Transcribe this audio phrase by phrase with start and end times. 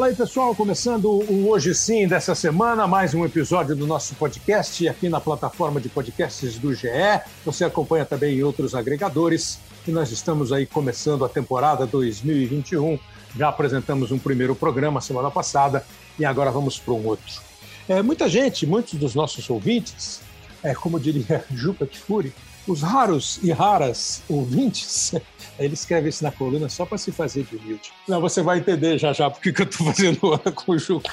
[0.00, 4.88] Fala aí, pessoal, começando o Hoje Sim dessa semana, mais um episódio do nosso podcast
[4.88, 6.88] aqui na plataforma de podcasts do GE.
[7.44, 12.98] Você acompanha também em outros agregadores e nós estamos aí começando a temporada 2021.
[13.36, 15.84] Já apresentamos um primeiro programa semana passada
[16.18, 17.38] e agora vamos para um outro.
[17.86, 20.22] É, muita gente, muitos dos nossos ouvintes,
[20.62, 22.32] é, como diria Juca Kfouri,
[22.70, 25.14] os raros e raras ouvintes,
[25.58, 27.92] ele escreve isso na coluna só para se fazer de humilde.
[28.06, 31.10] Não, você vai entender já já porque que eu estou fazendo hora com o Juca.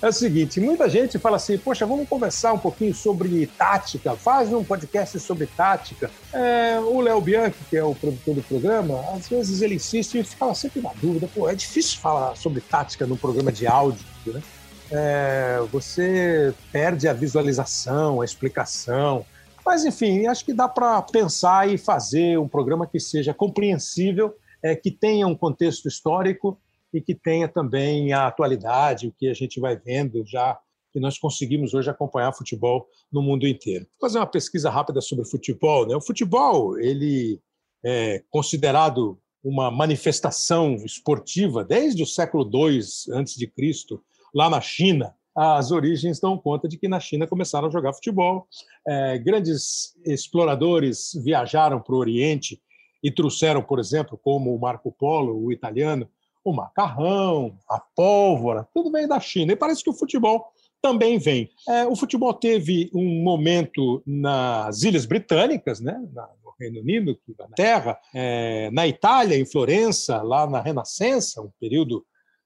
[0.00, 4.52] É o seguinte, muita gente fala assim, poxa, vamos conversar um pouquinho sobre tática, faz
[4.52, 6.10] um podcast sobre tática.
[6.32, 10.24] É, o Léo Bianchi, que é o produtor do programa, às vezes ele insiste e
[10.24, 14.42] ficava sempre na dúvida, pô, é difícil falar sobre tática num programa de áudio, né?
[14.90, 19.24] É, você perde a visualização, a explicação,
[19.64, 24.74] mas, enfim, acho que dá para pensar e fazer um programa que seja compreensível, é,
[24.76, 26.58] que tenha um contexto histórico
[26.92, 30.58] e que tenha também a atualidade, o que a gente vai vendo já
[30.92, 33.86] que nós conseguimos hoje acompanhar futebol no mundo inteiro.
[33.98, 35.86] Vou fazer uma pesquisa rápida sobre futebol.
[35.86, 35.96] Né?
[35.96, 37.40] O futebol ele
[37.82, 46.20] é considerado uma manifestação esportiva desde o século II Cristo, lá na China as origens
[46.20, 48.46] dão conta de que na China começaram a jogar futebol.
[48.86, 52.60] É, grandes exploradores viajaram para o Oriente
[53.02, 56.08] e trouxeram, por exemplo, como o Marco Polo, o italiano,
[56.44, 59.52] o macarrão, a pólvora, tudo vem da China.
[59.52, 61.48] E parece que o futebol também vem.
[61.68, 65.98] É, o futebol teve um momento nas Ilhas Britânicas, né,
[66.44, 72.04] no Reino Unido, na Terra, é, na Itália, em Florença, lá na Renascença, um período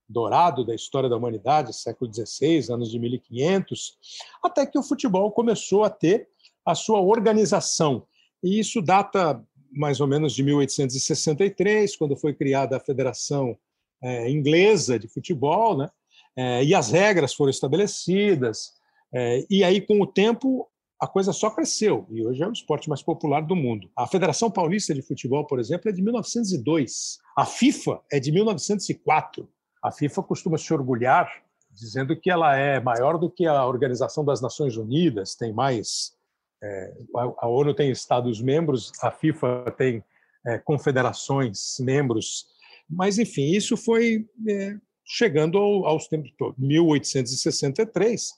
[0.09, 3.99] dourado da história da humanidade, século XVI, anos de 1500,
[4.43, 6.29] até que o futebol começou a ter
[6.65, 8.06] a sua organização.
[8.43, 13.56] E isso data mais ou menos de 1863, quando foi criada a Federação
[14.03, 15.91] é, Inglesa de Futebol, né?
[16.37, 18.73] É, e as regras foram estabelecidas.
[19.12, 20.69] É, e aí, com o tempo,
[21.00, 23.91] a coisa só cresceu e hoje é o esporte mais popular do mundo.
[23.97, 27.19] A Federação Paulista de Futebol, por exemplo, é de 1902.
[27.37, 29.49] A FIFA é de 1904.
[29.87, 31.31] A FIFA costuma se orgulhar
[31.71, 36.13] dizendo que ela é maior do que a Organização das Nações Unidas, tem mais.
[36.61, 36.93] É,
[37.39, 40.03] a ONU tem Estados-membros, a FIFA tem
[40.45, 42.47] é, confederações membros,
[42.91, 46.33] mas enfim, isso foi é, chegando ao, aos tempos.
[46.59, 48.33] 1863,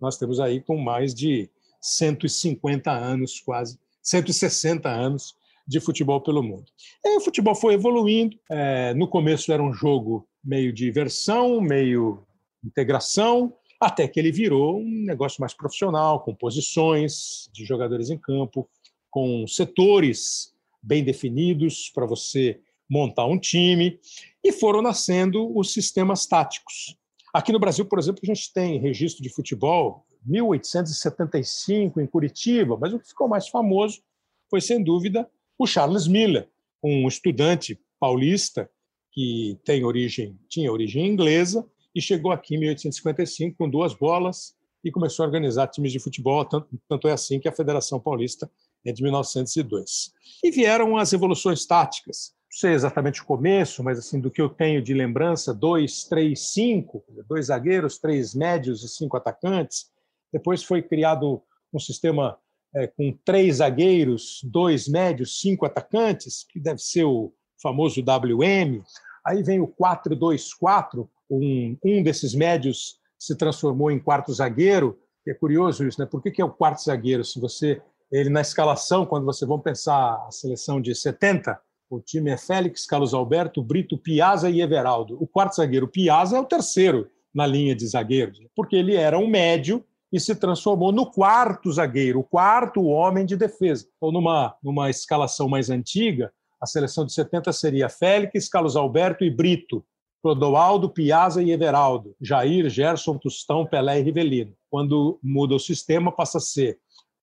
[0.00, 1.50] nós temos aí com mais de
[1.82, 5.36] 150 anos, quase 160 anos
[5.68, 6.64] de futebol pelo mundo.
[7.04, 8.38] E o futebol foi evoluindo.
[8.50, 12.26] É, no começo era um jogo meio de versão, meio
[12.64, 18.68] integração, até que ele virou um negócio mais profissional, com posições de jogadores em campo,
[19.10, 23.98] com setores bem definidos para você montar um time,
[24.42, 26.96] e foram nascendo os sistemas táticos.
[27.32, 32.92] Aqui no Brasil, por exemplo, a gente tem registro de futebol 1875 em Curitiba, mas
[32.92, 34.02] o que ficou mais famoso
[34.50, 35.28] foi, sem dúvida,
[35.58, 36.48] o Charles Miller,
[36.82, 38.70] um estudante paulista
[39.14, 41.64] que tem origem, tinha origem inglesa
[41.94, 46.44] e chegou aqui em 1855 com duas bolas e começou a organizar times de futebol,
[46.44, 48.50] tanto, tanto é assim que a Federação Paulista
[48.84, 50.12] é de 1902.
[50.42, 52.34] E vieram as evoluções táticas.
[52.50, 56.52] Não sei exatamente o começo, mas assim do que eu tenho de lembrança, dois, três,
[56.52, 59.90] cinco, dois zagueiros, três médios e cinco atacantes.
[60.32, 61.40] Depois foi criado
[61.72, 62.36] um sistema
[62.74, 67.32] é, com três zagueiros, dois médios, cinco atacantes, que deve ser o
[67.64, 68.82] famoso WM.
[69.26, 74.98] Aí vem o 4-2-4, um, um desses médios se transformou em quarto zagueiro.
[75.26, 76.06] É curioso isso, né?
[76.06, 77.24] Por que, que é o quarto zagueiro?
[77.24, 77.80] Se você
[78.12, 81.58] ele na escalação, quando você vão pensar a seleção de 70,
[81.88, 85.16] o time é Félix, Carlos Alberto, Brito, Piazza e Everaldo.
[85.20, 89.26] O quarto zagueiro, Piazza, é o terceiro na linha de zagueiros, porque ele era um
[89.26, 93.88] médio e se transformou no quarto zagueiro, o quarto homem de defesa.
[94.00, 96.32] Ou numa, numa escalação mais antiga,
[96.64, 99.84] a seleção de 70 seria Félix, Carlos Alberto e Brito,
[100.22, 104.54] Clodoaldo, Piazza e Everaldo, Jair, Gerson, Tostão, Pelé e Rivelino.
[104.70, 106.78] Quando muda o sistema, passa a ser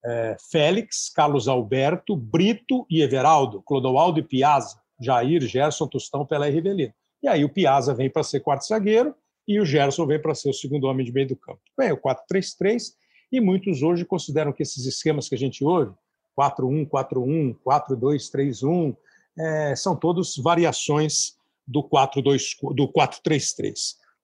[0.05, 6.51] é, Félix, Carlos Alberto, Brito e Everaldo, Clodoaldo e Piazza, Jair, Gerson, Tostão, Pelé e
[6.51, 6.93] Rivelino.
[7.23, 9.15] E aí o Piazza vem para ser quarto zagueiro
[9.47, 11.61] e o Gerson vem para ser o segundo homem de meio do campo.
[11.75, 12.93] Bem, o 4-3-3,
[13.31, 15.95] e muitos hoje consideram que esses esquemas que a gente ouve,
[16.39, 18.95] 4-1, 4-1, 4-2-3-1,
[19.37, 21.35] é, são todos variações
[21.67, 23.73] do 4-2, do 4-3-3.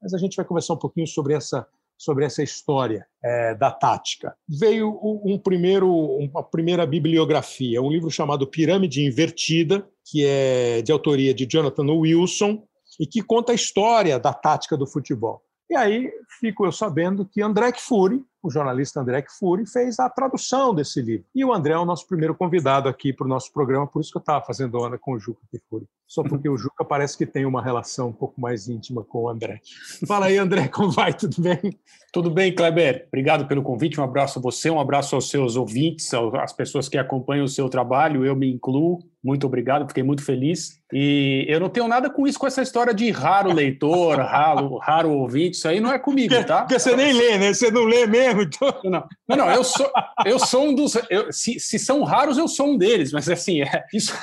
[0.02, 1.68] Mas a gente vai conversar um pouquinho sobre essa
[1.98, 4.38] sobre essa história é, da tática.
[4.48, 11.34] Veio um primeiro, uma primeira bibliografia, um livro chamado Pirâmide Invertida, que é de autoria
[11.34, 12.62] de Jonathan Wilson,
[13.00, 15.42] e que conta a história da tática do futebol.
[15.70, 20.74] E aí fico eu sabendo que André Kfouri, o jornalista André Kfouri, fez a tradução
[20.74, 21.26] desse livro.
[21.36, 24.12] E o André é o nosso primeiro convidado aqui para o nosso programa, por isso
[24.12, 25.88] que eu estava fazendo onda com o Juca Kfouri.
[26.08, 29.30] Só porque o Juca parece que tem uma relação um pouco mais íntima com o
[29.30, 29.60] André.
[30.08, 31.14] Fala aí, André, como vai?
[31.14, 31.78] Tudo bem?
[32.14, 33.06] Tudo bem, Kleber.
[33.10, 34.00] Obrigado pelo convite.
[34.00, 36.10] Um abraço a você, um abraço aos seus ouvintes,
[36.42, 38.26] às pessoas que acompanham o seu trabalho.
[38.26, 39.00] Eu me incluo.
[39.24, 40.80] Muito obrigado, fiquei muito feliz.
[40.94, 45.12] E eu não tenho nada com isso, com essa história de raro leitor, raro, raro
[45.12, 45.58] ouvinte.
[45.58, 46.62] Isso aí não é comigo, tá?
[46.62, 47.54] Porque você nem lê, né?
[47.54, 48.44] Você não lê mesmo.
[48.44, 48.74] Então...
[48.86, 49.92] Não, não, não eu, sou,
[50.26, 50.98] eu sou um dos.
[51.10, 54.14] Eu, se, se são raros, eu sou um deles, mas assim, é, isso.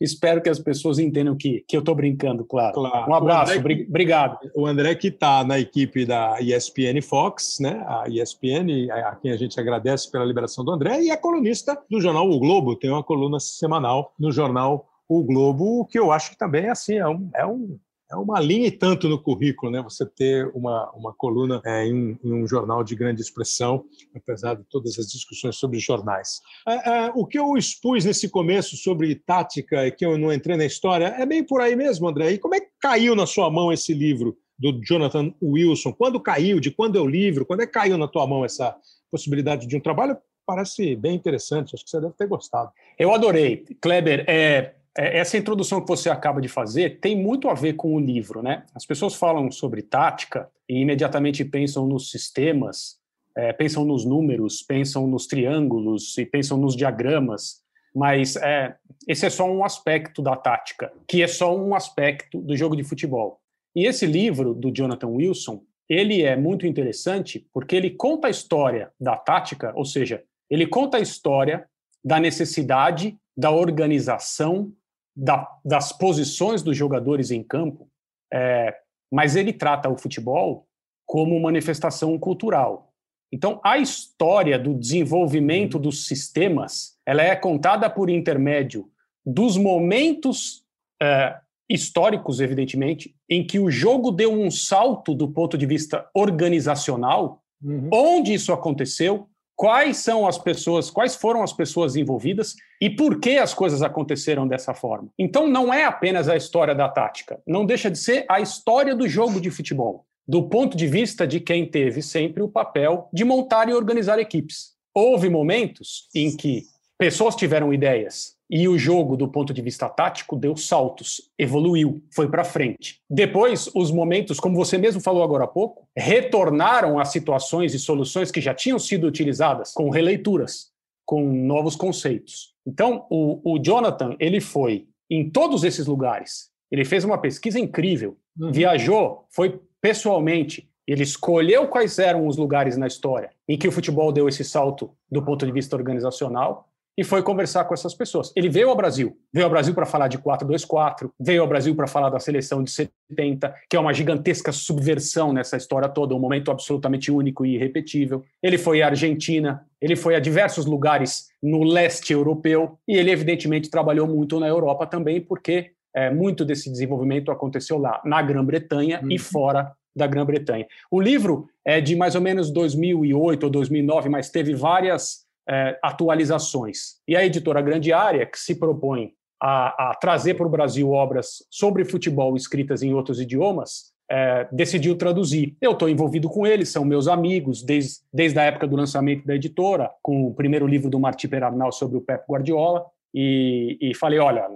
[0.00, 2.74] Espero que as pessoas entendam que, que eu estou brincando, claro.
[2.74, 3.10] claro.
[3.10, 4.38] Um abraço, André, obrigado.
[4.54, 7.84] O André, que está na equipe da ESPN Fox, né?
[7.86, 12.00] A ESPN, a quem a gente agradece pela liberação do André, e é colunista do
[12.00, 16.38] jornal O Globo, tem uma coluna semanal no jornal O Globo, que eu acho que
[16.38, 17.78] também assim, é, um, é, um,
[18.10, 19.82] é uma linha e tanto no currículo, né?
[19.82, 23.84] Você ter uma, uma coluna é, em, um, em, um, jornal de grande expressão,
[24.14, 26.40] apesar de todas as discussões sobre jornais.
[26.66, 30.56] É, é, o que eu expus nesse começo sobre tática e que eu não entrei
[30.56, 32.32] na história é bem por aí mesmo, André.
[32.32, 34.36] E como é que caiu na sua mão esse livro?
[34.56, 35.92] do Jonathan Wilson.
[35.92, 36.60] Quando caiu?
[36.60, 37.44] De quando é o livro?
[37.44, 38.76] Quando é que caiu na tua mão essa
[39.10, 40.16] possibilidade de um trabalho
[40.46, 42.70] parece bem interessante, acho que você deve ter gostado.
[42.98, 43.64] Eu adorei.
[43.80, 48.00] Kleber, é, essa introdução que você acaba de fazer tem muito a ver com o
[48.00, 48.64] livro, né?
[48.74, 52.96] As pessoas falam sobre tática e imediatamente pensam nos sistemas,
[53.36, 57.62] é, pensam nos números, pensam nos triângulos e pensam nos diagramas,
[57.94, 58.76] mas é,
[59.08, 62.84] esse é só um aspecto da tática, que é só um aspecto do jogo de
[62.84, 63.40] futebol.
[63.74, 68.92] E esse livro do Jonathan Wilson, ele é muito interessante porque ele conta a história
[69.00, 71.66] da tática, ou seja, ele conta a história
[72.04, 74.72] da necessidade da organização
[75.16, 77.88] da, das posições dos jogadores em campo,
[78.32, 78.74] é,
[79.12, 80.66] mas ele trata o futebol
[81.06, 82.92] como manifestação cultural.
[83.32, 88.88] Então, a história do desenvolvimento dos sistemas, ela é contada por intermédio
[89.24, 90.64] dos momentos
[91.02, 91.38] é,
[91.68, 97.88] históricos, evidentemente, em que o jogo deu um salto do ponto de vista organizacional, uhum.
[97.92, 103.38] onde isso aconteceu, quais são as pessoas, quais foram as pessoas envolvidas e por que
[103.38, 105.08] as coisas aconteceram dessa forma.
[105.18, 109.08] Então não é apenas a história da tática, não deixa de ser a história do
[109.08, 113.68] jogo de futebol, do ponto de vista de quem teve sempre o papel de montar
[113.68, 114.74] e organizar equipes.
[114.94, 116.64] Houve momentos em que
[116.98, 122.28] pessoas tiveram ideias, e o jogo, do ponto de vista tático, deu saltos, evoluiu, foi
[122.28, 123.00] para frente.
[123.10, 128.30] Depois, os momentos, como você mesmo falou agora há pouco, retornaram a situações e soluções
[128.30, 130.68] que já tinham sido utilizadas, com releituras,
[131.04, 132.54] com novos conceitos.
[132.64, 136.48] Então, o, o Jonathan, ele foi em todos esses lugares.
[136.70, 138.52] Ele fez uma pesquisa incrível, uhum.
[138.52, 144.12] viajou, foi pessoalmente, ele escolheu quais eram os lugares na história em que o futebol
[144.12, 148.32] deu esse salto do ponto de vista organizacional e foi conversar com essas pessoas.
[148.36, 151.86] Ele veio ao Brasil, veio ao Brasil para falar de 4-2-4, veio ao Brasil para
[151.86, 156.50] falar da seleção de 70, que é uma gigantesca subversão nessa história toda, um momento
[156.50, 158.22] absolutamente único e irrepetível.
[158.42, 163.70] Ele foi à Argentina, ele foi a diversos lugares no leste europeu e ele evidentemente
[163.70, 169.10] trabalhou muito na Europa também, porque é, muito desse desenvolvimento aconteceu lá, na Grã-Bretanha uhum.
[169.10, 170.66] e fora da Grã-Bretanha.
[170.90, 176.96] O livro é de mais ou menos 2008 ou 2009, mas teve várias é, atualizações.
[177.06, 181.44] E a editora Grande Área, que se propõe a, a trazer para o Brasil obras
[181.50, 185.56] sobre futebol escritas em outros idiomas, é, decidiu traduzir.
[185.60, 189.34] Eu estou envolvido com eles, são meus amigos, desde, desde a época do lançamento da
[189.34, 192.84] editora, com o primeiro livro do Martí Perarnal sobre o Pep Guardiola.
[193.16, 194.48] E, e, falei: olha,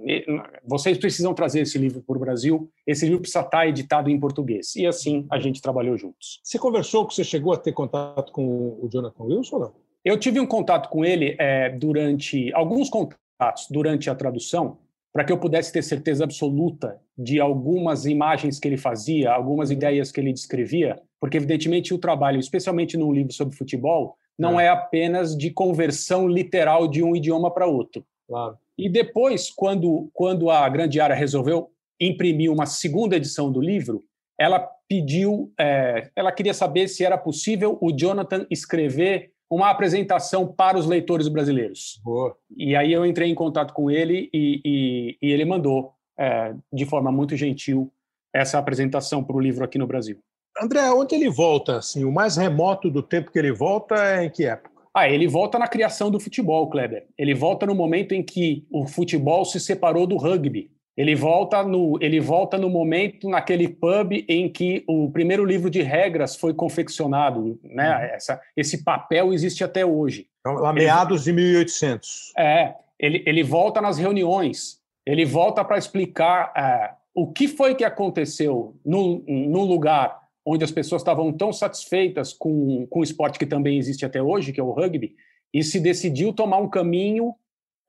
[0.64, 4.18] vocês precisam trazer esse livro para o Brasil, esse livro precisa estar tá editado em
[4.18, 4.74] português.
[4.74, 6.40] E assim a gente trabalhou juntos.
[6.42, 8.42] Você conversou, que você chegou a ter contato com
[8.82, 9.87] o Jonathan Wilson não?
[10.08, 14.78] Eu tive um contato com ele é, durante alguns contatos durante a tradução
[15.12, 20.10] para que eu pudesse ter certeza absoluta de algumas imagens que ele fazia, algumas ideias
[20.10, 24.68] que ele descrevia, porque evidentemente o trabalho, especialmente num livro sobre futebol, não é, é
[24.70, 28.02] apenas de conversão literal de um idioma para outro.
[28.26, 28.56] Claro.
[28.78, 34.02] E depois, quando, quando a Grande Área resolveu imprimir uma segunda edição do livro,
[34.40, 40.78] ela pediu, é, ela queria saber se era possível o Jonathan escrever uma apresentação para
[40.78, 42.00] os leitores brasileiros.
[42.04, 42.36] Boa.
[42.56, 46.84] E aí eu entrei em contato com ele e, e, e ele mandou, é, de
[46.84, 47.90] forma muito gentil,
[48.32, 50.18] essa apresentação para o livro aqui no Brasil.
[50.60, 51.78] André, onde ele volta?
[51.78, 54.78] Assim, o mais remoto do tempo que ele volta é em que época?
[54.92, 57.06] Ah, ele volta na criação do futebol, Kleber.
[57.16, 60.70] Ele volta no momento em que o futebol se separou do rugby.
[60.98, 65.80] Ele volta no, ele volta no momento, naquele pub em que o primeiro livro de
[65.80, 67.56] regras foi confeccionado.
[67.62, 67.88] Né?
[67.88, 68.02] Uhum.
[68.16, 70.26] Essa, esse papel existe até hoje.
[70.40, 72.32] Então, a meados ele, de 1800.
[72.36, 77.84] É, ele, ele volta nas reuniões, ele volta para explicar é, o que foi que
[77.84, 83.46] aconteceu no, no lugar onde as pessoas estavam tão satisfeitas com, com o esporte que
[83.46, 85.14] também existe até hoje, que é o rugby,
[85.54, 87.36] e se decidiu tomar um caminho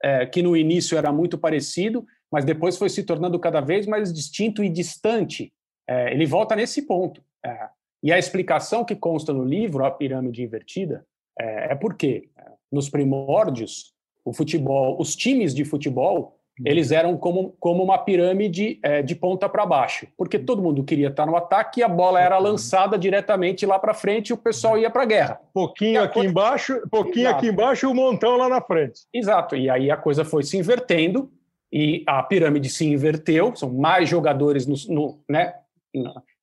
[0.00, 4.12] é, que no início era muito parecido, mas depois foi se tornando cada vez mais
[4.12, 5.52] distinto e distante.
[5.88, 7.22] É, ele volta nesse ponto.
[7.44, 7.68] É,
[8.02, 11.04] e a explicação que consta no livro, A Pirâmide Invertida,
[11.38, 13.92] é, é porque, é, nos primórdios,
[14.24, 19.48] o futebol, os times de futebol, eles eram como, como uma pirâmide é, de ponta
[19.48, 23.64] para baixo, porque todo mundo queria estar no ataque e a bola era lançada diretamente
[23.64, 25.40] lá para frente e o pessoal ia para a guerra.
[25.54, 26.28] Pouquinho aqui coisa...
[26.28, 27.38] embaixo, pouquinho Exato.
[27.38, 29.00] aqui embaixo e o um montão lá na frente.
[29.12, 29.56] Exato.
[29.56, 31.30] E aí a coisa foi se invertendo
[31.72, 35.54] e a pirâmide se inverteu, são mais jogadores no, no, né,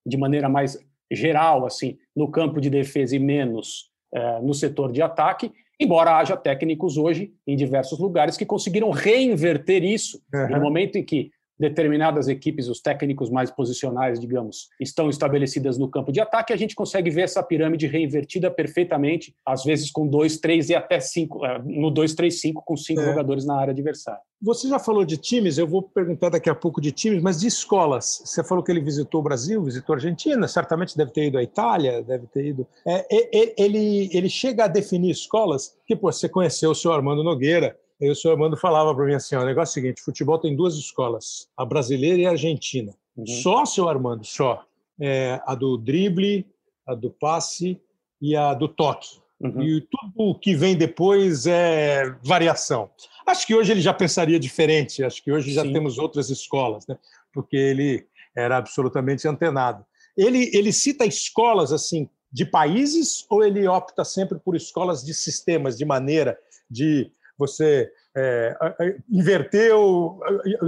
[0.05, 0.79] de maneira mais
[1.11, 6.35] geral, assim, no campo de defesa e menos é, no setor de ataque, embora haja
[6.35, 10.49] técnicos hoje em diversos lugares que conseguiram reinverter isso uhum.
[10.49, 16.11] no momento em que determinadas equipes, os técnicos mais posicionais, digamos, estão estabelecidas no campo
[16.11, 20.69] de ataque, a gente consegue ver essa pirâmide reinvertida perfeitamente, às vezes com dois, três
[20.69, 23.05] e até cinco, eh, no dois, três, cinco, com cinco é.
[23.05, 24.21] jogadores na área adversária.
[24.39, 27.47] Você já falou de times, eu vou perguntar daqui a pouco de times, mas de
[27.47, 28.21] escolas.
[28.23, 31.43] Você falou que ele visitou o Brasil, visitou a Argentina, certamente deve ter ido à
[31.43, 32.67] Itália, deve ter ido.
[32.85, 33.05] É,
[33.57, 38.09] ele, ele chega a definir escolas, que pô, você conheceu o senhor Armando Nogueira, e
[38.09, 40.75] o senhor Armando falava para mim assim: o negócio é o seguinte, futebol tem duas
[40.75, 42.93] escolas, a brasileira e a argentina.
[43.15, 43.25] Uhum.
[43.25, 44.63] Só, senhor Armando, só.
[44.99, 46.45] É, a do drible,
[46.85, 47.79] a do passe
[48.21, 49.19] e a do toque.
[49.39, 49.61] Uhum.
[49.61, 52.89] E tudo o que vem depois é variação.
[53.25, 55.73] Acho que hoje ele já pensaria diferente, acho que hoje já Sim.
[55.73, 56.97] temos outras escolas, né?
[57.31, 59.85] porque ele era absolutamente antenado.
[60.17, 65.77] Ele, ele cita escolas assim de países ou ele opta sempre por escolas de sistemas,
[65.77, 66.37] de maneira
[66.69, 68.55] de você é,
[69.09, 70.19] inverter ou,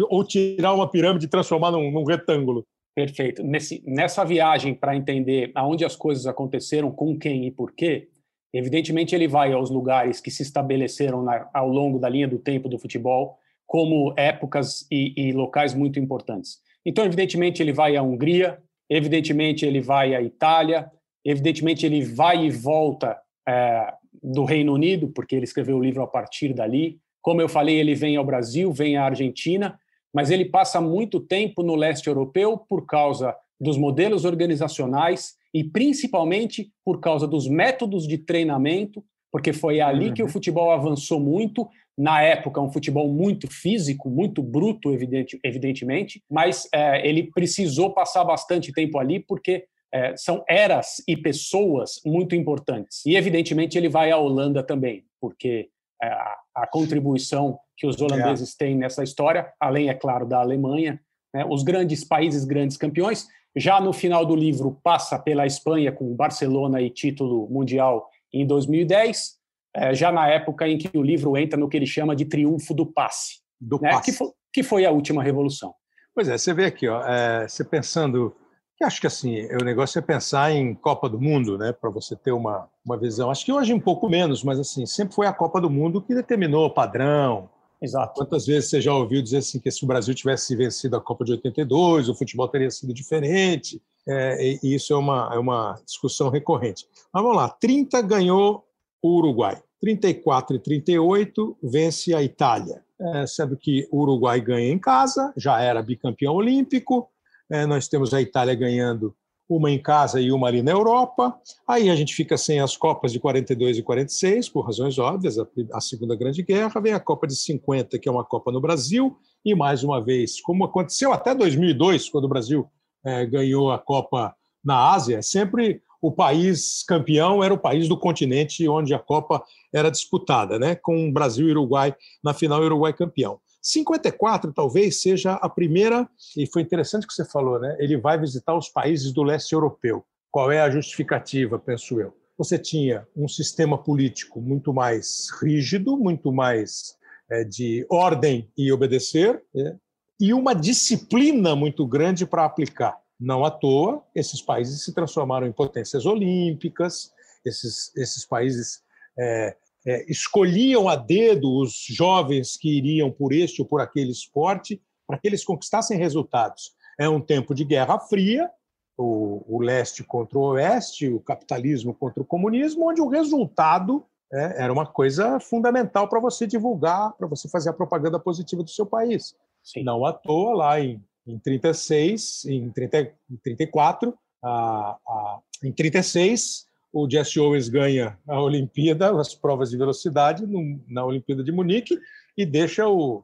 [0.09, 2.65] ou, tirar uma pirâmide e transformar num, num retângulo.
[2.95, 3.43] Perfeito.
[3.43, 8.09] Nesse, nessa viagem para entender aonde as coisas aconteceram, com quem e por quê,
[8.53, 12.67] evidentemente ele vai aos lugares que se estabeleceram na, ao longo da linha do tempo
[12.67, 16.57] do futebol como épocas e, e locais muito importantes.
[16.83, 18.57] Então, evidentemente, ele vai à Hungria,
[18.89, 20.91] evidentemente, ele vai à Itália,
[21.23, 23.15] evidentemente, ele vai e volta
[23.47, 26.99] é, do Reino Unido, porque ele escreveu o livro a partir dali.
[27.21, 29.79] Como eu falei, ele vem ao Brasil, vem à Argentina,
[30.13, 36.71] mas ele passa muito tempo no leste europeu por causa dos modelos organizacionais e principalmente
[36.85, 40.13] por causa dos métodos de treinamento, porque foi ali uhum.
[40.13, 40.31] que o uhum.
[40.31, 41.67] futebol avançou muito.
[41.97, 48.23] Na época, um futebol muito físico, muito bruto, evidente, evidentemente, mas é, ele precisou passar
[48.23, 53.05] bastante tempo ali porque é, são eras e pessoas muito importantes.
[53.05, 55.69] E, evidentemente, ele vai à Holanda também, porque
[56.01, 61.00] é, a, a contribuição que os holandeses têm nessa história, além, é claro, da Alemanha,
[61.34, 66.15] né, os grandes países, grandes campeões, já no final do livro passa pela Espanha com
[66.15, 69.38] Barcelona e título mundial em 2010,
[69.75, 72.74] é, já na época em que o livro entra no que ele chama de triunfo
[72.74, 74.12] do passe, do né, passe.
[74.12, 75.74] Que, foi, que foi a última revolução.
[76.13, 78.36] Pois é, você vê aqui, ó, é, você pensando
[78.79, 82.15] que acho que assim, o negócio é pensar em Copa do Mundo, né, para você
[82.15, 83.29] ter uma, uma visão.
[83.29, 86.15] Acho que hoje um pouco menos, mas assim, sempre foi a Copa do Mundo que
[86.15, 87.50] determinou o padrão.
[87.81, 88.13] Exato.
[88.13, 91.25] Quantas vezes você já ouviu dizer assim que se o Brasil tivesse vencido a Copa
[91.25, 93.81] de 82, o futebol teria sido diferente?
[94.07, 96.88] É, e isso é uma, é uma discussão recorrente.
[97.13, 98.65] Mas vamos lá, 30 ganhou
[99.01, 102.81] o Uruguai, 34 e 38 vence a Itália.
[103.01, 107.09] É, sendo que o Uruguai ganha em casa, já era bicampeão olímpico,
[107.49, 109.15] é, nós temos a Itália ganhando
[109.49, 111.35] uma em casa e uma ali na Europa.
[111.67, 115.47] Aí a gente fica sem as Copas de 42 e 46, por razões óbvias, a,
[115.73, 116.79] a, Segunda Grande Guerra.
[116.79, 120.39] Vem a Copa de 50, que é uma Copa no Brasil, e mais uma vez,
[120.39, 122.69] como aconteceu até 2002, quando o Brasil
[123.03, 128.67] é, ganhou a Copa na Ásia, sempre o país campeão era o país do continente
[128.69, 130.75] onde a Copa era disputada, né?
[130.75, 133.39] com Brasil e Uruguai na final, Uruguai campeão.
[133.61, 137.75] 54 talvez seja a primeira, e foi interessante que você falou, né?
[137.79, 140.05] Ele vai visitar os países do leste europeu.
[140.31, 142.15] Qual é a justificativa, penso eu?
[142.37, 146.95] Você tinha um sistema político muito mais rígido, muito mais
[147.29, 149.75] é, de ordem e obedecer, né?
[150.19, 152.97] e uma disciplina muito grande para aplicar.
[153.19, 157.11] Não à toa, esses países se transformaram em potências olímpicas,
[157.45, 158.81] esses, esses países
[159.17, 159.55] é,
[159.86, 165.17] é, escolhiam a dedo os jovens que iriam por este ou por aquele esporte para
[165.17, 166.71] que eles conquistassem resultados.
[167.00, 168.50] É um tempo de Guerra Fria,
[168.98, 174.63] o, o leste contra o oeste, o capitalismo contra o comunismo, onde o resultado é,
[174.63, 178.86] era uma coisa fundamental para você divulgar, para você fazer a propaganda positiva do seu
[178.86, 179.36] país.
[179.63, 179.83] Sim.
[179.83, 186.67] Não à toa, lá em, em 36, em, 30, em 34, a, a, em 36,
[186.91, 192.00] o Jesse Owens ganha a Olimpíada, as provas de velocidade no, na Olimpíada de Munique
[192.38, 193.24] e deixa o,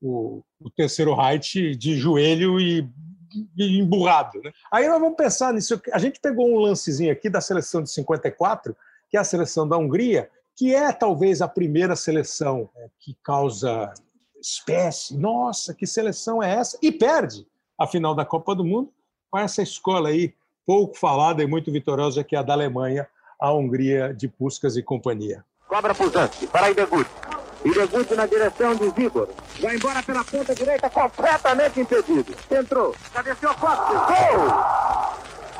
[0.00, 2.88] o, o terceiro Reich de joelho e,
[3.56, 4.40] e emburrado.
[4.42, 4.52] Né?
[4.72, 5.80] Aí nós vamos pensar nisso.
[5.92, 8.74] A gente pegou um lancezinho aqui da seleção de 54,
[9.10, 13.92] que é a seleção da Hungria, que é talvez a primeira seleção é, que causa
[14.40, 15.16] espécie.
[15.16, 16.78] Nossa, que seleção é essa?
[16.82, 17.46] E perde
[17.78, 18.92] a final da Copa do Mundo
[19.30, 20.34] com essa escola aí
[20.66, 23.06] pouco falada e muito vitoriosa, que é a da Alemanha,
[23.40, 25.44] a Hungria de Puskas e companhia.
[25.68, 27.08] Cobra Puzanski para Idegut.
[27.64, 29.28] Idegut na direção de Vigor.
[29.60, 32.34] Vai embora pela ponta direita, completamente impedido.
[32.50, 33.84] Entrou, cabeceou Costa.
[33.84, 34.48] Gol!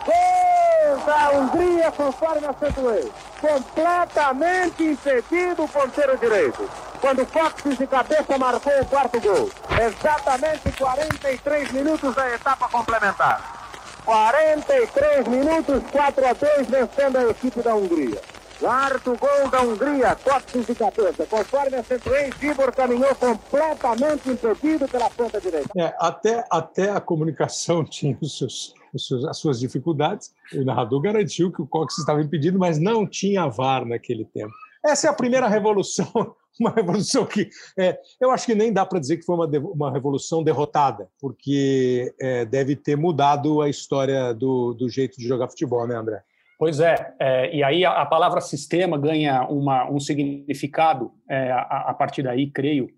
[0.05, 0.63] Gol
[1.07, 3.11] da Hungria, conforme acentuei.
[3.41, 6.69] Completamente impedido o ponteiro direito.
[7.01, 9.51] Quando Fox de cabeça marcou o quarto gol.
[9.81, 13.62] Exatamente 43 minutos da etapa complementar.
[14.05, 18.21] 43 minutos, 4 a 2, vencendo a equipe da Hungria.
[18.59, 21.27] Quarto gol da Hungria, cortes de cabeça.
[21.27, 25.69] Conforme acentuei, Tibor caminhou completamente impedido pela ponta direita.
[25.77, 30.33] É, até, até a comunicação tinha os seus, os seus, as suas dificuldades.
[30.55, 34.53] O narrador garantiu que o Cox estava impedido, mas não tinha VAR naquele tempo.
[34.85, 38.99] Essa é a primeira revolução uma revolução que é, eu acho que nem dá para
[38.99, 44.75] dizer que foi uma, uma revolução derrotada, porque é, deve ter mudado a história do,
[44.75, 46.23] do jeito de jogar futebol, né, André?
[46.59, 51.87] Pois é, é e aí a, a, palavra sistema ganha uma, um significado é, a,
[51.88, 52.88] a, partir daí, creio,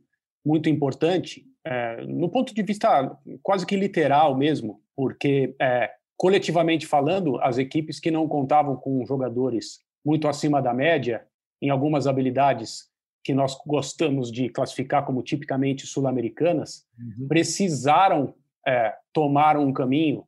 [0.45, 7.41] muito importante, é, no ponto de vista quase que literal mesmo, porque é, coletivamente falando,
[7.41, 11.25] as equipes que não contavam com jogadores muito acima da média
[11.63, 12.91] em algumas habilidades
[13.25, 17.27] que nós gostamos de classificar como tipicamente sul-americanas, uhum.
[17.27, 18.35] precisaram
[18.67, 20.25] é, tomar um caminho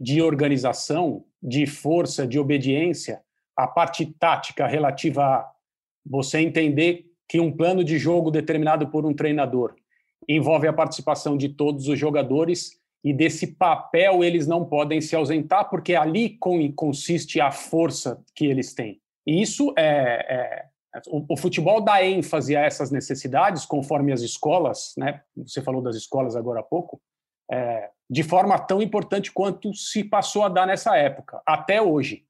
[0.00, 3.20] de organização, de força, de obediência,
[3.56, 5.52] a parte tática relativa a
[6.06, 9.74] você entender que um plano de jogo determinado por um treinador
[10.28, 15.68] envolve a participação de todos os jogadores e desse papel eles não podem se ausentar
[15.68, 16.38] porque ali
[16.76, 19.00] consiste a força que eles têm.
[19.26, 20.71] E isso é, é
[21.06, 25.22] o, futebol dá ênfase a essas necessidades, conforme as escolas, né?
[25.36, 27.00] Você falou das escolas agora há pouco,
[27.50, 32.24] é, de forma tão importante quanto se passou a dar nessa época, até hoje.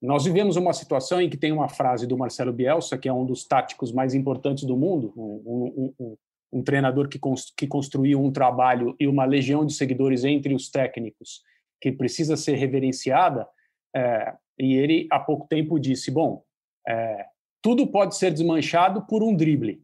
[0.00, 3.24] Nós vivemos uma situação em que tem uma frase do Marcelo Bielsa, que é um
[3.24, 6.16] dos táticos mais importantes do mundo, um, um, um,
[6.52, 7.18] um treinador que,
[7.56, 11.42] que construiu um trabalho e uma legião de seguidores entre os técnicos,
[11.80, 13.48] que precisa ser reverenciada.
[13.96, 16.44] É, e ele, há pouco tempo, disse: Bom,
[16.86, 17.26] é,
[17.64, 19.82] tudo pode ser desmanchado por um drible.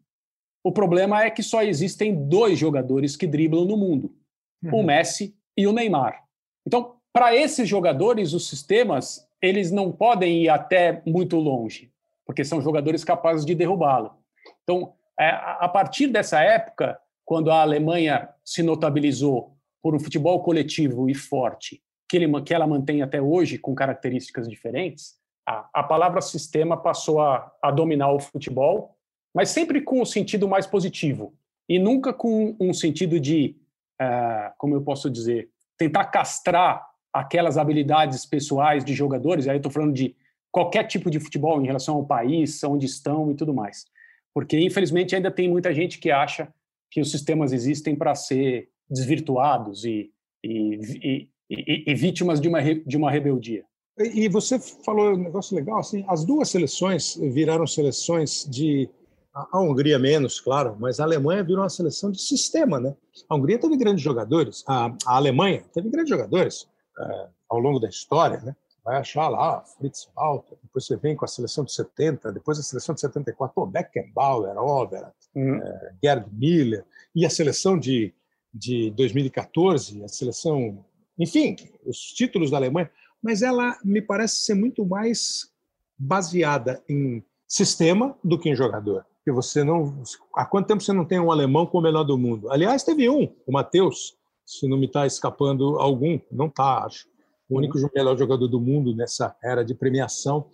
[0.63, 4.15] O problema é que só existem dois jogadores que driblam no mundo:
[4.63, 4.81] uhum.
[4.81, 6.23] o Messi e o Neymar.
[6.67, 11.91] Então, para esses jogadores, os sistemas eles não podem ir até muito longe,
[12.27, 14.15] porque são jogadores capazes de derrubá-lo.
[14.63, 21.09] Então, é, a partir dessa época, quando a Alemanha se notabilizou por um futebol coletivo
[21.09, 26.21] e forte, que, ele, que ela mantém até hoje com características diferentes, a, a palavra
[26.21, 28.97] sistema passou a, a dominar o futebol,
[29.35, 31.35] mas sempre com o um sentido mais positivo
[31.69, 33.57] e nunca com um sentido de,
[34.01, 35.49] uh, como eu posso dizer,
[35.79, 39.47] tentar castrar aquelas habilidades pessoais de jogadores.
[39.47, 40.17] Aí estou falando de
[40.51, 43.87] qualquer tipo de futebol em relação ao país, onde estão e tudo mais.
[44.35, 46.53] Porque, infelizmente, ainda tem muita gente que acha
[46.91, 50.11] que os sistemas existem para ser desvirtuados e,
[50.45, 53.65] e, e, e, vítimas de uma, de uma rebeldia.
[53.99, 58.89] E você falou um negócio legal, assim, as duas seleções viraram seleções de
[59.33, 62.95] a Hungria menos, claro, mas a Alemanha virou uma seleção de sistema, né?
[63.29, 67.89] A Hungria teve grandes jogadores, a, a Alemanha teve grandes jogadores é, ao longo da
[67.89, 68.57] história, né?
[68.85, 72.63] Vai achar lá Fritz Walter, depois você vem com a seleção de 70, depois a
[72.63, 75.63] seleção de 74, pô, Beckenbauer, Overath, uhum.
[75.63, 78.13] é, Gerd Miller, e a seleção de,
[78.53, 80.85] de 2014, a seleção,
[81.19, 81.55] enfim,
[81.87, 82.91] os títulos da Alemanha
[83.23, 85.51] mas ela me parece ser muito mais
[85.99, 89.05] baseada em sistema do que em jogador.
[89.17, 90.03] Porque você não.
[90.35, 92.51] Há quanto tempo você não tem um alemão com o melhor do mundo?
[92.51, 97.07] Aliás, teve um, o Matheus, se não me está escapando algum, não está, acho.
[97.49, 97.91] O único uhum.
[97.95, 100.49] melhor jogador do mundo nessa era de premiação.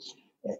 [0.45, 0.59] É,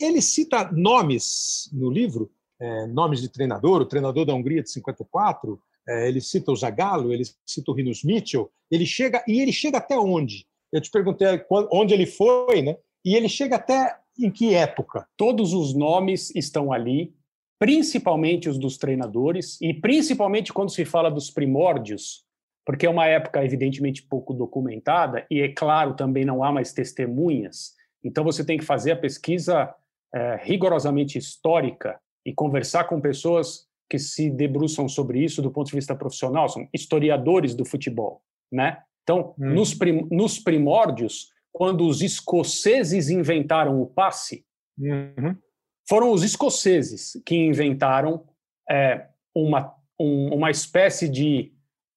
[0.00, 5.60] ele cita nomes no livro, é, nomes de treinador, o treinador da Hungria de 54,
[5.88, 9.78] é, ele cita o Zagallo, ele cita o Rinos Mitchell, ele chega e ele chega
[9.78, 10.46] até onde?
[10.72, 12.76] Eu te perguntei onde ele foi, né?
[13.04, 15.06] E ele chega até em que época?
[15.16, 17.14] Todos os nomes estão ali,
[17.58, 22.24] principalmente os dos treinadores e principalmente quando se fala dos primórdios,
[22.64, 27.74] porque é uma época evidentemente pouco documentada e é claro também não há mais testemunhas.
[28.04, 29.74] Então você tem que fazer a pesquisa
[30.14, 35.76] é, rigorosamente histórica e conversar com pessoas que se debruçam sobre isso do ponto de
[35.76, 38.82] vista profissional, são historiadores do futebol, né?
[39.02, 39.54] Então, hum.
[39.54, 44.44] nos, prim nos primórdios, quando os escoceses inventaram o passe,
[44.78, 45.36] uhum.
[45.88, 48.24] foram os escoceses que inventaram
[48.70, 51.52] é, uma, um, uma espécie de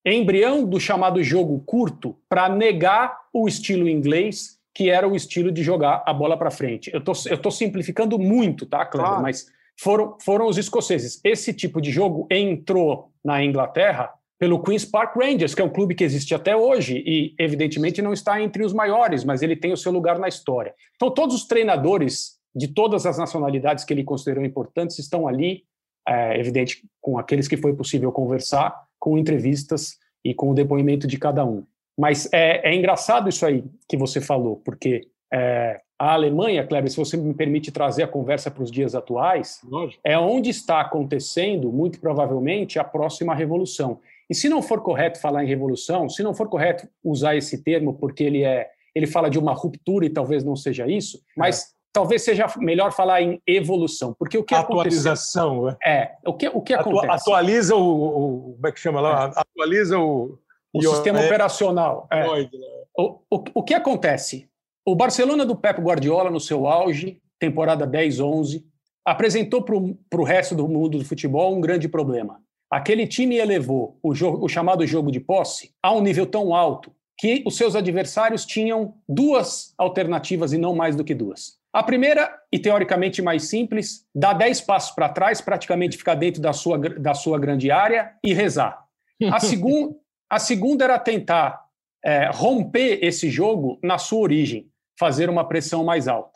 [0.05, 5.63] embrião do chamado jogo curto para negar o estilo inglês, que era o estilo de
[5.63, 6.91] jogar a bola para frente.
[6.93, 9.21] Eu tô, estou tô simplificando muito, tá, Cleber?
[9.21, 9.47] Mas
[9.79, 11.19] foram, foram os escoceses.
[11.23, 15.95] Esse tipo de jogo entrou na Inglaterra pelo Queen's Park Rangers, que é um clube
[15.95, 19.77] que existe até hoje e, evidentemente, não está entre os maiores, mas ele tem o
[19.77, 20.73] seu lugar na história.
[20.95, 25.63] Então, todos os treinadores de todas as nacionalidades que ele considerou importantes estão ali,
[26.07, 31.17] é, evidente, com aqueles que foi possível conversar, com entrevistas e com o depoimento de
[31.17, 31.65] cada um.
[31.97, 36.97] Mas é, é engraçado isso aí que você falou, porque é, a Alemanha, Kleber, se
[36.97, 40.01] você me permite trazer a conversa para os dias atuais, Lógico.
[40.03, 43.99] é onde está acontecendo, muito provavelmente, a próxima revolução.
[44.29, 47.93] E se não for correto falar em revolução, se não for correto usar esse termo,
[47.93, 51.65] porque ele é, ele fala de uma ruptura e talvez não seja isso, mas é.
[51.93, 56.61] talvez seja melhor falar em evolução, porque o que atualização aconteceu, é o que o
[56.61, 59.39] que acontece atualiza o, o, como é que chama lá é.
[59.39, 60.39] atualiza o
[60.75, 62.07] o sistema é, operacional.
[62.11, 62.43] É.
[62.43, 62.49] Né?
[62.97, 64.49] O, o, o que acontece?
[64.85, 68.63] O Barcelona do Pep Guardiola, no seu auge, temporada 10-11,
[69.03, 72.41] apresentou para o resto do mundo do futebol um grande problema.
[72.75, 76.93] Aquele time elevou o, jogo, o chamado jogo de posse a um nível tão alto
[77.17, 81.57] que os seus adversários tinham duas alternativas e não mais do que duas.
[81.71, 86.51] A primeira, e teoricamente mais simples, dar 10 passos para trás, praticamente ficar dentro da
[86.51, 88.83] sua, da sua grande área e rezar.
[89.31, 89.95] A, segun,
[90.29, 91.63] a segunda era tentar
[92.03, 94.67] é, romper esse jogo na sua origem,
[94.99, 96.34] fazer uma pressão mais alta.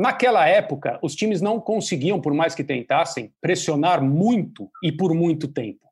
[0.00, 5.46] Naquela época, os times não conseguiam, por mais que tentassem, pressionar muito e por muito
[5.46, 5.86] tempo.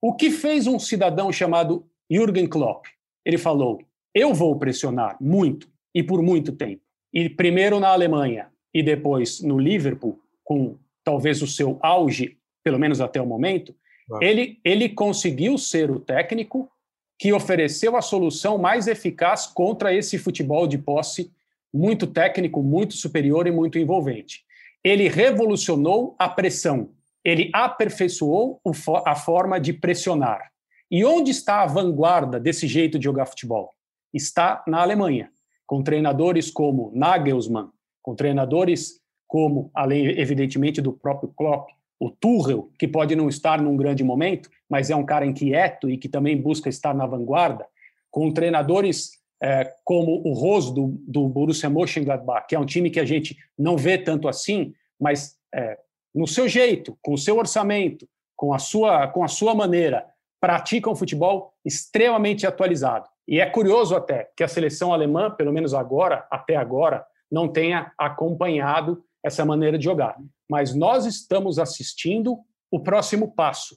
[0.00, 2.86] O que fez um cidadão chamado Jürgen Klopp?
[3.22, 3.82] Ele falou:
[4.14, 6.80] Eu vou pressionar muito e por muito tempo.
[7.12, 13.02] E primeiro na Alemanha e depois no Liverpool, com talvez o seu auge, pelo menos
[13.02, 13.76] até o momento,
[14.22, 16.70] ele, ele conseguiu ser o técnico
[17.18, 21.30] que ofereceu a solução mais eficaz contra esse futebol de posse
[21.72, 24.44] muito técnico, muito superior e muito envolvente.
[24.84, 26.90] Ele revolucionou a pressão,
[27.24, 28.60] ele aperfeiçoou
[29.06, 30.50] a forma de pressionar.
[30.90, 33.72] E onde está a vanguarda desse jeito de jogar futebol?
[34.12, 35.30] Está na Alemanha,
[35.66, 37.70] com treinadores como Nagelsmann,
[38.02, 43.76] com treinadores como, além evidentemente do próprio Klopp, o Tuchel, que pode não estar num
[43.76, 47.64] grande momento, mas é um cara inquieto e que também busca estar na vanguarda,
[48.10, 53.00] com treinadores é, como o Rose do, do Borussia Mönchengladbach, que é um time que
[53.00, 55.76] a gente não vê tanto assim, mas é,
[56.14, 60.06] no seu jeito, com o seu orçamento, com a sua, com a sua maneira,
[60.40, 63.08] pratica um futebol extremamente atualizado.
[63.26, 67.92] E é curioso até que a seleção alemã, pelo menos agora, até agora, não tenha
[67.98, 70.16] acompanhado essa maneira de jogar.
[70.48, 72.38] Mas nós estamos assistindo
[72.70, 73.76] o próximo passo,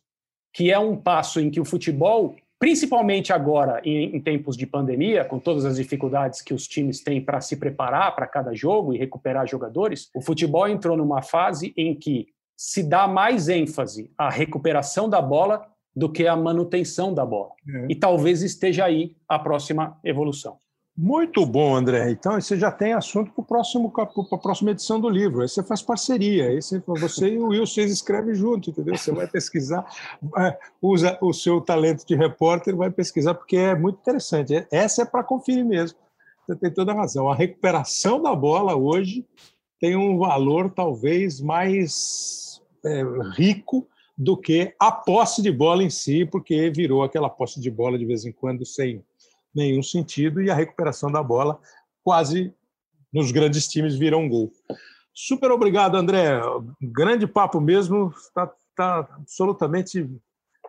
[0.53, 5.25] que é um passo em que o futebol principalmente agora, em, em, tempos de pandemia,
[5.25, 8.97] com todas as dificuldades que os times têm para se preparar para cada jogo e
[8.97, 15.09] recuperar jogadores, o futebol entrou numa fase em que se dá mais ênfase à recuperação
[15.09, 17.51] da bola do que à manutenção da bola.
[17.67, 17.87] É.
[17.89, 20.57] E talvez esteja aí a próxima evolução.
[20.97, 22.09] Muito bom, André.
[22.09, 25.41] Então, você já tem assunto para a próxima edição do livro.
[25.41, 26.47] Aí você faz parceria.
[26.47, 28.97] Aí você, você e o Will vocês escrevem junto, entendeu?
[28.97, 29.85] Você vai pesquisar,
[30.81, 34.65] usa o seu talento de repórter, vai pesquisar, porque é muito interessante.
[34.71, 35.97] Essa é para conferir mesmo.
[36.47, 37.29] Você tem toda a razão.
[37.29, 39.25] A recuperação da bola hoje
[39.81, 43.03] tem um valor talvez mais é,
[43.35, 43.85] rico
[44.17, 48.05] do que a posse de bola em si, porque virou aquela posse de bola de
[48.05, 49.03] vez em quando sem
[49.55, 51.59] nenhum sentido e a recuperação da bola
[52.03, 52.53] quase
[53.11, 54.51] nos grandes times vira um gol.
[55.13, 56.41] Super obrigado, André.
[56.81, 58.13] Grande papo mesmo.
[58.17, 60.09] Está tá absolutamente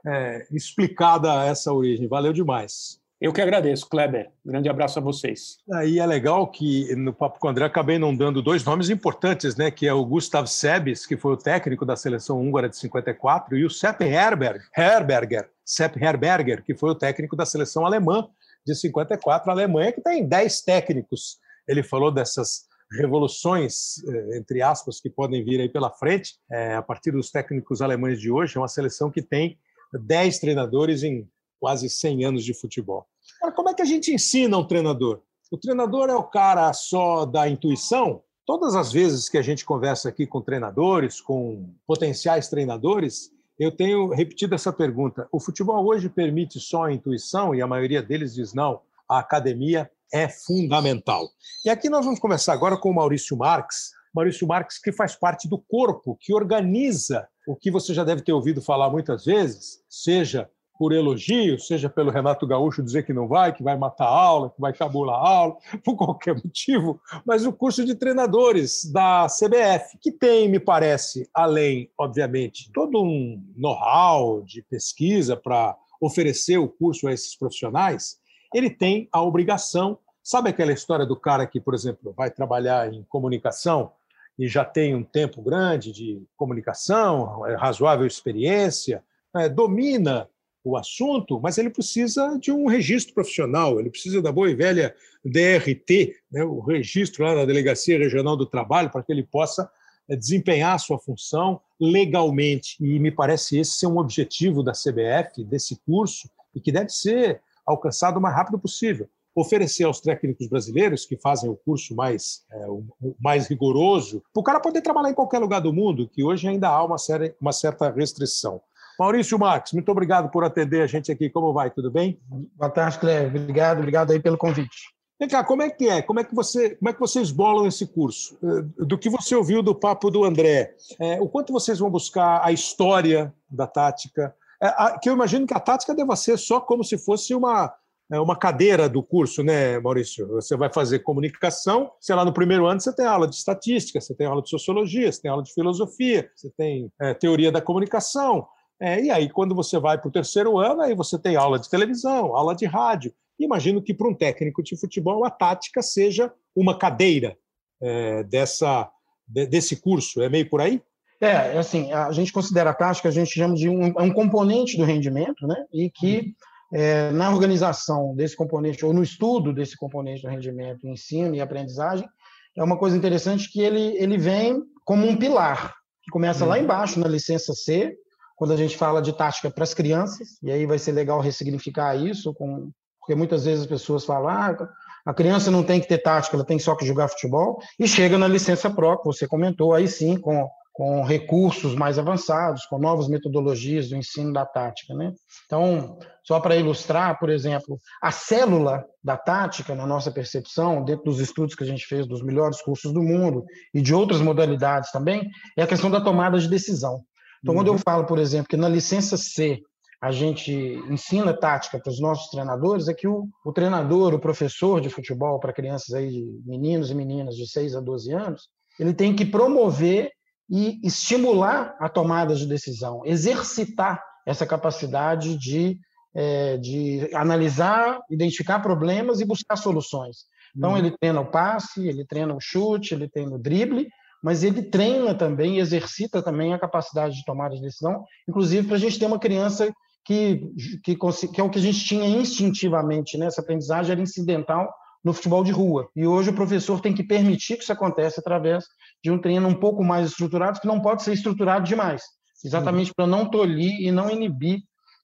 [0.07, 2.07] é, explicada essa origem.
[2.07, 3.01] Valeu demais.
[3.19, 4.31] Eu que agradeço, Kleber.
[4.45, 5.57] Grande abraço a vocês.
[5.73, 9.57] Aí é legal que no Papo com o André acabei não dando dois nomes importantes,
[9.57, 9.71] né?
[9.71, 13.65] Que é o Gustav Sebes, que foi o técnico da seleção húngara de 54, e
[13.65, 18.29] o Sepp Herberger, Herberger, Sepp Herberger, que foi o técnico da seleção alemã
[18.67, 19.49] de 54.
[19.49, 21.39] A Alemanha que tem 10 técnicos.
[21.69, 22.67] Ele falou dessas
[22.99, 27.81] revoluções, eh, entre aspas, que podem vir aí pela frente, é, a partir dos técnicos
[27.81, 28.57] alemães de hoje.
[28.57, 29.59] É uma seleção que tem
[29.93, 33.07] 10 treinadores em quase 100 anos de futebol.
[33.41, 35.23] Agora, como é que a gente ensina um treinador?
[35.51, 38.23] O treinador é o cara só da intuição?
[38.45, 44.09] Todas as vezes que a gente conversa aqui com treinadores, com potenciais treinadores, eu tenho
[44.11, 45.29] repetido essa pergunta.
[45.33, 47.55] O futebol hoje permite só a intuição?
[47.55, 48.81] E a maioria deles diz não.
[49.09, 51.29] A academia é fundamental.
[51.65, 53.93] E aqui nós vamos começar agora com o Maurício Marx.
[54.15, 58.33] Maurício Marx, que faz parte do corpo, que organiza o que você já deve ter
[58.33, 63.53] ouvido falar muitas vezes, seja por elogio, seja pelo Renato Gaúcho dizer que não vai,
[63.53, 67.53] que vai matar a aula, que vai cabular a aula, por qualquer motivo, mas o
[67.53, 74.63] curso de treinadores da CBF, que tem, me parece, além, obviamente, todo um know-how de
[74.63, 78.19] pesquisa para oferecer o curso a esses profissionais,
[78.55, 79.99] ele tem a obrigação.
[80.23, 83.93] Sabe aquela história do cara que, por exemplo, vai trabalhar em comunicação
[84.39, 89.03] e já tem um tempo grande de comunicação, razoável experiência,
[89.35, 90.29] é, domina
[90.67, 94.93] o assunto, mas ele precisa de um registro profissional, ele precisa da boa e velha
[95.25, 99.71] DRT, né, o registro lá da Delegacia Regional do Trabalho, para que ele possa
[100.09, 102.77] é, desempenhar a sua função legalmente.
[102.81, 107.41] E me parece esse ser um objetivo da CBF, desse curso, e que deve ser
[107.65, 109.09] alcançado o mais rápido possível.
[109.37, 112.85] Oferecer aos técnicos brasileiros que fazem o curso mais, é, o
[113.21, 116.69] mais rigoroso, para o cara poder trabalhar em qualquer lugar do mundo, que hoje ainda
[116.69, 118.61] há uma, série, uma certa restrição.
[118.99, 121.29] Maurício Marques, muito obrigado por atender a gente aqui.
[121.29, 121.71] Como vai?
[121.71, 122.19] Tudo bem?
[122.55, 123.43] Boa tarde, Cléber.
[123.43, 124.97] Obrigado, obrigado aí pelo convite.
[125.19, 126.03] Vem cá, como é que é?
[126.03, 128.39] Como é que, você, como é que vocês bolam esse curso?
[128.43, 132.45] Eh, do que você ouviu do papo do André, é, o quanto vocês vão buscar
[132.45, 134.35] a história da tática?
[134.63, 137.75] É, a, que eu imagino que a tática deva ser só como se fosse uma,
[138.13, 140.27] é, uma cadeira do curso, né, Maurício?
[140.29, 144.15] Você vai fazer comunicação, sei lá, no primeiro ano você tem aula de estatística, você
[144.15, 148.47] tem aula de sociologia, você tem aula de filosofia, você tem teoria da comunicação,
[148.81, 151.71] é, e aí, quando você vai para o terceiro ano, aí você tem aula de
[151.71, 153.13] televisão, aula de rádio.
[153.39, 157.37] Imagino que para um técnico de futebol a tática seja uma cadeira
[157.81, 158.91] é, dessa,
[159.27, 160.23] de, desse curso.
[160.23, 160.83] É meio por aí?
[161.21, 164.77] É, assim, a gente considera a tática, a gente chama de um, é um componente
[164.77, 165.57] do rendimento, né?
[165.73, 166.35] E que
[166.73, 172.07] é, na organização desse componente, ou no estudo desse componente do rendimento, ensino e aprendizagem,
[172.55, 176.63] é uma coisa interessante que ele, ele vem como um pilar, que começa lá uhum.
[176.63, 177.97] embaixo, na licença C,
[178.37, 181.97] quando a gente fala de tática para as crianças, e aí vai ser legal ressignificar
[181.97, 182.71] isso, com,
[183.01, 184.69] porque muitas vezes as pessoas falam, ah,
[185.07, 188.19] a criança não tem que ter tática, ela tem só que jogar futebol, e chega
[188.19, 190.47] na licença própria, você comentou, aí sim, com,
[190.77, 194.93] com recursos mais avançados, com novas metodologias do ensino da tática.
[194.93, 195.15] Né?
[195.47, 201.21] Então, só para ilustrar, por exemplo, a célula da tática, na nossa percepção, dentro dos
[201.21, 205.27] estudos que a gente fez dos melhores cursos do mundo e de outras modalidades também,
[205.57, 207.01] é a questão da tomada de decisão.
[207.41, 207.61] Então, uhum.
[207.61, 207.79] quando eu uhum.
[207.79, 209.61] falo, por exemplo, que na licença C
[210.01, 210.53] a gente
[210.91, 215.41] ensina tática para os nossos treinadores, é que o, o treinador, o professor de futebol
[215.41, 218.43] para crianças aí, meninos e meninas de 6 a 12 anos,
[218.79, 220.11] ele tem que promover
[220.49, 225.79] e estimular a tomada de decisão, exercitar essa capacidade de,
[226.15, 230.27] é, de analisar, identificar problemas e buscar soluções.
[230.57, 230.79] Então, uhum.
[230.79, 233.89] ele treina o passe, ele treina o chute, ele treina o drible,
[234.27, 238.81] mas ele treina também, exercita também a capacidade de tomar de decisão, inclusive para a
[238.81, 239.73] gente ter uma criança
[240.05, 240.41] que,
[240.83, 243.27] que, que, é o que a gente tinha instintivamente, né?
[243.27, 244.69] essa aprendizagem era incidental
[245.05, 245.89] no futebol de rua.
[245.95, 248.65] E hoje o professor tem que permitir que isso aconteça através
[249.01, 252.03] de um treino um pouco mais estruturado, que não pode ser estruturado demais,
[252.45, 254.59] exatamente para não tolir e não inibir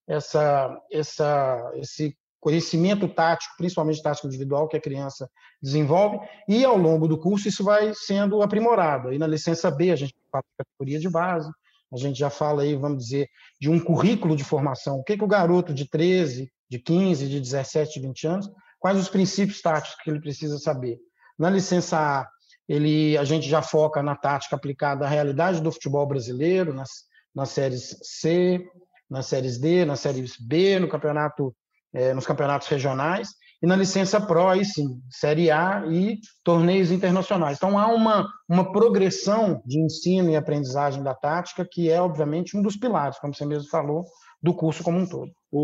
[0.09, 5.31] essa, essa, esse conhecimento tático, principalmente tático individual, que a criança
[5.63, 9.09] desenvolve, e ao longo do curso isso vai sendo aprimorado.
[9.09, 11.49] Aí na licença B a gente fala de categoria de base,
[11.93, 13.29] a gente já fala aí, vamos dizer,
[13.61, 14.99] de um currículo de formação.
[14.99, 18.51] O que, que o garoto de 13, de 15, de 17, de 20 anos,
[18.81, 20.99] quais os princípios táticos que ele precisa saber?
[21.39, 22.29] Na licença A,
[22.69, 26.91] ele, a gente já foca na tática aplicada à realidade do futebol brasileiro, nas,
[27.33, 28.67] nas séries C,
[29.09, 31.55] nas séries D, nas séries B, no campeonato
[31.95, 33.31] é, nos campeonatos regionais,
[33.63, 37.57] e na licença Pro, aí sim, Série A e torneios internacionais.
[37.57, 42.63] Então, há uma, uma progressão de ensino e aprendizagem da tática, que é, obviamente, um
[42.63, 44.05] dos pilares, como você mesmo falou,
[44.43, 45.31] do curso como um todo.
[45.53, 45.61] O,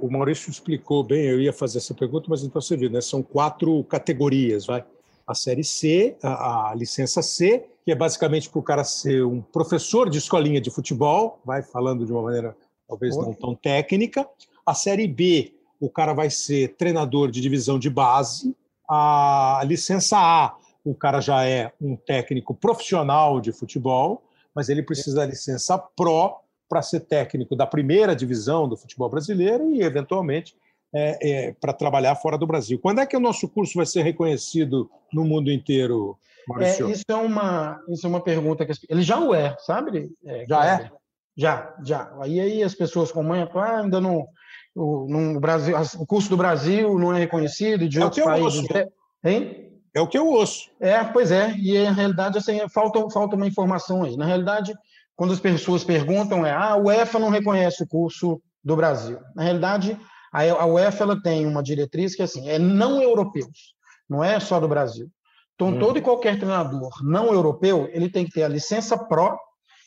[0.00, 3.02] o, o, Maurício explicou bem, eu ia fazer essa pergunta, mas então você viu, né?
[3.02, 4.82] São quatro categorias, vai.
[5.26, 9.42] A série C, a, a licença C, que é basicamente para o cara ser um
[9.42, 12.56] professor de escolinha de futebol, vai falando de uma maneira
[12.88, 14.26] talvez não tão técnica.
[14.64, 18.56] A série B, o cara vai ser treinador de divisão de base.
[18.88, 24.22] A licença A, o cara já é um técnico profissional de futebol,
[24.54, 26.36] mas ele precisa da licença Pro
[26.68, 30.54] para ser técnico da primeira divisão do futebol brasileiro e, eventualmente,
[30.94, 32.78] é, é, para trabalhar fora do Brasil.
[32.78, 36.88] Quando é que o nosso curso vai ser reconhecido no mundo inteiro, Maurício?
[36.88, 40.10] É, isso, é uma, isso é uma pergunta que ele já o é, sabe?
[40.24, 40.90] É, já é?
[41.36, 42.12] Já, já.
[42.20, 44.26] Aí, aí as pessoas comentam, ah, ainda não,
[44.74, 48.66] o, no Brasil, o curso do Brasil não é reconhecido, de é outros países.
[48.70, 48.88] É,
[49.30, 49.72] hein?
[49.94, 50.70] É o que eu ouço.
[50.80, 51.54] É, pois é.
[51.58, 54.16] E na realidade, assim, falta, falta uma informação aí.
[54.16, 54.72] Na realidade,
[55.14, 59.18] quando as pessoas perguntam, é ah, a UEFA não reconhece o curso do Brasil.
[59.34, 59.98] Na realidade,
[60.32, 63.74] a UEFA ela tem uma diretriz que assim, é não europeus,
[64.08, 65.10] não é só do Brasil.
[65.54, 65.78] Então, hum.
[65.78, 69.36] todo e qualquer treinador não europeu, ele tem que ter a licença Pro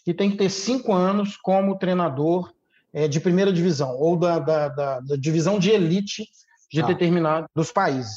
[0.06, 2.52] e tem que ter cinco anos como treinador
[2.96, 6.24] é, de primeira divisão ou da, da, da, da divisão de elite
[6.72, 6.86] de ah.
[6.86, 8.16] determinados países.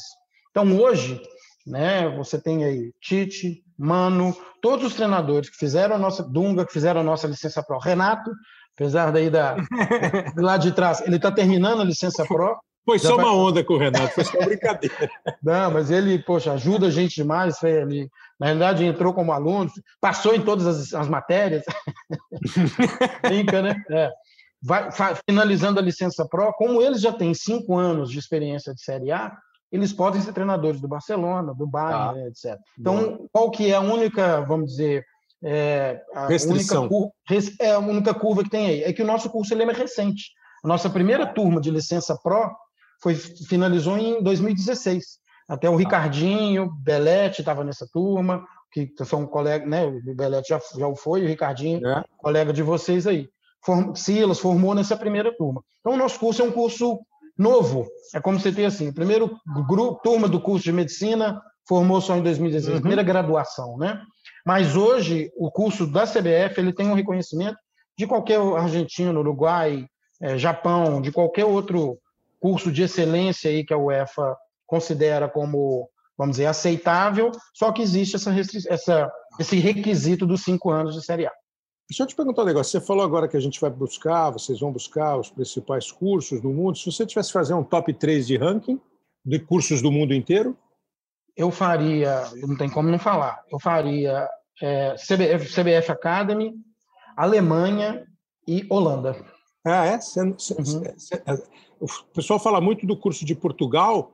[0.49, 1.21] Então, hoje,
[1.67, 6.73] né, você tem aí Tite, Mano, todos os treinadores que fizeram a nossa Dunga, que
[6.73, 7.79] fizeram a nossa licença pro.
[7.79, 8.29] Renato,
[8.75, 9.55] apesar daí da
[10.35, 12.59] lá de trás, ele está terminando a licença pro.
[12.85, 15.09] Foi só uma onda com o Renato, foi só brincadeira.
[15.41, 17.63] Não, mas ele, poxa, ajuda a gente demais.
[17.63, 19.69] Ele, na realidade, entrou como aluno,
[20.01, 21.63] passou em todas as, as matérias.
[23.23, 23.81] Brinca, né?
[23.91, 24.11] É.
[24.61, 24.89] Vai,
[25.27, 29.31] finalizando a licença Pro, como eles já têm cinco anos de experiência de Série A,
[29.71, 32.59] eles podem ser treinadores do Barcelona, do Bayern, ah, etc.
[32.77, 33.27] Então, bom.
[33.31, 35.05] qual que é a única, vamos dizer,
[35.43, 36.81] é, a Restrição.
[36.81, 37.13] Única curva,
[37.61, 38.83] é a única curva que tem aí?
[38.83, 40.31] É que o nosso curso ele é recente.
[40.63, 42.51] A nossa primeira turma de licença Pro
[43.01, 45.19] foi, finalizou em 2016.
[45.47, 49.85] Até o Ricardinho, Belete estava nessa turma, que são colegas, né?
[49.85, 52.03] O Belete já, já foi, o Ricardinho, é.
[52.17, 53.29] colega de vocês aí.
[53.65, 55.63] Form, Silas formou nessa primeira turma.
[55.79, 56.99] Então, o nosso curso é um curso
[57.37, 57.87] novo.
[58.13, 62.23] É como você tem assim, primeiro grupo, turma do curso de medicina formou só em
[62.23, 62.81] 2016, uhum.
[62.81, 64.01] primeira graduação, né?
[64.45, 67.57] Mas hoje o curso da CBF ele tem um reconhecimento
[67.95, 69.85] de qualquer argentino, Uruguai,
[70.21, 71.99] é, Japão, de qualquer outro
[72.39, 78.15] curso de excelência aí que a UEFA considera como, vamos dizer, aceitável, só que existe
[78.15, 78.33] essa,
[78.67, 81.31] essa esse requisito dos cinco anos de Série A.
[81.89, 82.71] Deixa eu te perguntar um negócio.
[82.79, 86.49] Você falou agora que a gente vai buscar, vocês vão buscar os principais cursos do
[86.49, 86.77] mundo.
[86.77, 88.79] Se você tivesse que fazer um top 3 de ranking
[89.25, 90.55] de cursos do mundo inteiro?
[91.35, 94.29] Eu faria, não tem como não falar, eu faria
[94.61, 96.53] é, CBF, CBF Academy,
[97.17, 98.05] Alemanha
[98.47, 99.15] e Holanda.
[99.65, 99.99] Ah, é?
[99.99, 100.83] Cê, cê, uhum.
[100.95, 101.33] cê, é,
[101.79, 104.11] o pessoal fala muito do curso de Portugal,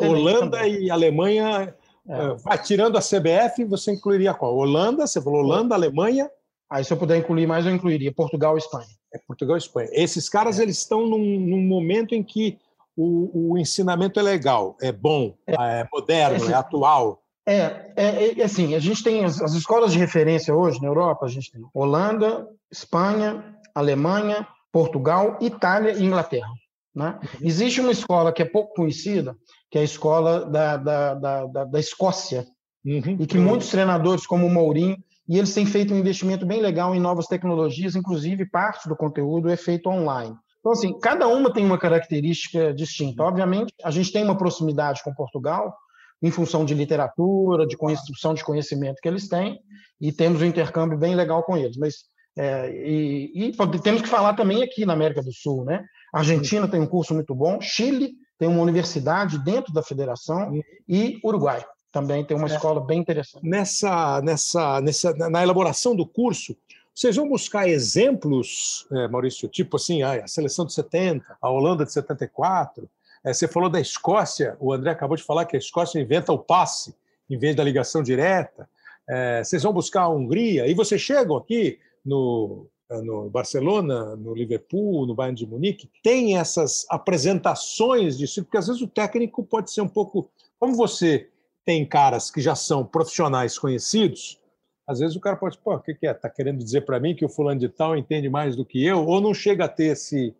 [0.00, 0.82] Holanda também.
[0.82, 1.74] e Alemanha.
[2.08, 2.54] É.
[2.54, 2.58] é.
[2.58, 4.54] Tirando a CBF, você incluiria qual?
[4.54, 6.30] Holanda, você falou Holanda, Alemanha
[6.70, 8.86] Aí, se eu puder incluir mais, eu incluiria Portugal e Espanha.
[9.14, 9.88] É Portugal e Espanha.
[9.92, 10.62] Esses caras, é.
[10.62, 12.58] eles estão num, num, momento em que
[12.96, 17.22] o, o, ensinamento é legal, é bom, é, é moderno, é, é atual.
[17.46, 21.26] É, é, é, assim, a gente tem as, as, escolas de referência hoje na Europa,
[21.26, 26.50] a gente tem Holanda, Espanha, Alemanha, Portugal, Itália e Inglaterra.
[26.92, 27.18] Né?
[27.22, 27.46] Uhum.
[27.46, 29.36] Existe uma escola que é pouco conhecida,
[29.70, 32.46] que é a escola da, da, da, da, da Escócia,
[32.84, 33.18] uhum.
[33.20, 34.96] e que muitos treinadores, como o Mourinho,
[35.28, 39.48] e eles têm feito um investimento bem legal em novas tecnologias, inclusive parte do conteúdo
[39.50, 40.34] é feito online.
[40.60, 43.22] Então, assim, cada uma tem uma característica distinta.
[43.22, 45.76] Obviamente, a gente tem uma proximidade com Portugal,
[46.22, 49.60] em função de literatura, de construção de conhecimento que eles têm,
[50.00, 51.76] e temos um intercâmbio bem legal com eles.
[51.76, 51.94] Mas
[52.36, 55.84] é, e, e, temos que falar também aqui na América do Sul, né?
[56.12, 60.52] A Argentina tem um curso muito bom, Chile tem uma universidade dentro da federação
[60.88, 61.64] e Uruguai
[61.96, 62.54] também tem uma é.
[62.54, 63.42] escola bem interessante.
[63.48, 66.54] Nessa, nessa, nessa, na elaboração do curso,
[66.94, 71.92] vocês vão buscar exemplos, é, Maurício, tipo assim, a seleção de 70, a Holanda de
[71.92, 72.86] 74.
[73.24, 76.38] É, você falou da Escócia, o André acabou de falar que a Escócia inventa o
[76.38, 76.94] passe
[77.30, 78.68] em vez da ligação direta.
[79.08, 85.06] É, vocês vão buscar a Hungria, e vocês chegam aqui no, no Barcelona, no Liverpool,
[85.06, 89.80] no Bayern de Munique, tem essas apresentações disso, porque às vezes o técnico pode ser
[89.80, 90.28] um pouco.
[90.58, 91.28] Como você
[91.66, 94.40] tem caras que já são profissionais conhecidos,
[94.86, 96.12] às vezes o cara pode, pô, o que, que é?
[96.12, 99.04] Está querendo dizer para mim que o fulano de tal entende mais do que eu?
[99.04, 100.32] Ou não chega a ter esse,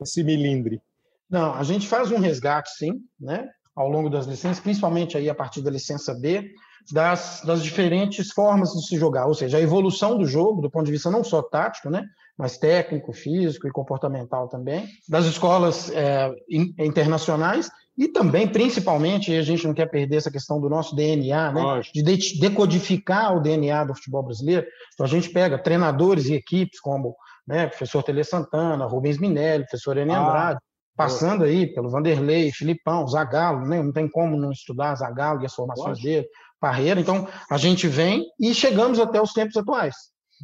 [0.00, 0.80] esse milindre?
[1.28, 3.48] Não, a gente faz um resgate, sim, né?
[3.74, 6.52] ao longo das licenças, principalmente aí a partir da licença B,
[6.92, 10.86] das, das diferentes formas de se jogar, ou seja, a evolução do jogo, do ponto
[10.86, 12.04] de vista não só tático, né?
[12.36, 16.30] mas técnico, físico e comportamental também, das escolas é,
[16.78, 21.80] internacionais e também, principalmente, a gente não quer perder essa questão do nosso DNA, né?
[21.92, 24.66] de decodificar o DNA do futebol brasileiro.
[24.92, 27.14] Então, a gente pega treinadores e equipes como
[27.46, 30.60] né, professor Tele Santana, Rubens Minelli, professor Enem ah, Andrade,
[30.96, 33.80] passando aí pelo Vanderlei, Filipão, Zagallo, né?
[33.80, 36.26] não tem como não estudar Zagallo e as formações dele,
[36.58, 37.00] Parreira.
[37.00, 39.94] Então, a gente vem e chegamos até os tempos atuais,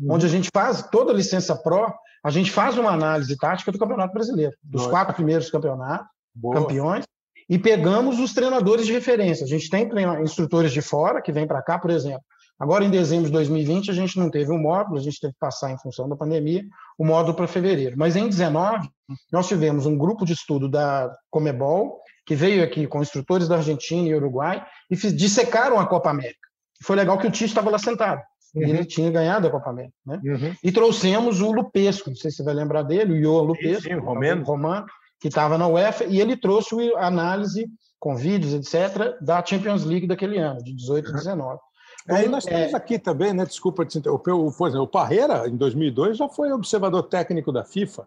[0.00, 0.14] uhum.
[0.14, 1.92] onde a gente faz toda a licença pró,
[2.24, 4.90] a gente faz uma análise tática do Campeonato Brasileiro, dos Boa.
[4.90, 6.54] quatro primeiros campeonatos, Boa.
[6.54, 7.04] campeões,
[7.50, 9.44] e pegamos os treinadores de referência.
[9.44, 9.90] A gente tem
[10.22, 12.22] instrutores de fora que vêm para cá, por exemplo.
[12.56, 15.38] Agora, em dezembro de 2020, a gente não teve um módulo, a gente teve que
[15.40, 16.62] passar, em função da pandemia,
[16.96, 17.96] o módulo para fevereiro.
[17.98, 18.88] Mas em 19,
[19.32, 24.06] nós tivemos um grupo de estudo da Comebol, que veio aqui com instrutores da Argentina
[24.06, 26.38] e Uruguai, e dissecaram a Copa América.
[26.84, 28.22] Foi legal que o Tite estava lá sentado.
[28.54, 28.62] Uhum.
[28.62, 29.94] Ele tinha ganhado a Copa América.
[30.06, 30.20] Né?
[30.22, 30.54] Uhum.
[30.62, 33.94] E trouxemos o Lupesco, não sei se você vai lembrar dele, o Johan Lupesco, sim,
[33.94, 34.44] sim, romano.
[34.44, 34.86] romano
[35.20, 37.68] que estava na UEFA, e ele trouxe a análise
[37.98, 41.58] com vídeos, etc., da Champions League daquele ano, de 18 e 19.
[42.02, 42.76] Então, Aí nós temos é...
[42.76, 46.50] aqui também, né, desculpa te interromper, o, por exemplo, o Parreira, em 2002, já foi
[46.50, 48.06] observador técnico da FIFA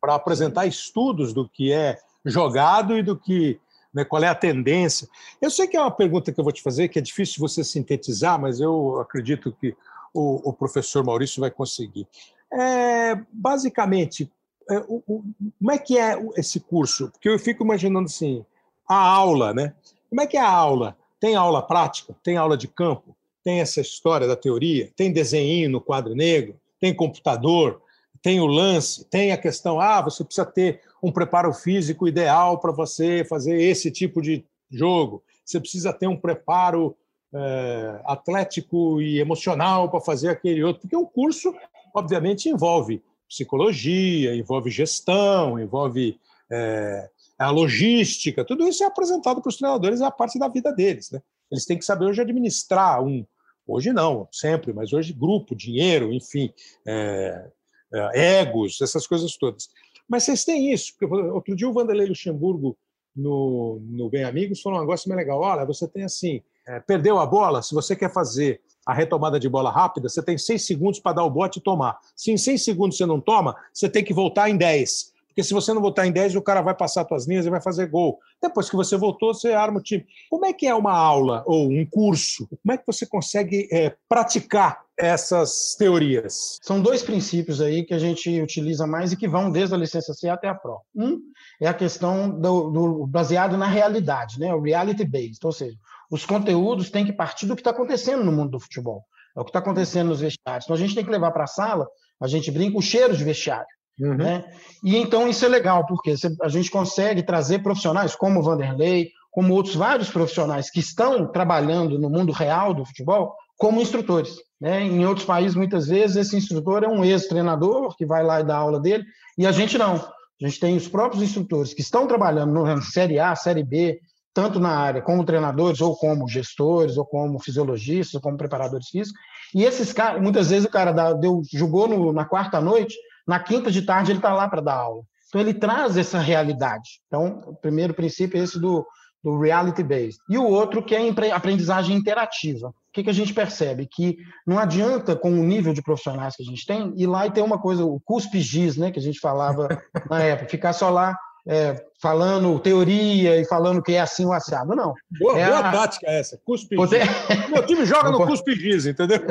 [0.00, 3.58] para apresentar estudos do que é jogado e do que
[3.92, 5.08] né, qual é a tendência.
[5.40, 7.64] Eu sei que é uma pergunta que eu vou te fazer, que é difícil você
[7.64, 9.74] sintetizar, mas eu acredito que
[10.14, 12.06] o, o professor Maurício vai conseguir.
[12.52, 14.39] É, basicamente, é,
[14.78, 15.24] o, o,
[15.58, 17.10] como é que é esse curso?
[17.10, 18.44] Porque eu fico imaginando assim,
[18.88, 19.74] a aula, né?
[20.08, 20.96] Como é que é a aula?
[21.18, 22.16] Tem aula prática?
[22.22, 23.16] Tem aula de campo?
[23.42, 24.90] Tem essa história da teoria?
[24.96, 26.54] Tem desenho no quadro negro?
[26.80, 27.80] Tem computador?
[28.22, 29.04] Tem o lance?
[29.04, 33.90] Tem a questão, ah, você precisa ter um preparo físico ideal para você fazer esse
[33.90, 35.22] tipo de jogo.
[35.44, 36.96] Você precisa ter um preparo
[37.32, 41.54] é, atlético e emocional para fazer aquele outro, porque o curso,
[41.94, 46.18] obviamente, envolve psicologia, envolve gestão, envolve
[46.50, 47.08] é,
[47.38, 51.12] a logística, tudo isso é apresentado para os treinadores, é a parte da vida deles.
[51.12, 51.22] Né?
[51.50, 53.24] Eles têm que saber hoje administrar um,
[53.66, 56.52] hoje não, sempre, mas hoje grupo, dinheiro, enfim,
[56.84, 57.50] é,
[57.94, 59.68] é, egos, essas coisas todas.
[60.08, 62.76] Mas vocês têm isso, porque outro dia o Vanderlei Luxemburgo,
[63.14, 65.40] no, no Bem Amigos, falou um negócio bem legal.
[65.40, 69.48] Olha, você tem assim, é, perdeu a bola, se você quer fazer a retomada de
[69.48, 71.98] bola rápida, você tem seis segundos para dar o bote e tomar.
[72.14, 75.12] Se em seis segundos você não toma, você tem que voltar em dez.
[75.30, 77.62] Porque se você não voltar em 10, o cara vai passar suas linhas e vai
[77.62, 78.18] fazer gol.
[78.42, 80.04] Depois que você voltou, você arma o time.
[80.28, 82.48] Como é que é uma aula ou um curso?
[82.48, 86.58] Como é que você consegue é, praticar essas teorias?
[86.62, 90.12] São dois princípios aí que a gente utiliza mais e que vão desde a licença
[90.12, 90.80] C até a Pro.
[90.94, 91.20] Um
[91.60, 94.52] é a questão do, do baseado na realidade, né?
[94.52, 95.76] o reality based, ou seja,
[96.10, 99.04] os conteúdos têm que partir do que está acontecendo no mundo do futebol.
[99.36, 100.64] É o que está acontecendo nos vestiários.
[100.64, 101.86] Então a gente tem que levar para a sala,
[102.20, 103.66] a gente brinca o cheiro de vestiário.
[104.00, 104.16] Uhum.
[104.16, 104.44] Né?
[104.82, 109.54] E então isso é legal, porque a gente consegue trazer profissionais como o Vanderlei, como
[109.54, 114.36] outros vários profissionais que estão trabalhando no mundo real do futebol como instrutores.
[114.60, 114.82] Né?
[114.82, 118.56] Em outros países, muitas vezes, esse instrutor é um ex-treinador que vai lá e dá
[118.56, 119.04] aula dele,
[119.36, 119.96] e a gente não.
[119.96, 124.00] A gente tem os próprios instrutores que estão trabalhando no Série A, Série B,
[124.32, 129.20] tanto na área como treinadores, ou como gestores, ou como fisiologistas, ou como preparadores físicos.
[129.54, 133.40] E esses caras, muitas vezes o cara dá, deu, jogou no, na quarta noite, na
[133.40, 135.02] quinta de tarde ele está lá para dar aula.
[135.28, 137.00] Então ele traz essa realidade.
[137.06, 138.86] Então, o primeiro princípio é esse do,
[139.22, 140.20] do reality based.
[140.28, 142.68] E o outro que é aprendizagem interativa.
[142.68, 143.86] O que, que a gente percebe?
[143.86, 147.30] Que não adianta, com o nível de profissionais que a gente tem, ir lá e
[147.30, 149.68] ter uma coisa, o cuspe-giz, né, que a gente falava
[150.10, 151.16] na época, ficar só lá
[151.46, 154.74] é, falando teoria e falando que é assim o assado.
[154.74, 154.94] Não.
[155.18, 155.72] Boa, é boa a...
[155.72, 157.02] tática essa, cuspe Poder...
[157.48, 159.20] Meu time joga no cuspe-giz, entendeu?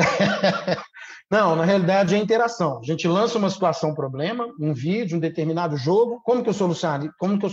[1.32, 2.80] Não, na realidade é interação.
[2.80, 6.54] A gente lança uma situação, um problema, um vídeo, um determinado jogo, como que eu
[6.54, 7.12] solucionaria?
[7.20, 7.52] Como que eu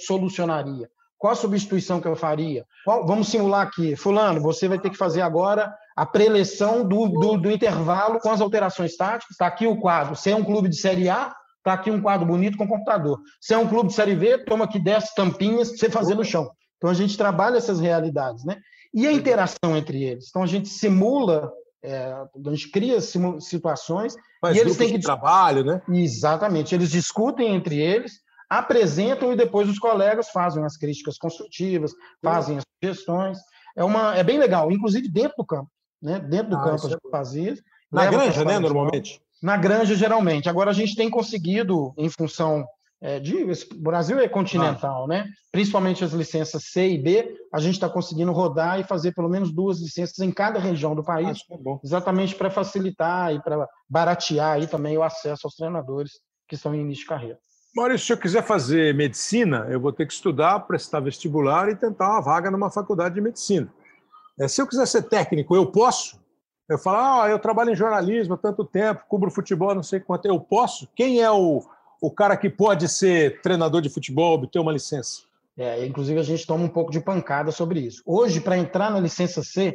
[0.00, 0.90] solucionaria?
[1.16, 2.64] Qual a substituição que eu faria?
[2.84, 3.06] Qual...
[3.06, 3.94] vamos simular aqui.
[3.94, 8.40] Fulano, você vai ter que fazer agora a preleção do, do, do intervalo com as
[8.40, 9.30] alterações táticas.
[9.30, 10.16] Está aqui o quadro.
[10.16, 11.32] Você é um clube de Série A,
[11.62, 13.20] Está aqui um quadro bonito com computador.
[13.40, 16.24] Se é um clube de Série V, toma aqui 10 tampinhas para você fazer no
[16.24, 16.50] chão.
[16.76, 18.60] Então a gente trabalha essas realidades, né?
[18.92, 20.26] E a interação entre eles.
[20.28, 25.04] Então a gente simula, é, a gente cria situações Mas e eles têm que de
[25.04, 25.80] trabalho, né?
[25.88, 26.74] Exatamente.
[26.74, 28.14] Eles discutem entre eles,
[28.50, 33.38] apresentam e depois os colegas fazem as críticas construtivas, fazem as sugestões.
[33.76, 35.70] É uma, é bem legal, inclusive dentro do campo,
[36.02, 36.18] né?
[36.18, 37.10] Dentro do ah, campo a gente é...
[37.10, 37.54] fazia.
[37.92, 38.58] Na granja, né?
[38.58, 39.22] Normalmente.
[39.42, 40.48] Na granja, geralmente.
[40.48, 42.64] Agora, a gente tem conseguido, em função
[43.02, 45.08] é, de, o Brasil é continental, ah.
[45.08, 45.26] né?
[45.50, 49.52] Principalmente as licenças C e B, a gente está conseguindo rodar e fazer pelo menos
[49.52, 54.68] duas licenças em cada região do país, é exatamente para facilitar e para baratear aí
[54.68, 56.12] também o acesso aos treinadores
[56.48, 57.38] que estão em início de carreira.
[57.74, 62.08] Maurício, se eu quiser fazer medicina, eu vou ter que estudar, prestar vestibular e tentar
[62.08, 63.72] uma vaga numa faculdade de medicina.
[64.38, 66.21] É, se eu quiser ser técnico, eu posso?
[66.72, 70.26] Eu falo, ah, eu trabalho em jornalismo há tanto tempo, cubro futebol, não sei quanto.
[70.26, 70.88] Eu posso?
[70.94, 71.62] Quem é o,
[72.00, 75.22] o cara que pode ser treinador de futebol, obter uma licença?
[75.56, 78.02] É, inclusive a gente toma um pouco de pancada sobre isso.
[78.06, 79.74] Hoje, para entrar na licença C,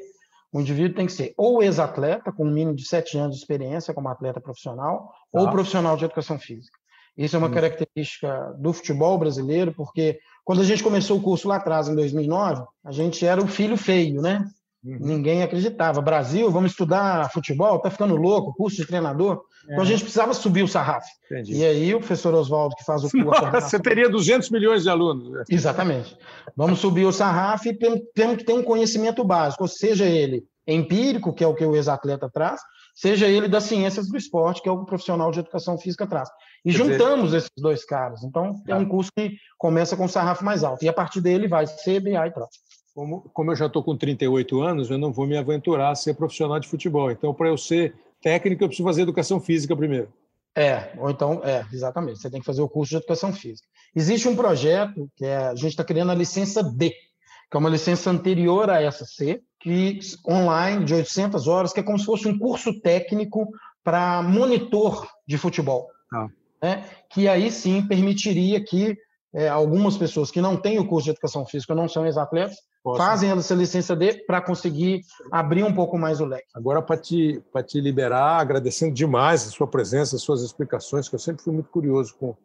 [0.51, 3.93] o indivíduo tem que ser ou ex-atleta, com um mínimo de sete anos de experiência
[3.93, 5.39] como atleta profissional, tá.
[5.39, 6.77] ou profissional de educação física.
[7.17, 7.51] Isso é uma hum.
[7.51, 12.63] característica do futebol brasileiro, porque quando a gente começou o curso lá atrás, em 2009,
[12.85, 14.45] a gente era o filho feio, né?
[14.87, 14.97] Uhum.
[15.01, 16.01] Ninguém acreditava.
[16.01, 19.41] Brasil, vamos estudar futebol, tá ficando louco, curso de treinador.
[19.67, 19.73] É.
[19.73, 21.07] Então a gente precisava subir o sarrafo.
[21.25, 21.55] Entendi.
[21.55, 23.51] E aí o professor Oswaldo, que faz o curso.
[23.51, 25.29] Você teria 200 milhões de alunos.
[25.29, 25.43] Né?
[25.49, 26.17] Exatamente.
[26.55, 27.73] Vamos subir o sarrafo e
[28.13, 32.29] temos que ter um conhecimento básico, seja ele empírico, que é o que o ex-atleta
[32.29, 32.59] traz,
[32.93, 36.29] seja ele das ciências do esporte, que é o profissional de educação física traz.
[36.65, 37.37] E Quer juntamos dizer...
[37.37, 38.23] esses dois caras.
[38.23, 40.83] Então, é um curso que começa com sarrafo mais alto.
[40.83, 42.49] E a partir dele vai CBA e tal.
[42.97, 46.15] Como, como eu já estou com 38 anos, eu não vou me aventurar a ser
[46.15, 47.11] profissional de futebol.
[47.11, 47.93] Então, para eu ser
[48.23, 50.11] técnico, eu preciso fazer educação física primeiro.
[50.55, 52.17] É, ou então, é, exatamente.
[52.17, 53.67] Você tem que fazer o curso de educação física.
[53.95, 57.69] Existe um projeto que é, a gente está criando a licença D, que é uma
[57.69, 62.27] licença anterior a essa C, que online de 800 horas, que é como se fosse
[62.27, 63.47] um curso técnico
[63.83, 65.87] para monitor de futebol.
[66.11, 66.29] Ah.
[66.59, 66.83] Né?
[67.11, 68.97] Que aí sim permitiria que
[69.37, 72.57] é, algumas pessoas que não têm o curso de educação física, não são ex-atletas,
[72.97, 76.47] fazem essa licença D para conseguir abrir um pouco mais o leque.
[76.55, 81.19] Agora, para te, te liberar, agradecendo demais a sua presença, as suas explicações, que eu
[81.19, 82.35] sempre fui muito curioso com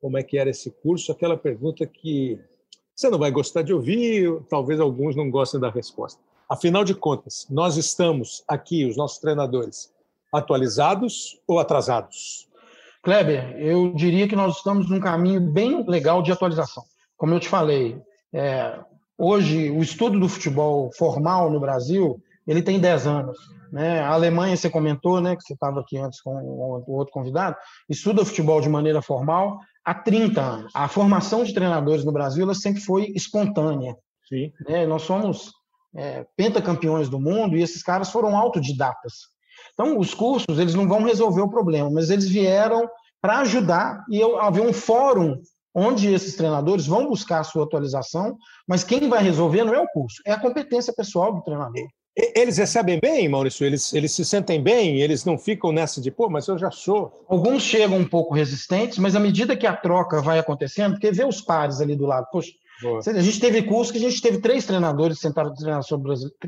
[0.00, 2.40] como é que era esse curso, aquela pergunta que
[2.96, 6.18] você não vai gostar de ouvir, talvez alguns não gostem da resposta.
[6.48, 9.92] Afinal de contas, nós estamos aqui, os nossos treinadores,
[10.32, 12.47] atualizados ou atrasados?
[13.02, 16.82] Kleber, eu diria que nós estamos num caminho bem legal de atualização.
[17.16, 18.00] Como eu te falei,
[18.32, 18.78] é,
[19.16, 23.38] hoje o estudo do futebol formal no Brasil ele tem 10 anos.
[23.70, 24.00] Né?
[24.00, 27.54] A Alemanha, você comentou, né, que você estava aqui antes com o outro convidado,
[27.88, 30.72] estuda futebol de maneira formal há 30 anos.
[30.74, 33.94] A formação de treinadores no Brasil ela sempre foi espontânea.
[34.26, 34.50] Sim.
[34.66, 34.86] Né?
[34.86, 35.52] Nós somos
[35.94, 39.28] é, pentacampeões do mundo e esses caras foram autodidatas.
[39.78, 42.90] Então, os cursos eles não vão resolver o problema, mas eles vieram
[43.22, 45.40] para ajudar e haver um fórum
[45.72, 49.86] onde esses treinadores vão buscar a sua atualização, mas quem vai resolver não é o
[49.86, 51.86] curso, é a competência pessoal do treinador.
[52.34, 53.64] Eles recebem bem, Maurício?
[53.64, 55.00] Eles, eles se sentem bem?
[55.00, 57.24] Eles não ficam nessa de, pô, mas eu já sou.
[57.28, 61.24] Alguns chegam um pouco resistentes, mas à medida que a troca vai acontecendo, porque vê
[61.24, 62.50] os pares ali do lado, poxa,
[62.82, 62.98] Boa.
[63.06, 65.52] a gente teve curso que a gente teve três treinadores sentados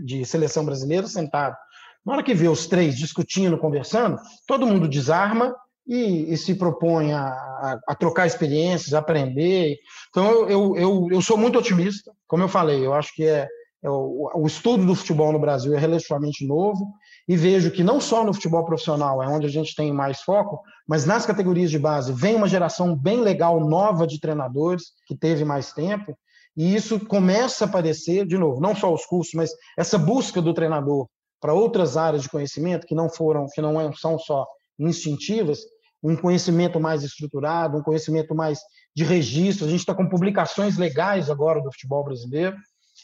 [0.03, 1.59] de seleção brasileira sentados.
[2.05, 5.55] Na hora que vê os três discutindo, conversando, todo mundo desarma
[5.87, 9.77] e, e se propõe a, a, a, trocar experiências, aprender.
[10.09, 12.13] Então, eu, eu, eu, eu, sou muito otimista.
[12.27, 13.49] Como eu falei, eu acho que é,
[13.83, 16.93] é o, o, estudo do futebol no Brasil é relativamente novo
[17.29, 20.61] e vejo que não só no futebol profissional é onde a gente tem mais foco,
[20.87, 25.45] mas nas categorias de base vem uma geração bem legal, nova de treinadores, que teve
[25.45, 26.17] mais tempo,
[26.57, 30.55] e isso começa a aparecer, de novo, não só os cursos, mas essa busca do
[30.55, 31.09] treinador
[31.41, 34.47] para outras áreas de conhecimento que não foram, que não é, são só
[34.78, 35.61] instintivas,
[36.03, 38.61] um conhecimento mais estruturado, um conhecimento mais
[38.95, 39.66] de registro.
[39.66, 42.57] A gente está com publicações legais agora do futebol brasileiro.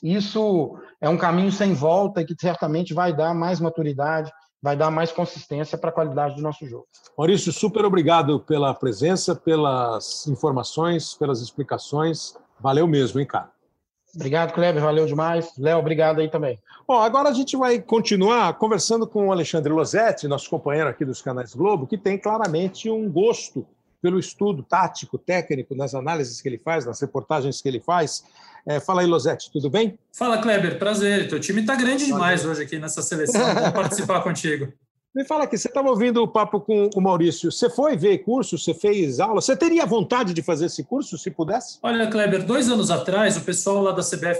[0.02, 4.30] Isso é um caminho sem volta e que certamente vai dar mais maturidade,
[4.62, 6.86] vai dar mais consistência para a qualidade do nosso jogo.
[7.16, 12.34] Maurício, super obrigado pela presença, pelas informações, pelas explicações.
[12.60, 13.50] Valeu mesmo, hein, cara?
[14.16, 15.52] Obrigado, Kleber, valeu demais.
[15.58, 16.58] Léo, obrigado aí também.
[16.88, 21.20] Bom, agora a gente vai continuar conversando com o Alexandre Losetti, nosso companheiro aqui dos
[21.20, 23.66] canais Globo, que tem claramente um gosto
[24.00, 28.24] pelo estudo tático, técnico, nas análises que ele faz, nas reportagens que ele faz.
[28.64, 29.98] É, fala aí, Losetti, tudo bem?
[30.12, 31.28] Fala, Kleber, prazer.
[31.28, 33.54] Teu time está grande demais hoje aqui nessa seleção.
[33.54, 34.72] Vou participar contigo.
[35.16, 37.50] Me fala aqui, você estava ouvindo o papo com o Maurício.
[37.50, 38.58] Você foi ver curso?
[38.58, 39.40] Você fez aula?
[39.40, 41.78] Você teria vontade de fazer esse curso, se pudesse?
[41.82, 44.38] Olha, Kleber, dois anos atrás, o pessoal lá da CBF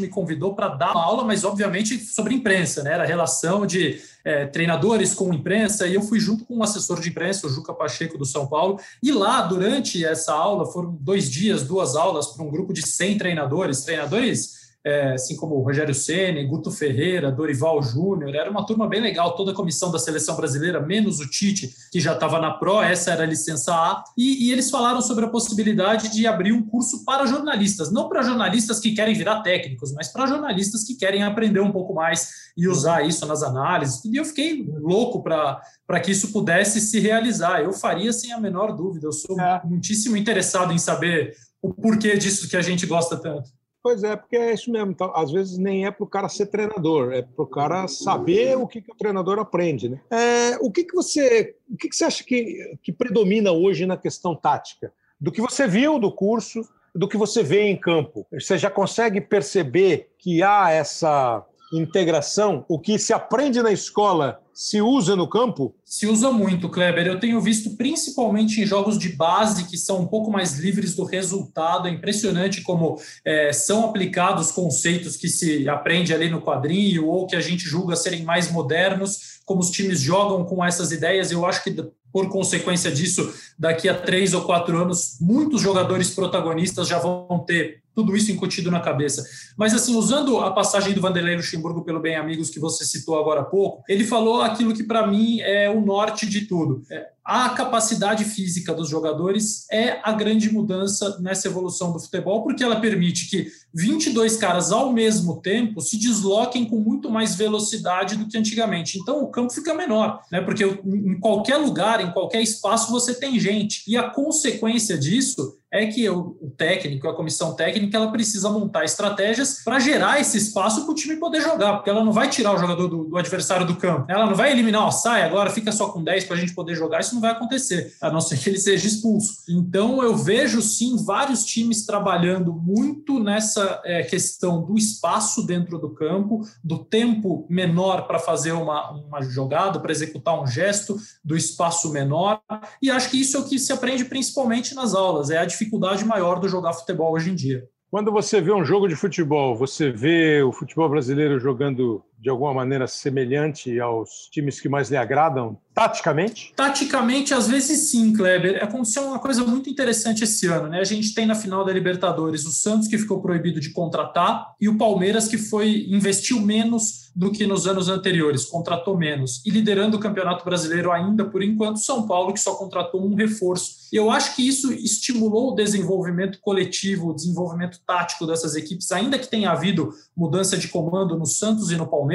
[0.00, 2.92] me convidou para dar uma aula, mas obviamente sobre imprensa, né?
[2.92, 7.10] Era relação de é, treinadores com imprensa, e eu fui junto com um assessor de
[7.10, 11.62] imprensa, o Juca Pacheco, do São Paulo, e lá, durante essa aula, foram dois dias,
[11.62, 16.44] duas aulas para um grupo de 100 treinadores, treinadores é, assim como o Rogério Ceni,
[16.44, 20.78] Guto Ferreira, Dorival Júnior, era uma turma bem legal, toda a comissão da seleção brasileira,
[20.78, 24.52] menos o Tite, que já estava na Pro, essa era a licença A, e, e,
[24.52, 28.92] eles falaram sobre a possibilidade de abrir um curso para jornalistas, não para jornalistas que
[28.92, 33.24] querem virar técnicos, mas para jornalistas que querem aprender um pouco mais e usar isso
[33.26, 34.04] nas análises.
[34.04, 37.60] E eu fiquei louco para que isso pudesse se realizar.
[37.60, 39.62] Eu faria sem a menor dúvida, eu sou é.
[39.64, 43.50] muitíssimo interessado em saber o porquê disso que a gente gosta tanto.
[43.84, 44.92] Pois é, porque é isso mesmo.
[44.92, 48.56] Então, às vezes nem é para o cara ser treinador, é para o cara saber
[48.56, 49.90] o que, que o treinador aprende.
[49.90, 50.00] Né?
[50.10, 53.98] É, o que, que você, o que, que você acha que, que predomina hoje na
[53.98, 54.90] questão tática?
[55.20, 58.26] Do que você viu do curso, do que você vê em campo?
[58.32, 62.64] Você já consegue perceber que há essa integração?
[62.66, 65.74] O que se aprende na escola se usa no campo?
[65.84, 67.06] Se usa muito, Kleber.
[67.06, 71.04] Eu tenho visto principalmente em jogos de base que são um pouco mais livres do
[71.04, 71.88] resultado.
[71.88, 77.36] É impressionante como é, são aplicados conceitos que se aprende ali no quadrinho ou que
[77.36, 81.32] a gente julga serem mais modernos, como os times jogam com essas ideias.
[81.32, 81.74] Eu acho que
[82.12, 87.82] por consequência disso, daqui a três ou quatro anos, muitos jogadores protagonistas já vão ter
[87.94, 89.24] tudo isso incutido na cabeça.
[89.56, 93.40] Mas, assim, usando a passagem do Vanderlei Luxemburgo pelo Bem Amigos que você citou agora
[93.40, 96.82] há pouco, ele falou aquilo que, para mim, é o norte de tudo.
[96.90, 102.62] É, a capacidade física dos jogadores é a grande mudança nessa evolução do futebol, porque
[102.62, 108.28] ela permite que 22 caras ao mesmo tempo se desloquem com muito mais velocidade do
[108.28, 108.98] que antigamente.
[108.98, 110.42] Então o campo fica menor, né?
[110.42, 113.82] Porque em qualquer lugar, em qualquer espaço, você tem gente.
[113.88, 119.60] E a consequência disso é que o, técnico, a comissão técnica, ela precisa montar estratégias
[119.64, 122.58] para gerar esse espaço para o time poder jogar, porque ela não vai tirar o
[122.58, 124.06] jogador do, do adversário do campo.
[124.08, 126.76] Ela não vai eliminar, ó, sai agora, fica só com 10 para a gente poder
[126.76, 127.00] jogar.
[127.00, 129.42] Isso não vai acontecer, a não ser que ele seja expulso.
[129.48, 135.90] Então, eu vejo sim vários times trabalhando muito nessa é, questão do espaço dentro do
[135.90, 141.90] campo, do tempo menor para fazer uma, uma jogada, para executar um gesto, do espaço
[141.90, 142.40] menor.
[142.80, 145.63] E acho que isso é o que se aprende principalmente nas aulas, é a dificuldade
[146.02, 147.64] maior do jogar futebol hoje em dia.
[147.90, 152.54] Quando você vê um jogo de futebol, você vê o futebol brasileiro jogando de alguma
[152.54, 156.54] maneira semelhante aos times que mais lhe agradam, taticamente?
[156.56, 158.64] Taticamente, às vezes sim, Kleber.
[158.64, 160.80] Aconteceu uma coisa muito interessante esse ano, né?
[160.80, 164.70] A gente tem na final da Libertadores o Santos que ficou proibido de contratar e
[164.70, 169.44] o Palmeiras que foi investiu menos do que nos anos anteriores, contratou menos.
[169.46, 173.84] E liderando o Campeonato Brasileiro ainda por enquanto, São Paulo que só contratou um reforço.
[173.92, 179.28] Eu acho que isso estimulou o desenvolvimento coletivo, o desenvolvimento tático dessas equipes, ainda que
[179.28, 182.13] tenha havido mudança de comando no Santos e no Palmeiras,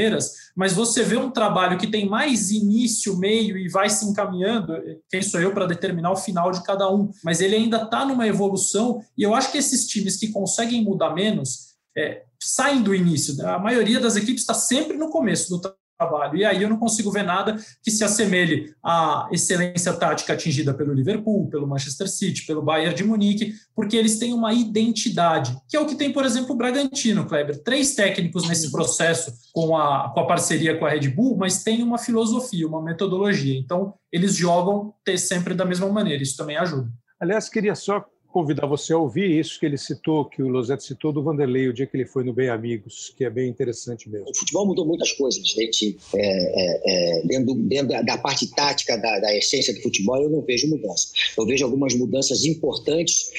[0.55, 4.73] mas você vê um trabalho que tem mais início, meio e vai se encaminhando.
[5.09, 7.11] Quem sou eu para determinar o final de cada um?
[7.23, 11.13] Mas ele ainda está numa evolução e eu acho que esses times que conseguem mudar
[11.13, 13.45] menos é, saem do início.
[13.45, 15.61] A maioria das equipes está sempre no começo do
[15.99, 16.37] trabalho.
[16.37, 20.93] E aí eu não consigo ver nada que se assemelhe à excelência tática atingida pelo
[20.93, 25.79] Liverpool, pelo Manchester City, pelo Bayern de Munique, porque eles têm uma identidade, que é
[25.79, 27.61] o que tem, por exemplo, o Bragantino, Kleber.
[27.61, 31.83] Três técnicos nesse processo com a, com a parceria com a Red Bull, mas tem
[31.83, 33.57] uma filosofia, uma metodologia.
[33.57, 36.23] Então, eles jogam sempre da mesma maneira.
[36.23, 36.89] Isso também ajuda.
[37.19, 41.11] Aliás, queria só convidar você a ouvir isso que ele citou, que o Losetti citou
[41.11, 44.29] do Vanderlei, o dia que ele foi no Bem Amigos, que é bem interessante mesmo.
[44.29, 45.97] O futebol mudou muitas coisas, gente.
[46.15, 50.41] É, é, é, dentro, dentro da parte tática, da, da, essência do futebol, eu não
[50.41, 51.07] vejo mudança.
[51.37, 53.31] Eu vejo algumas mudanças importantes.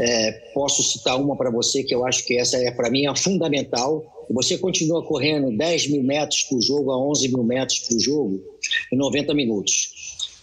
[0.00, 3.16] É, posso citar uma para você, que eu acho que essa é, para mim, a
[3.16, 4.04] fundamental.
[4.30, 8.42] Você continua correndo 10 mil metros por jogo a 11 mil metros por jogo
[8.92, 9.95] em 90 minutos.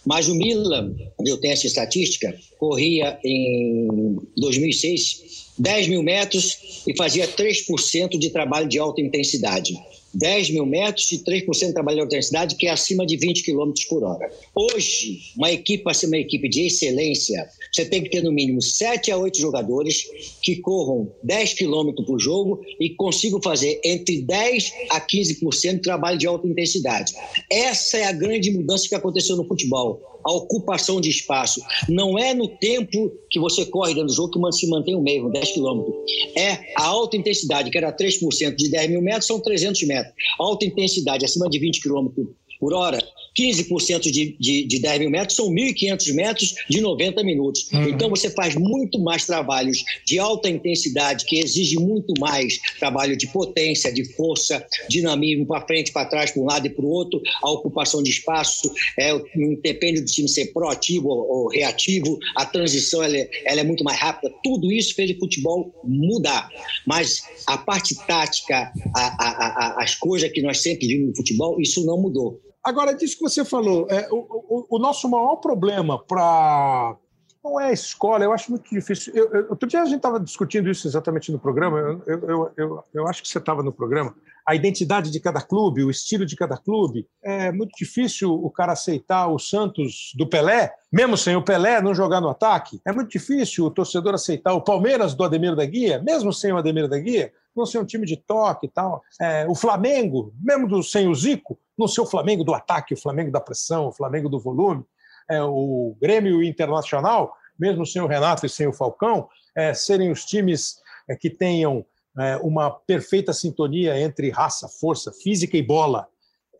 [0.06, 0.94] Mas o Milan,
[1.26, 8.68] eu tenho essa estatística, corria em 2006 10 mil metros e fazia 3% de trabalho
[8.68, 9.74] de alta intensidade.
[10.14, 13.72] 10 mil metros e 3% de trabalho de intensidade, que é acima de 20 km
[13.88, 14.30] por hora.
[14.54, 18.62] Hoje, uma equipe, para ser uma equipe de excelência, você tem que ter no mínimo
[18.62, 20.06] 7 a 8 jogadores
[20.42, 26.18] que corram 10 km por jogo e consigam fazer entre 10 a 15% de trabalho
[26.18, 27.14] de alta intensidade.
[27.50, 31.60] Essa é a grande mudança que aconteceu no futebol a ocupação de espaço.
[31.88, 35.30] Não é no tempo que você corre dentro do jogo que se mantém o mesmo,
[35.30, 35.94] 10 quilômetros.
[36.36, 40.14] É a alta intensidade, que era 3% de 10 mil metros, são 300 metros.
[40.40, 42.26] A alta intensidade acima de 20 quilômetros
[42.58, 42.98] por hora
[43.38, 47.68] 15% de, de, de 10 mil metros são 1.500 metros de 90 minutos.
[47.72, 47.88] Uhum.
[47.88, 53.26] Então você faz muito mais trabalhos de alta intensidade, que exige muito mais trabalho de
[53.28, 57.20] potência, de força, dinamismo para frente, para trás, para um lado e para o outro,
[57.42, 62.44] a ocupação de espaço, é, não depende do time ser proativo ou, ou reativo, a
[62.44, 64.32] transição ela é, ela é, muito mais rápida.
[64.42, 66.48] Tudo isso fez o futebol mudar.
[66.86, 69.46] Mas a parte tática, a, a,
[69.78, 72.40] a, as coisas que nós sempre vimos no futebol, isso não mudou.
[72.64, 76.96] Agora, disso que você falou, é, o, o, o nosso maior problema para.
[77.44, 79.12] Não é a escola, eu acho muito difícil.
[79.14, 83.06] Eu, eu, outro dia a gente estava discutindo isso exatamente no programa, eu, eu, eu,
[83.06, 84.14] acho que você estava no programa.
[84.48, 87.06] A identidade de cada clube, o estilo de cada clube.
[87.22, 91.94] É muito difícil o cara aceitar o Santos do Pelé, mesmo sem o Pelé, não
[91.94, 92.80] jogar no ataque.
[92.86, 96.56] É muito difícil o torcedor aceitar o Palmeiras do Ademir da Guia, mesmo sem o
[96.56, 99.02] Ademir da Guia, não ser um time de toque e tal.
[99.20, 103.00] É, o Flamengo, mesmo do, sem o Zico, não ser o Flamengo do ataque, o
[103.00, 104.84] Flamengo da pressão, o Flamengo do volume,
[105.28, 110.24] é, o Grêmio Internacional, mesmo sem o Renato e sem o Falcão, é, serem os
[110.24, 110.76] times
[111.08, 111.84] é, que tenham
[112.18, 116.08] é, uma perfeita sintonia entre raça, força, física e bola.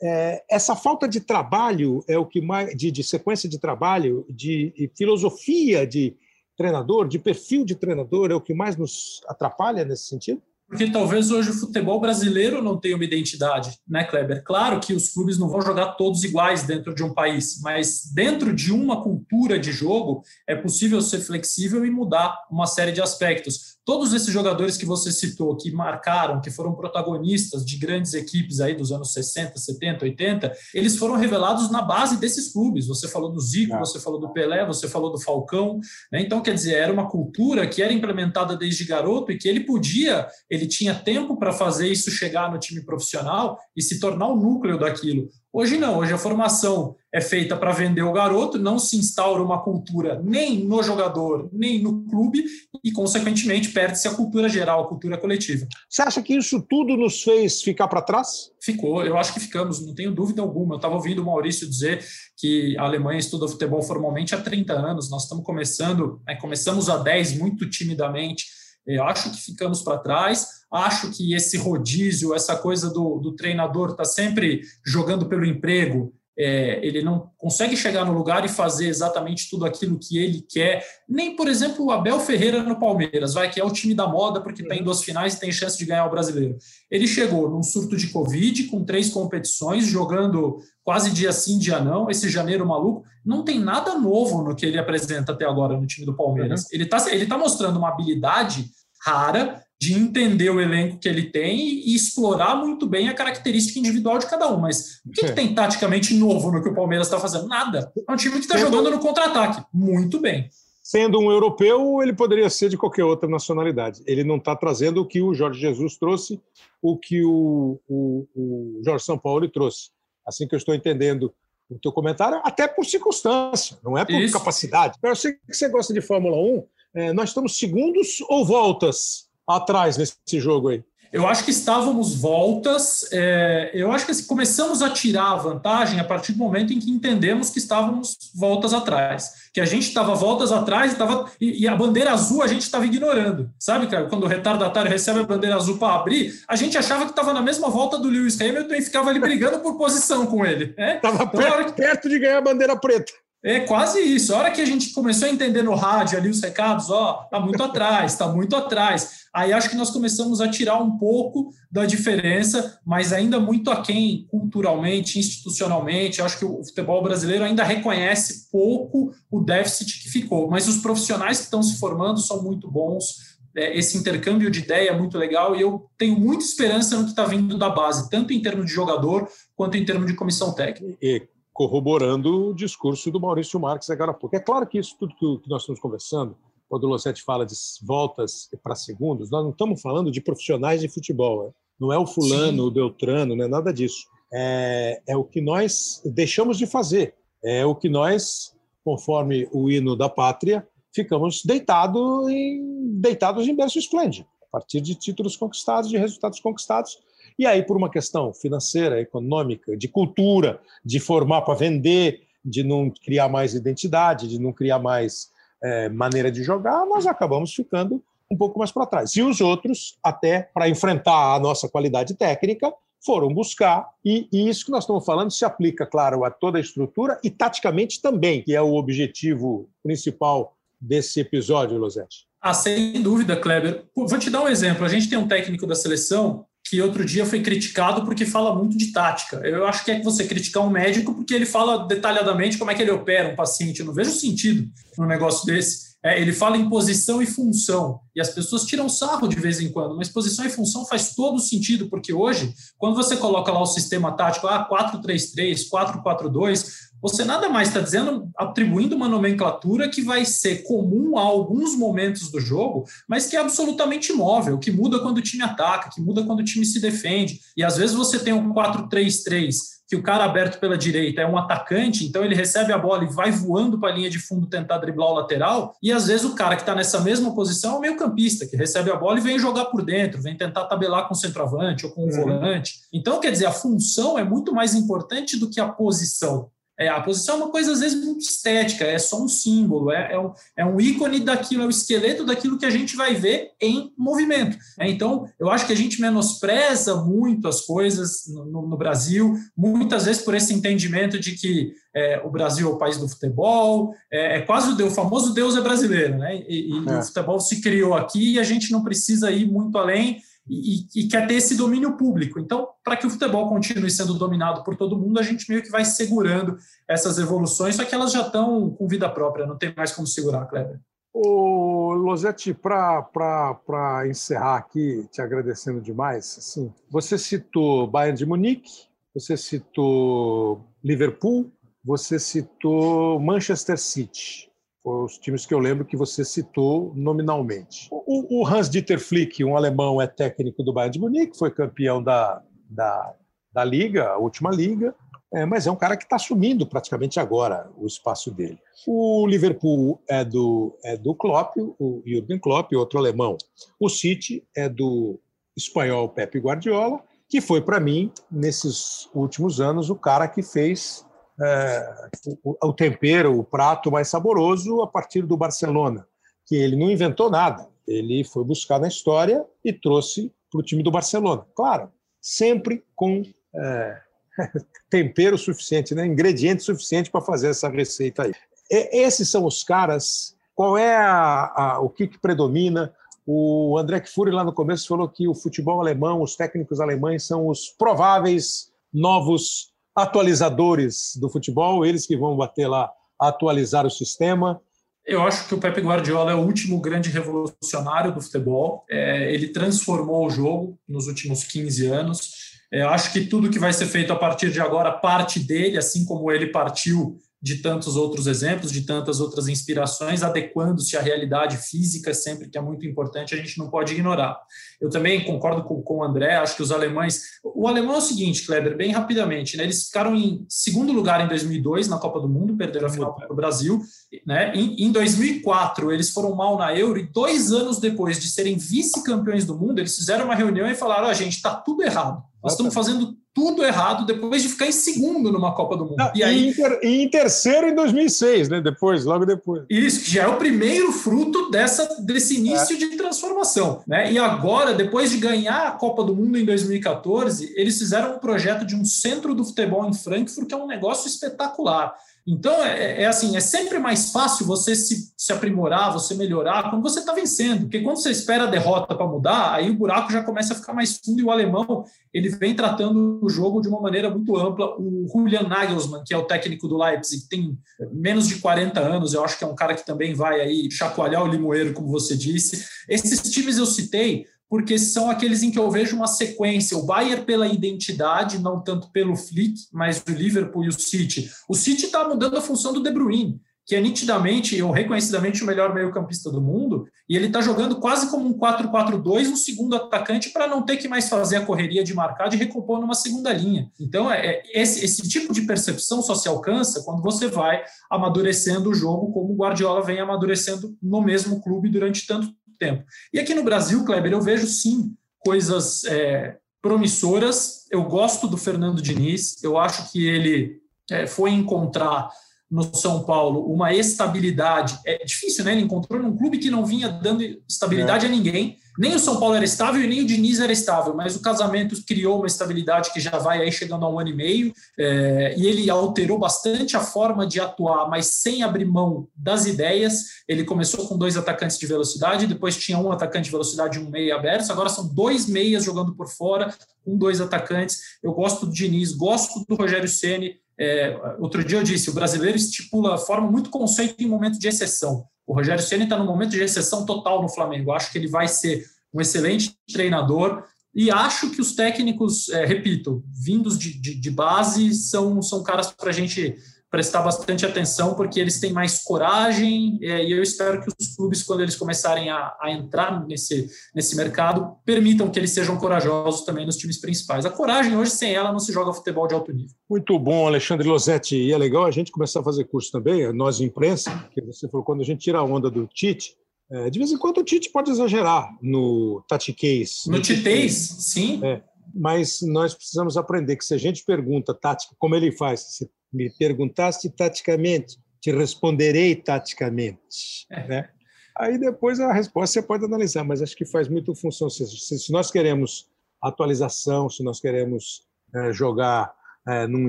[0.02, 4.72] É, essa falta de trabalho é o que mais de, de sequência de trabalho, de,
[4.76, 6.16] de filosofia de
[6.56, 10.42] treinador, de perfil de treinador, é o que mais nos atrapalha nesse sentido?
[10.68, 14.42] Porque talvez hoje o futebol brasileiro não tenha uma identidade, né, Kleber?
[14.42, 18.54] Claro que os clubes não vão jogar todos iguais dentro de um país, mas dentro
[18.54, 23.74] de uma cultura de jogo é possível ser flexível e mudar uma série de aspectos
[23.84, 28.74] todos esses jogadores que você citou, que marcaram, que foram protagonistas de grandes equipes aí
[28.74, 32.86] dos anos 60, 70, 80, eles foram revelados na base desses clubes.
[32.86, 35.78] Você falou do Zico, você falou do Pelé, você falou do Falcão.
[36.10, 36.22] Né?
[36.22, 40.26] Então, quer dizer, era uma cultura que era implementada desde garoto e que ele podia,
[40.48, 44.78] ele tinha tempo para fazer isso chegar no time profissional e se tornar o núcleo
[44.78, 45.28] daquilo.
[45.52, 49.62] Hoje não, hoje a formação é feita para vender o garoto, não se instaura uma
[49.62, 52.44] cultura nem no jogador, nem no clube,
[52.82, 55.64] e, consequentemente, perde-se a cultura geral, a cultura coletiva.
[55.88, 58.50] Você acha que isso tudo nos fez ficar para trás?
[58.60, 60.74] Ficou, eu acho que ficamos, não tenho dúvida alguma.
[60.74, 62.04] Eu estava ouvindo o Maurício dizer
[62.36, 66.96] que a Alemanha estuda futebol formalmente há 30 anos, nós estamos começando, né, começamos há
[66.96, 68.46] 10 muito timidamente.
[68.84, 70.48] Eu acho que ficamos para trás.
[70.70, 76.12] Acho que esse rodízio, essa coisa do, do treinador estar tá sempre jogando pelo emprego,
[76.36, 80.84] é, ele não consegue chegar no lugar e fazer exatamente tudo aquilo que ele quer.
[81.08, 84.40] Nem, por exemplo, o Abel Ferreira no Palmeiras, vai que é o time da moda
[84.40, 86.56] porque está em duas finais e tem chance de ganhar o brasileiro.
[86.90, 92.10] Ele chegou num surto de Covid, com três competições, jogando quase dia sim, dia não,
[92.10, 93.04] esse janeiro maluco.
[93.24, 96.62] Não tem nada novo no que ele apresenta até agora no time do Palmeiras.
[96.62, 96.68] Uhum.
[96.72, 98.66] Ele está ele tá mostrando uma habilidade
[99.04, 104.18] rara de entender o elenco que ele tem e explorar muito bem a característica individual
[104.18, 104.58] de cada um.
[104.58, 107.46] Mas o que, que tem taticamente novo no que o Palmeiras está fazendo?
[107.46, 107.92] Nada.
[108.08, 109.62] É um time que está jogando no contra-ataque.
[109.72, 110.48] Muito bem.
[110.82, 114.02] Sendo um europeu, ele poderia ser de qualquer outra nacionalidade.
[114.06, 116.40] Ele não está trazendo o que o Jorge Jesus trouxe,
[116.80, 119.90] o que o, o, o Jorge São Paulo trouxe.
[120.26, 121.32] Assim que eu estou entendendo
[121.68, 124.32] o teu comentário, até por circunstância, não é por Isso.
[124.32, 124.98] capacidade.
[125.02, 126.66] Eu sei que você gosta de Fórmula 1.
[126.96, 130.84] É, nós estamos segundos ou voltas atrás nesse jogo aí?
[131.14, 133.08] Eu acho que estávamos voltas.
[133.12, 136.80] É, eu acho que assim, começamos a tirar a vantagem a partir do momento em
[136.80, 139.30] que entendemos que estávamos voltas atrás.
[139.52, 142.62] Que a gente estava voltas atrás e, tava, e, e, a bandeira azul a gente
[142.62, 143.48] estava ignorando.
[143.60, 144.06] Sabe, cara?
[144.06, 147.40] Quando o retardatário recebe a bandeira azul para abrir, a gente achava que estava na
[147.40, 150.74] mesma volta do Lewis Hamilton e ficava ali brigando por posição com ele.
[150.76, 151.26] Estava é?
[151.26, 153.12] então, perto, perto de ganhar a bandeira preta.
[153.44, 154.34] É quase isso.
[154.34, 157.38] A hora que a gente começou a entender no rádio ali os recados, ó, tá
[157.38, 159.26] muito atrás, tá muito atrás.
[159.34, 164.26] Aí acho que nós começamos a tirar um pouco da diferença, mas ainda muito aquém
[164.30, 166.22] culturalmente, institucionalmente.
[166.22, 170.48] Acho que o futebol brasileiro ainda reconhece pouco o déficit que ficou.
[170.48, 173.34] Mas os profissionais que estão se formando são muito bons.
[173.54, 177.10] É, esse intercâmbio de ideia é muito legal e eu tenho muita esperança no que
[177.10, 180.96] está vindo da base, tanto em termos de jogador quanto em termos de comissão técnica.
[181.02, 184.34] E corroborando o discurso do Maurício Marques agora há pouco.
[184.34, 186.36] É claro que isso tudo que nós estamos conversando,
[186.68, 190.88] quando o Lossetti fala de voltas para segundos, nós não estamos falando de profissionais de
[190.88, 191.44] futebol.
[191.44, 191.50] Né?
[191.80, 192.68] Não é o fulano, Sim.
[192.68, 194.08] o Beltrano, não é nada disso.
[194.32, 197.14] É, é o que nós deixamos de fazer.
[197.42, 198.52] É o que nós,
[198.84, 204.96] conforme o hino da pátria, ficamos deitado em, deitados em berço esplêndido, a partir de
[204.96, 206.98] títulos conquistados, de resultados conquistados,
[207.38, 212.90] e aí, por uma questão financeira, econômica, de cultura, de formar para vender, de não
[212.90, 215.30] criar mais identidade, de não criar mais
[215.62, 219.16] é, maneira de jogar, nós acabamos ficando um pouco mais para trás.
[219.16, 222.72] E os outros, até para enfrentar a nossa qualidade técnica,
[223.04, 226.60] foram buscar, e, e, isso que nós estamos falando se aplica, claro, a toda a
[226.60, 232.26] estrutura e taticamente também, que é o objetivo principal desse episódio, Losete.
[232.40, 233.84] Ah, sem dúvida, Kleber.
[233.94, 234.84] Vou te dar um exemplo.
[234.84, 238.76] A gente tem um técnico da seleção que outro dia foi criticado porque fala muito
[238.76, 239.36] de tática.
[239.44, 242.74] Eu acho que é que você criticar um médico porque ele fala detalhadamente como é
[242.74, 243.78] que ele opera um paciente.
[243.78, 244.68] Eu não vejo sentido
[244.98, 245.93] num negócio desse.
[246.04, 249.72] É, ele fala em posição e função, e as pessoas tiram sarro de vez em
[249.72, 253.66] quando, mas posição e função faz todo sentido, porque hoje, quando você coloca lá o
[253.66, 256.66] sistema tático, ah, 4-3-3, 4-4-2,
[257.00, 262.30] você nada mais está dizendo, atribuindo uma nomenclatura que vai ser comum a alguns momentos
[262.30, 266.22] do jogo, mas que é absolutamente móvel, que muda quando o time ataca, que muda
[266.22, 267.40] quando o time se defende.
[267.56, 271.36] E às vezes você tem um 4-3-3 que o cara aberto pela direita é um
[271.36, 274.78] atacante, então ele recebe a bola e vai voando para a linha de fundo tentar
[274.78, 277.80] driblar o lateral, e às vezes o cara que está nessa mesma posição é o
[277.80, 281.14] meio campista, que recebe a bola e vem jogar por dentro, vem tentar tabelar com
[281.14, 282.10] o centroavante ou com o uhum.
[282.10, 282.80] volante.
[282.92, 286.50] Então, quer dizer, a função é muito mais importante do que a posição.
[286.78, 290.12] É, a posição é uma coisa, às vezes, muito estética, é só um símbolo, é,
[290.12, 293.52] é, um, é um ícone daquilo, é o esqueleto daquilo que a gente vai ver
[293.60, 294.56] em movimento.
[294.78, 300.06] É, então, eu acho que a gente menospreza muito as coisas no, no Brasil, muitas
[300.06, 304.38] vezes por esse entendimento de que é, o Brasil é o país do futebol, é,
[304.38, 306.42] é quase o, Deus, o famoso Deus é brasileiro, né?
[306.48, 306.98] E, e é.
[306.98, 311.08] o futebol se criou aqui e a gente não precisa ir muito além e, e,
[311.08, 312.38] quer ter esse domínio público.
[312.38, 315.70] Então, para que o futebol continue sendo dominado por todo mundo, a gente meio que
[315.70, 319.92] vai segurando essas evoluções, só que elas já estão com vida própria, não tem mais
[319.92, 320.78] como segurar, Kleber.
[321.12, 329.36] Ô, Losetti, para encerrar aqui, te agradecendo demais, assim, você citou Bayern de Munique, você
[329.36, 331.52] citou Liverpool,
[331.84, 334.50] você citou Manchester City
[334.84, 337.88] os times que eu lembro que você citou nominalmente.
[337.90, 342.42] O, o Hans-Dieter Flick, um alemão, é técnico do Bayern de Munique, foi campeão da,
[342.68, 343.14] da,
[343.50, 344.94] da Liga, a última Liga,
[345.32, 348.58] é, mas é um cara que está assumindo praticamente agora o espaço dele.
[348.86, 353.38] O Liverpool é do, é do Klopp, o Jürgen Klopp, outro alemão.
[353.80, 355.18] O City é do
[355.56, 361.04] espanhol Pepe Guardiola, que foi, para mim, nesses últimos anos, o cara que fez
[361.40, 362.08] é,
[362.42, 366.06] o, o tempero, o prato mais saboroso a partir do Barcelona,
[366.46, 370.82] que ele não inventou nada, ele foi buscar na história e trouxe para o time
[370.82, 371.44] do Barcelona.
[371.54, 373.22] Claro, sempre com
[373.54, 374.00] é,
[374.88, 376.06] tempero suficiente, né?
[376.06, 378.32] ingrediente suficiente para fazer essa receita aí.
[378.70, 380.36] E, esses são os caras.
[380.54, 382.94] Qual é a, a, o que, que predomina?
[383.26, 387.48] O André Kfouri lá no começo falou que o futebol alemão, os técnicos alemães são
[387.48, 392.90] os prováveis novos atualizadores do futebol, eles que vão bater lá,
[393.20, 394.60] atualizar o sistema.
[395.06, 398.84] Eu acho que o Pepe Guardiola é o último grande revolucionário do futebol.
[398.90, 402.32] É, ele transformou o jogo nos últimos 15 anos.
[402.72, 406.04] É, acho que tudo que vai ser feito a partir de agora parte dele, assim
[406.04, 412.14] como ele partiu de tantos outros exemplos, de tantas outras inspirações, adequando-se à realidade física,
[412.14, 414.40] sempre que é muito importante, a gente não pode ignorar.
[414.80, 417.20] Eu também concordo com, com o André, acho que os alemães.
[417.44, 419.64] O alemão é o seguinte, Kleber, bem rapidamente, né?
[419.64, 423.30] Eles ficaram em segundo lugar em 2002 na Copa do Mundo, perderam a final para
[423.30, 423.78] o Brasil.
[424.26, 424.54] Né?
[424.54, 429.44] Em, em 2004, eles foram mal na Euro e dois anos depois de serem vice-campeões
[429.44, 432.22] do mundo, eles fizeram uma reunião e falaram: a oh, gente, está tudo errado.
[432.42, 435.96] Nós estamos fazendo tudo errado depois de ficar em segundo numa Copa do Mundo.
[435.96, 438.60] Não, e, aí, em, ter, em terceiro em 2006, né?
[438.60, 439.64] Depois, logo depois.
[439.68, 442.78] Isso, que já é o primeiro fruto dessa, desse início é.
[442.78, 443.82] de transformação.
[443.86, 444.12] Né?
[444.12, 448.64] E agora, depois de ganhar a Copa do Mundo em 2014, eles fizeram um projeto
[448.64, 451.92] de um centro do futebol em Frankfurt, que é um negócio espetacular.
[452.26, 456.82] Então, é, é, assim, é sempre mais fácil você se, se aprimorar, você melhorar quando
[456.82, 460.22] você está vencendo, porque quando você espera a derrota para mudar, aí o buraco já
[460.22, 463.80] começa a ficar mais fundo e o alemão, ele vem tratando o jogo de uma
[463.80, 464.74] maneira muito ampla.
[464.78, 467.58] O Julian Nagelsmann, que é o técnico do Leipzig, tem
[467.92, 471.22] menos de 40 anos, eu acho que é um cara que também vai aí chacoalhar
[471.22, 472.64] o limoeiro, como você disse.
[472.88, 476.76] Esses times eu citei, porque são aqueles em que eu vejo uma sequência.
[476.76, 481.30] O Bayern pela identidade, não tanto pelo Flick, mas o Liverpool e o City.
[481.48, 485.46] O City está mudando a função do De Bruyne, que é nitidamente ou reconhecidamente o
[485.46, 490.30] melhor meio-campista do mundo, e ele está jogando quase como um 4-4-2 no segundo atacante
[490.30, 493.70] para não ter que mais fazer a correria de marcar, de recompor numa segunda linha.
[493.80, 498.70] Então, é, é, esse, esse tipo de percepção só se alcança quando você vai amadurecendo
[498.70, 502.28] o jogo, como o Guardiola vem amadurecendo no mesmo clube durante tanto
[502.58, 502.84] tempo.
[503.12, 507.66] E aqui no Brasil, Kleber, eu vejo sim coisas é, promissoras.
[507.70, 512.10] Eu gosto do Fernando Diniz, eu acho que ele é, foi encontrar
[512.54, 514.78] no São Paulo uma estabilidade.
[514.86, 515.52] É difícil, né?
[515.52, 518.08] Ele encontrou num clube que não vinha dando estabilidade é.
[518.08, 518.56] a ninguém.
[518.78, 521.76] Nem o São Paulo era estável e nem o Diniz era estável, mas o casamento
[521.84, 524.52] criou uma estabilidade que já vai aí chegando a um ano e meio.
[524.78, 530.04] É, e ele alterou bastante a forma de atuar, mas sem abrir mão das ideias.
[530.28, 533.90] Ele começou com dois atacantes de velocidade, depois tinha um atacante de velocidade e um
[533.90, 534.50] meia aberto.
[534.50, 537.78] Agora são dois meias jogando por fora, com dois atacantes.
[538.02, 542.36] Eu gosto do Diniz, gosto do Rogério Ceni é, outro dia eu disse, o brasileiro
[542.36, 545.04] estipula, forma muito conceito em momento de exceção.
[545.26, 547.72] O Rogério Ceni está no momento de exceção total no Flamengo.
[547.72, 550.44] acho que ele vai ser um excelente treinador
[550.74, 555.70] e acho que os técnicos, é, repito, vindos de, de, de, base, são, são caras
[555.70, 556.36] para a gente
[556.74, 561.22] prestar bastante atenção, porque eles têm mais coragem, é, e eu espero que os clubes,
[561.22, 566.44] quando eles começarem a, a, entrar nesse, nesse mercado, permitam que eles sejam corajosos também
[566.44, 567.24] nos times principais.
[567.24, 569.54] A coragem, hoje, sem ela, não se joga futebol de alto nível.
[569.70, 571.14] Muito bom, Alexandre Losetti.
[571.14, 574.66] E é legal a gente começar a fazer curso também, nós, imprensa, que você falou,
[574.66, 576.16] quando a gente tira a onda do Tite,
[576.50, 579.82] é, de vez em quando o Tite pode exagerar no tatiquês.
[579.86, 581.20] No, no titês, sim.
[581.24, 581.40] É,
[581.72, 586.10] mas nós precisamos aprender que se a gente pergunta tática, como ele faz, se me
[586.10, 590.26] perguntaste taticamente, te responderei taticamente.
[590.30, 590.48] É.
[590.48, 590.68] Né?
[591.16, 594.28] Aí depois a resposta você pode analisar, mas acho que faz muito função.
[594.28, 595.70] Se, se nós queremos
[596.02, 598.92] atualização, se nós queremos é, jogar
[599.26, 599.68] é, num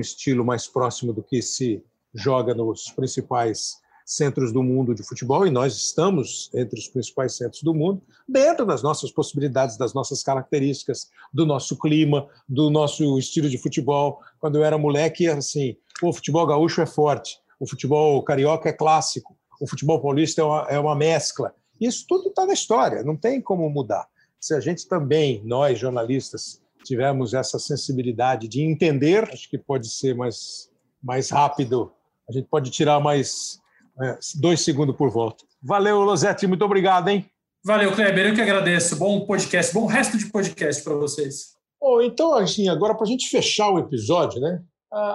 [0.00, 1.82] estilo mais próximo do que se
[2.14, 7.62] joga nos principais centros do mundo de futebol, e nós estamos entre os principais centros
[7.62, 13.50] do mundo, dentro das nossas possibilidades, das nossas características, do nosso clima, do nosso estilo
[13.50, 14.20] de futebol.
[14.38, 19.36] Quando eu era moleque, assim, o futebol gaúcho é forte, o futebol carioca é clássico,
[19.60, 21.54] o futebol paulista é uma, é uma mescla.
[21.80, 24.06] Isso tudo está na história, não tem como mudar.
[24.40, 30.14] Se a gente também, nós jornalistas, tivermos essa sensibilidade de entender, acho que pode ser
[30.14, 30.70] mais,
[31.02, 31.92] mais rápido,
[32.28, 33.58] a gente pode tirar mais
[34.00, 35.44] é, dois segundos por volta.
[35.62, 37.26] Valeu, Losetti, muito obrigado, hein?
[37.64, 38.96] Valeu, Kleber, eu que agradeço.
[38.96, 41.56] Bom podcast, bom resto de podcast para vocês.
[41.80, 44.62] Bom, então, assim, agora para a gente fechar o episódio, né?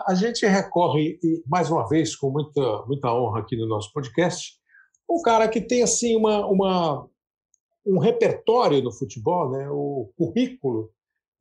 [0.07, 4.53] A gente recorre, mais uma vez, com muita, muita honra aqui no nosso podcast,
[5.09, 7.09] um cara que tem assim uma, uma
[7.85, 9.67] um repertório no futebol, né?
[9.69, 10.91] o currículo,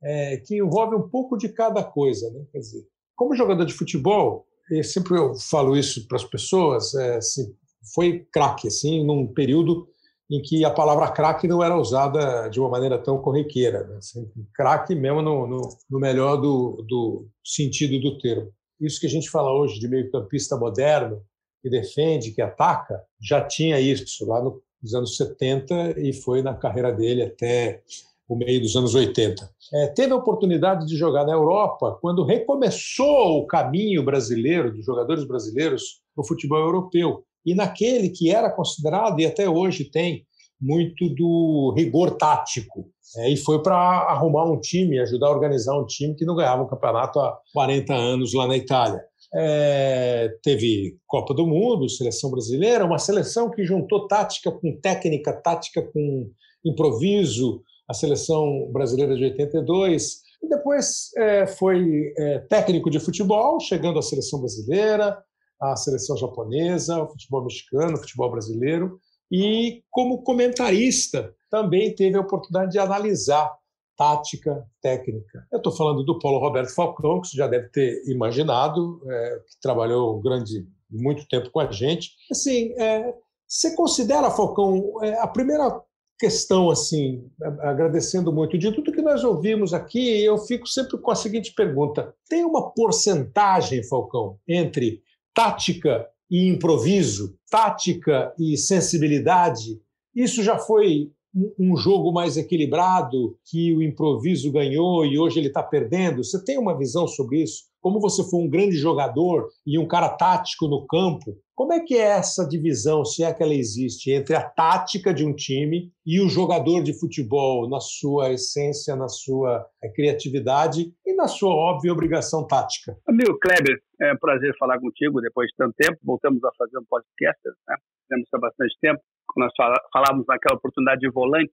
[0.03, 2.31] é, que envolve um pouco de cada coisa.
[2.31, 2.43] Né?
[2.51, 2.83] Quer dizer,
[3.15, 7.53] como jogador de futebol, e sempre eu falo isso para as pessoas, é, assim,
[7.93, 9.87] foi craque, assim, num período
[10.31, 13.85] em que a palavra craque não era usada de uma maneira tão corriqueira.
[13.85, 13.97] Né?
[13.97, 18.49] Assim, craque mesmo no, no, no melhor do, do, sentido do termo.
[18.79, 21.21] Isso que a gente fala hoje de meio-campista moderno,
[21.61, 24.41] que defende, que ataca, já tinha isso lá
[24.81, 27.81] nos anos 70 e foi na carreira dele até
[28.27, 29.51] o meio dos anos 80.
[29.73, 35.25] É, teve a oportunidade de jogar na Europa quando recomeçou o caminho brasileiro, dos jogadores
[35.25, 37.25] brasileiros, no futebol europeu.
[37.45, 40.25] E naquele que era considerado, e até hoje tem,
[40.61, 42.85] muito do rigor tático.
[43.17, 46.61] É, e foi para arrumar um time, ajudar a organizar um time que não ganhava
[46.61, 49.01] um campeonato há 40 anos lá na Itália.
[49.33, 55.81] É, teve Copa do Mundo, seleção brasileira, uma seleção que juntou tática com técnica, tática
[55.81, 56.29] com
[56.63, 60.21] improviso, a seleção brasileira de 82.
[60.43, 65.17] E depois é, foi é, técnico de futebol, chegando à seleção brasileira,
[65.61, 68.99] à seleção japonesa, ao futebol mexicano, ao futebol brasileiro.
[69.31, 73.49] E como comentarista, também teve a oportunidade de analisar
[73.97, 75.45] tática, técnica.
[75.51, 79.61] Eu estou falando do Paulo Roberto Falcão, que você já deve ter imaginado, é, que
[79.61, 82.11] trabalhou um grande muito tempo com a gente.
[82.31, 83.13] Assim, é,
[83.47, 85.79] você considera, Falcão, é, a primeira
[86.19, 87.29] questão, assim,
[87.61, 92.13] agradecendo muito de tudo que nós ouvimos aqui, eu fico sempre com a seguinte pergunta:
[92.29, 95.01] tem uma porcentagem, Falcão, entre
[95.33, 99.81] tática e improviso, tática e sensibilidade?
[100.15, 101.11] Isso já foi
[101.57, 106.23] um jogo mais equilibrado que o improviso ganhou e hoje ele está perdendo?
[106.23, 107.70] Você tem uma visão sobre isso?
[107.81, 111.95] Como você foi um grande jogador e um cara tático no campo, como é que
[111.95, 116.21] é essa divisão, se é que ela existe, entre a tática de um time e
[116.21, 121.91] o jogador de futebol na sua essência, na sua eh, criatividade e na sua óbvia
[121.91, 122.95] obrigação tática?
[123.07, 125.97] Amigo Kleber, é um prazer falar contigo depois de tanto tempo.
[126.03, 127.75] Voltamos a fazer um podcast, né?
[128.07, 131.51] Fizemos há bastante tempo, quando nós falávamos naquela oportunidade de volante.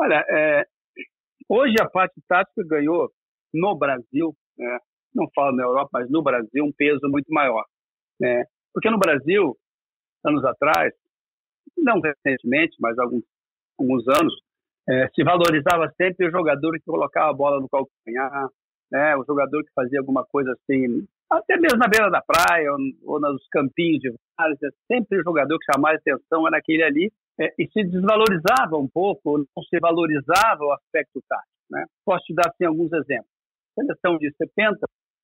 [0.00, 0.64] Olha, é,
[1.48, 3.08] hoje a parte tática ganhou
[3.54, 4.78] no Brasil, né?
[5.14, 7.64] Não falo na Europa, mas no Brasil, um peso muito maior.
[8.18, 8.44] Né?
[8.72, 9.56] Porque no Brasil,
[10.24, 10.92] anos atrás,
[11.76, 13.24] não recentemente, mas alguns,
[13.78, 14.34] alguns anos,
[14.88, 18.48] é, se valorizava sempre o jogador que colocava a bola no calcanhar,
[18.90, 19.16] né?
[19.16, 23.20] O jogador que fazia alguma coisa assim, até mesmo na beira da praia ou, ou
[23.20, 27.68] nos campinhos de várzea, sempre o jogador que chamava atenção era aquele ali é, e
[27.68, 31.84] se desvalorizava um pouco, não se valorizava o aspecto tático, né?
[32.04, 33.30] Posso te dar assim alguns exemplos.
[33.74, 34.78] Seleção de 70,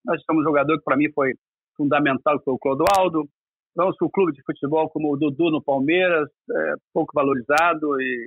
[0.06, 1.34] nós temos um jogador que para mim foi
[1.76, 3.28] fundamental, que foi o Clodoaldo,
[3.76, 8.26] Vamos para o clube de futebol como o Dudu no Palmeiras, é, pouco valorizado e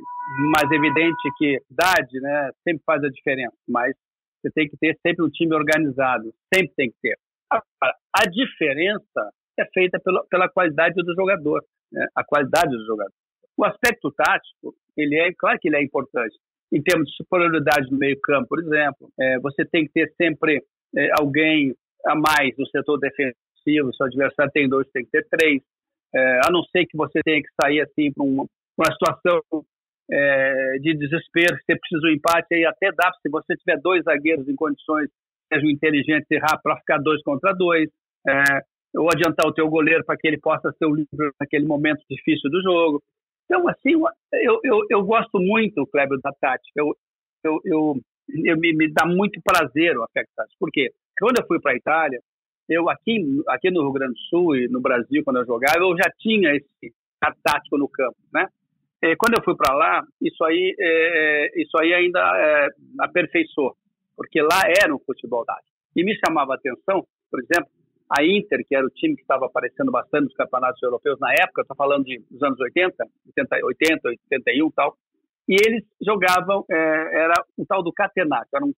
[0.51, 3.55] mais evidente que idade, né, sempre faz a diferença.
[3.67, 3.95] Mas
[4.39, 7.17] você tem que ter sempre um time organizado, sempre tem que ter.
[7.51, 13.11] A, a diferença é feita pela, pela qualidade do jogador, né, a qualidade do jogador.
[13.57, 16.37] O aspecto tático, ele é claro que ele é importante.
[16.71, 20.61] Em termos de superioridade no meio campo, por exemplo, é, você tem que ter sempre
[20.95, 21.75] é, alguém
[22.05, 25.61] a mais no setor defensivo ofensivo, se o adversário tem dois, tem que ter três.
[26.13, 28.45] É, a não ser que você tenha que sair assim para uma,
[28.77, 29.41] uma, situação
[30.11, 34.03] é, de desespero, se você precisa um empate, aí até dá, se você tiver dois
[34.03, 35.07] zagueiros em condições,
[35.53, 37.89] sejam inteligentes e rápidos, para ficar dois contra dois,
[38.27, 38.43] é,
[38.95, 42.49] ou adiantar o teu goleiro para que ele possa ser o livre naquele momento difícil
[42.49, 43.03] do jogo.
[43.45, 43.91] Então, assim,
[44.33, 46.71] eu, eu, eu gosto muito, Kleber, da tática.
[46.75, 46.95] Eu,
[47.43, 47.95] eu, eu,
[48.45, 50.59] eu me, me, dá muito prazer o tático.
[50.59, 50.91] Por quê?
[51.19, 52.19] Quando eu fui para a Itália,
[52.67, 53.17] eu aqui,
[53.47, 56.55] aqui no Rio Grande do Sul e no Brasil, quando eu jogava, eu já tinha
[56.55, 56.93] esse
[57.43, 58.47] tático no campo, né?
[59.01, 62.67] E quando eu fui para lá, isso aí, é, isso aí ainda é,
[62.99, 63.75] aperfeiçoou,
[64.15, 65.69] porque lá era um futebol tático.
[65.95, 67.69] E me chamava a atenção, por exemplo,
[68.09, 71.61] a Inter, que era o time que estava aparecendo bastante nos campeonatos europeus na época,
[71.61, 72.95] estou falando de, dos anos 80,
[73.27, 74.97] 80, 80 81 e tal,
[75.49, 78.71] e eles jogavam, é, era o tal do catenato, era um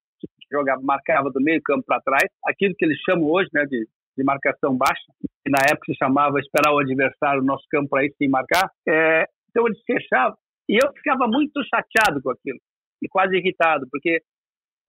[0.49, 4.23] jogava, marcava do meio campo para trás, aquilo que eles chamam hoje né, de, de
[4.23, 8.13] marcação baixa, que na época se chamava esperar o adversário no nosso campo para ir
[8.17, 8.69] sem marcar.
[8.87, 10.37] É, então eles fechavam
[10.69, 12.59] e eu ficava muito chateado com aquilo
[13.01, 14.21] e quase irritado, porque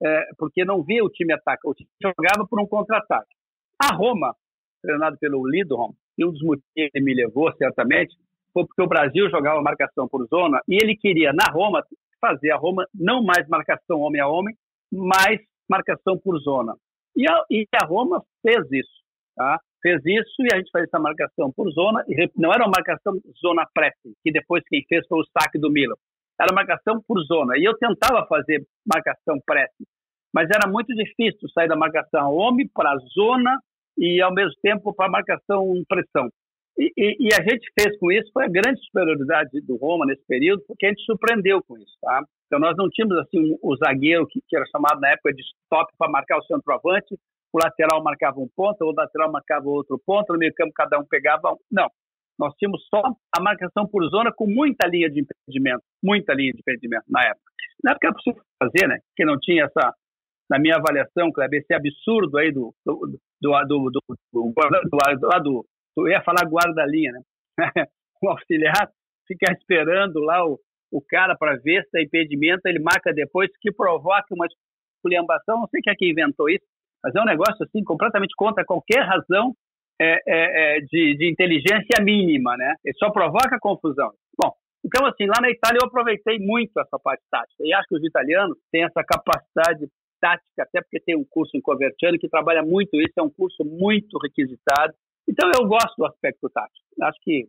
[0.04, 3.34] é, porque não via o time atacar, o time jogava por um contra-ataque.
[3.80, 4.34] A Roma,
[4.82, 8.14] treinado pelo Lidrom, e um dos motivos que me levou certamente
[8.52, 11.82] foi porque o Brasil jogava marcação por zona e ele queria na Roma
[12.20, 14.54] fazer a Roma não mais marcação homem a homem,
[14.92, 16.74] mas marcação por zona.
[17.16, 19.02] E a, e a Roma fez isso,
[19.36, 19.58] tá?
[19.82, 23.14] Fez isso e a gente fez essa marcação por zona, e não era uma marcação
[23.40, 25.96] zona pressing, que depois quem fez foi o saque do Milan.
[26.40, 27.58] Era marcação por zona.
[27.58, 29.84] E eu tentava fazer marcação pressing,
[30.32, 33.58] mas era muito difícil sair da marcação homem para a zona
[33.98, 36.30] e ao mesmo tempo para a marcação pressão.
[36.82, 40.26] E, e, e, a gente fez com isso, foi a grande superioridade do Roma nesse
[40.26, 41.96] período, porque a gente surpreendeu com isso.
[42.02, 42.24] Tá?
[42.46, 45.92] Então nós não tínhamos assim o zagueiro que, que era chamado na época de stop
[45.96, 47.14] para marcar o centroavante,
[47.52, 51.04] o lateral marcava um ponto, o lateral marcava outro ponto, no meio campo cada um
[51.04, 51.56] pegava um.
[51.70, 51.86] Não,
[52.36, 56.58] nós tínhamos só a marcação por zona com muita linha de impedimento, muita linha de
[56.58, 57.52] impedimento na época.
[57.84, 58.98] Na época era possível fazer, né?
[59.14, 59.94] Que não tinha essa,
[60.50, 63.90] na minha avaliação, Kleber, esse absurdo aí do, do, do, do, do,
[64.32, 65.66] do, do, do
[65.96, 67.20] eu ia falar guarda-linha, né?
[68.22, 68.90] o auxiliar
[69.26, 70.58] fica esperando lá o,
[70.90, 74.46] o cara para ver se é impedimento, ele marca depois, que provoca uma
[74.96, 76.64] esculhambação, não sei quem é que inventou isso,
[77.02, 79.52] mas é um negócio assim completamente contra qualquer razão
[80.00, 82.74] é, é, é, de, de, inteligência mínima, né?
[82.84, 84.10] Ele só provoca confusão.
[84.40, 84.52] Bom,
[84.84, 88.04] então assim, lá na Itália eu aproveitei muito essa parte tática, e acho que os
[88.04, 89.88] italianos têm essa capacidade
[90.20, 93.64] tática, até porque tem um curso em Coverciano que trabalha muito isso, é um curso
[93.64, 94.94] muito requisitado,
[95.28, 96.86] então eu gosto do aspecto tático.
[97.02, 97.48] Acho que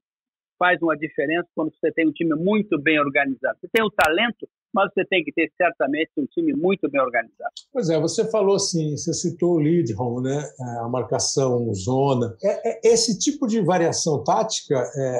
[0.57, 3.57] faz uma diferença quando você tem um time muito bem organizado.
[3.59, 7.51] Você tem o talento, mas você tem que ter certamente um time muito bem organizado.
[7.71, 10.43] Pois é, você falou assim, você citou o lead home, né?
[10.59, 12.36] É, a marcação zona.
[12.41, 15.19] É, é, esse tipo de variação tática, é,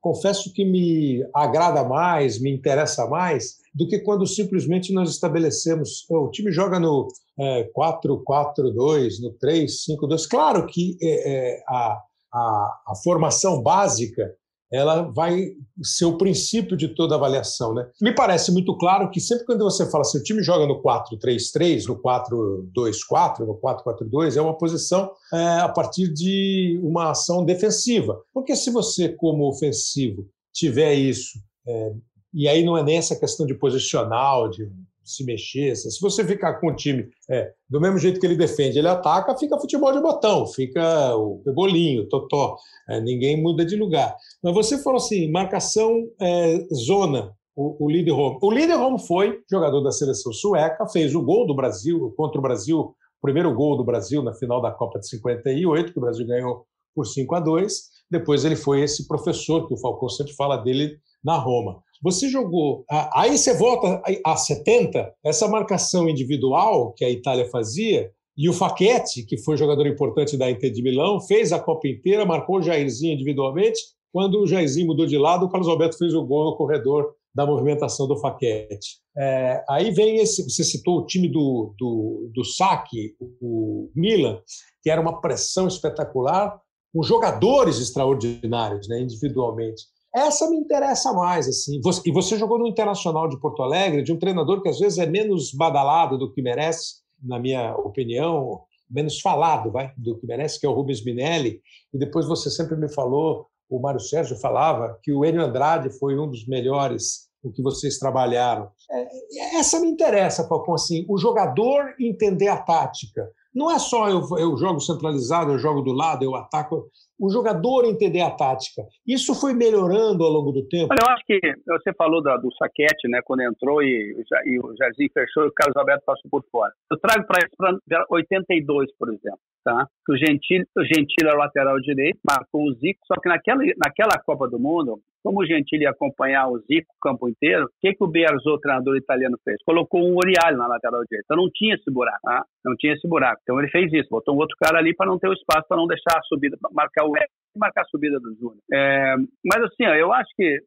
[0.00, 6.04] confesso que me agrada mais, me interessa mais do que quando simplesmente nós estabelecemos.
[6.10, 7.08] O time joga no
[7.38, 10.28] é, 4-4-2, no 3-5-2.
[10.28, 11.98] Claro que é, é, a,
[12.32, 14.34] a, a, formação básica
[14.70, 15.46] ela vai
[15.82, 17.72] ser o princípio de toda avaliação.
[17.72, 17.88] Né?
[18.02, 21.86] Me parece muito claro que sempre quando você fala assim, o time joga no 4-3-3,
[21.86, 28.20] no 4-2-4, no 4-4-2, é uma posição é, a partir de uma ação defensiva.
[28.32, 31.92] Porque se você, como ofensivo, tiver isso é,
[32.38, 34.70] e aí não é nem essa questão de posicional, de
[35.04, 35.74] se mexer.
[35.74, 39.36] Se você ficar com o time é, do mesmo jeito que ele defende, ele ataca,
[39.36, 42.56] fica futebol de botão, fica o bolinho, o totó,
[42.88, 44.14] é, ninguém muda de lugar.
[44.40, 48.38] Mas você falou assim, marcação é, zona, o, líder home.
[48.40, 52.42] O líder home foi jogador da seleção sueca, fez o gol do Brasil contra o
[52.42, 56.24] Brasil, o primeiro gol do Brasil na final da Copa de 58, que o Brasil
[56.24, 57.98] ganhou por 5 a 2.
[58.08, 61.82] Depois ele foi esse professor que o Falcão sempre fala dele na Roma.
[62.02, 62.84] Você jogou.
[63.14, 69.24] Aí você volta a 70, essa marcação individual que a Itália fazia, E o Faquete,
[69.24, 73.14] que foi jogador importante da Inter de Milão, fez a Copa inteira, marcou o Jairzinho
[73.14, 73.80] individualmente.
[74.12, 77.44] Quando o Jairzinho mudou de lado, o Carlos Alberto fez o gol no corredor da
[77.46, 78.98] movimentação do Faquete.
[79.16, 84.40] É, aí vem esse, você citou o time do, do, do saque, o Milan,
[84.82, 86.60] que era uma pressão espetacular,
[86.92, 89.82] com jogadores extraordinários, né, individualmente.
[90.14, 91.80] Essa me interessa mais, assim.
[92.06, 95.06] E você jogou no Internacional de Porto Alegre, de um treinador que às vezes é
[95.06, 100.66] menos badalado do que merece, na minha opinião, menos falado, vai, do que merece, que
[100.66, 101.60] é o Rubens Minelli.
[101.92, 106.18] E depois você sempre me falou, o Mário Sérgio falava que o Enio Andrade foi
[106.18, 108.70] um dos melhores com que vocês trabalharam.
[108.90, 113.28] É, essa me interessa, Falcão, assim, o jogador entender a tática.
[113.54, 116.88] Não é só eu, eu jogo centralizado, eu jogo do lado, eu ataco
[117.18, 118.82] o jogador entender a tática.
[119.06, 120.88] Isso foi melhorando ao longo do tempo?
[120.92, 124.14] Olha, eu acho que você falou do, do saquete, né, quando entrou e,
[124.46, 126.72] e o Jairzinho fechou e o Carlos Alberto passou por fora.
[126.90, 129.40] Eu trago para 82, por exemplo.
[129.64, 129.86] Tá?
[130.08, 134.18] o Gentili, o Gentili era o lateral direito, marcou o Zico, só que naquela, naquela
[134.24, 137.92] Copa do Mundo, como o Gentili ia acompanhar o Zico o campo inteiro, o que,
[137.92, 139.58] que o Bearzot, o treinador italiano, fez?
[139.64, 141.24] Colocou um Orial na lateral direita.
[141.26, 142.20] Então não tinha esse buraco.
[142.22, 142.44] Tá?
[142.64, 143.40] Não tinha esse buraco.
[143.42, 145.76] Então ele fez isso, botou um outro cara ali para não ter o espaço, para
[145.76, 147.16] não deixar a subida, marcar o
[147.58, 148.62] marcar a subida do Júnior.
[148.72, 150.60] É, mas assim, ó, eu acho que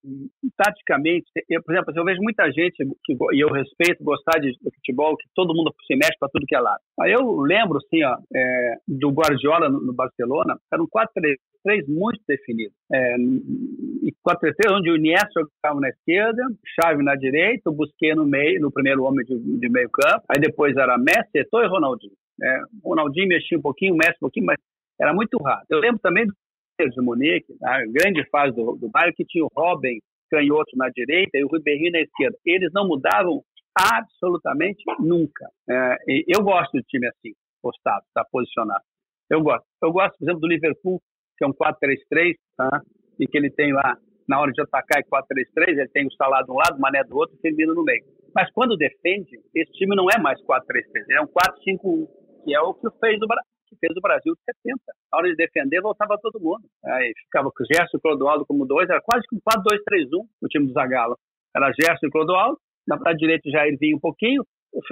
[0.58, 4.76] taticamente, eu, por exemplo, eu vejo muita gente que e eu respeito gostar de, de
[4.76, 6.82] futebol, que todo mundo se mexe para tudo que é lado.
[7.06, 12.74] Eu lembro assim, ó, é, do Guardiola no, no Barcelona, era um 4-3 muito definido.
[12.92, 16.44] É, e 4-3, onde o Iniesta jogava na esquerda,
[16.76, 20.40] Xavi na direita, o Busquets no meio, no primeiro homem de, de meio campo, aí
[20.40, 22.14] depois era Messi, Eto'o e Ronaldinho.
[22.44, 24.58] É, Ronaldinho mexia um pouquinho, Messi um pouquinho, mas
[25.02, 25.66] era muito raro.
[25.70, 26.34] Eu lembro também do
[26.80, 30.00] de Munique, a grande fase do, do Bayern, que tinha o Robin
[30.32, 32.38] canhoto na direita e o Ribeirinho na esquerda.
[32.46, 33.44] Eles não mudavam
[33.76, 35.46] absolutamente nunca.
[35.70, 35.98] É,
[36.28, 38.84] eu gosto de time assim, postado, está posicionado.
[39.30, 39.66] Eu gosto.
[39.84, 41.02] Eu gosto, por exemplo, do Liverpool,
[41.38, 42.82] que é um 4-3-3, tá?
[43.20, 43.98] e que ele tem lá,
[44.28, 47.04] na hora de atacar é 4-3-3, ele tem o Salah de um lado, o Mané
[47.04, 48.04] do outro e termina no meio.
[48.34, 50.62] Mas quando defende, esse time não é mais 4-3-3,
[51.10, 52.08] ele é um 4-5-1,
[52.44, 53.28] que é o que fez o,
[53.72, 54.80] que fez o Brasil de 70.
[55.12, 56.68] Na hora de defender, voltava todo mundo.
[56.86, 60.28] Aí ficava com o Gerson e o Clodoaldo como dois, era quase que um 4-2-3-1
[60.42, 61.18] o time do Zagallo.
[61.56, 64.44] Era Gerson e Clodoaldo, na direita o Jair vinha um pouquinho,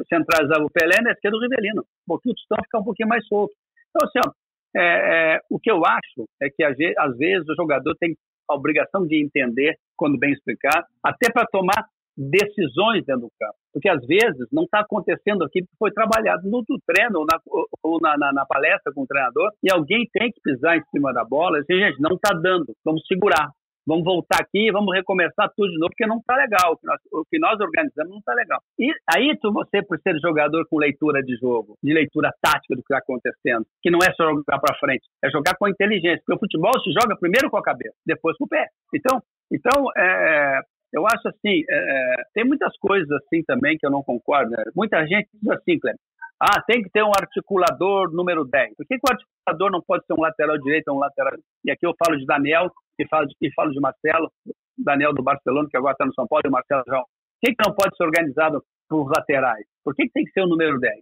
[0.08, 1.82] centralizava o Pelé, na esquerda o Rivelino.
[1.82, 3.54] Um pouquinho o Tostão ficava um pouquinho mais solto.
[3.90, 4.32] Então, assim, ó,
[4.76, 8.16] é, é, o que eu acho é que às vezes o jogador tem
[8.50, 11.88] a obrigação de entender, quando bem explicar, até para tomar
[12.18, 13.59] decisões dentro do campo.
[13.74, 17.40] Porque às vezes não está acontecendo aquilo que foi trabalhado no, treino ou, na,
[17.84, 21.14] ou na, na, na, palestra com o treinador, e alguém tem que pisar em cima
[21.14, 23.50] da bola e dizer, gente, não está dando, vamos segurar.
[23.90, 26.74] Vamos voltar aqui, vamos recomeçar tudo de novo, porque não está legal.
[26.74, 28.62] O que, nós, o que nós organizamos não está legal.
[28.78, 32.84] E aí, tu, você, por ser jogador com leitura de jogo, de leitura tática do
[32.84, 36.22] que está acontecendo, que não é só jogar para frente, é jogar com inteligência.
[36.24, 38.68] Porque o futebol se joga primeiro com a cabeça, depois com o pé.
[38.94, 39.20] Então,
[39.52, 40.62] então é,
[40.94, 44.52] eu acho assim, é, é, tem muitas coisas assim também que eu não concordo.
[44.52, 44.64] Né?
[44.76, 46.00] Muita gente diz assim, Cleber,
[46.40, 48.76] ah, tem que ter um articulador número 10.
[48.78, 51.34] Por que, que o articulador não pode ser um lateral direito ou um lateral...
[51.66, 54.32] E aqui eu falo de Daniel e falo de, e falo de Marcelo,
[54.78, 57.02] Daniel do Barcelona, que agora está no São Paulo, e Marcelo João.
[57.02, 59.66] Por que, que não pode ser organizado por laterais?
[59.84, 60.96] Por que, que tem que ser o número 10?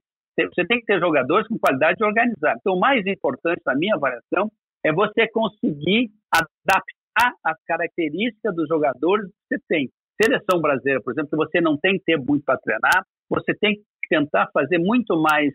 [0.53, 2.57] Você tem que ter jogadores com qualidade organizada.
[2.59, 4.51] Então, o mais importante, na minha avaliação,
[4.84, 6.97] é você conseguir adaptar
[7.44, 9.89] as características dos jogadores que você tem.
[10.22, 14.49] Seleção brasileira, por exemplo, você não tem tempo muito para treinar, você tem que tentar
[14.52, 15.53] fazer muito mais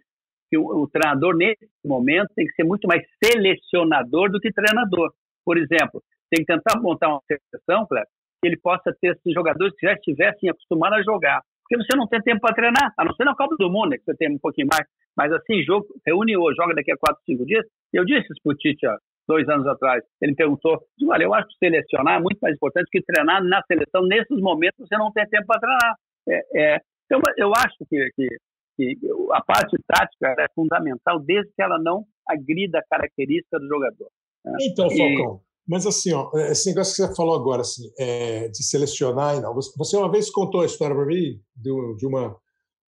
[0.48, 5.10] que o, o, treinador nesse momento tem que ser muito mais selecionador do que treinador.
[5.44, 8.06] Por exemplo, tem que tentar montar uma seleção, claro,
[8.40, 11.40] que ele possa ter esses jogadores que já estivessem acostumados a jogar.
[11.62, 13.97] Porque você não tem tempo para treinar, a não ser na Copa do Mundo, né,
[13.97, 14.86] que você tem um pouquinho mais.
[15.16, 17.64] Mas assim, jogo, reúne hoje, joga daqui a quatro, cinco dias.
[17.93, 18.86] Eu disse isso para o Tite,
[19.32, 20.04] dois anos atrás.
[20.20, 20.78] Ele perguntou:
[21.09, 24.02] olha, eu acho que selecionar é muito mais importante que treinar na seleção.
[24.06, 25.94] Nesses momentos você não tem tempo para treinar.
[26.28, 28.28] É, é, então, eu acho que, que,
[28.76, 28.96] que,
[29.32, 34.09] a parte tática é fundamental, desde que ela não agrida a característica do jogador.
[34.44, 34.56] Né?
[34.62, 35.70] Então, Falcão, e...
[35.70, 39.54] mas assim, ó, esse negócio que você falou agora, assim, é, de selecionar, não.
[39.54, 42.36] Você uma vez contou a história para mim de, de uma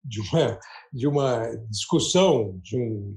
[0.05, 0.59] de uma,
[0.93, 3.17] de uma discussão, de um,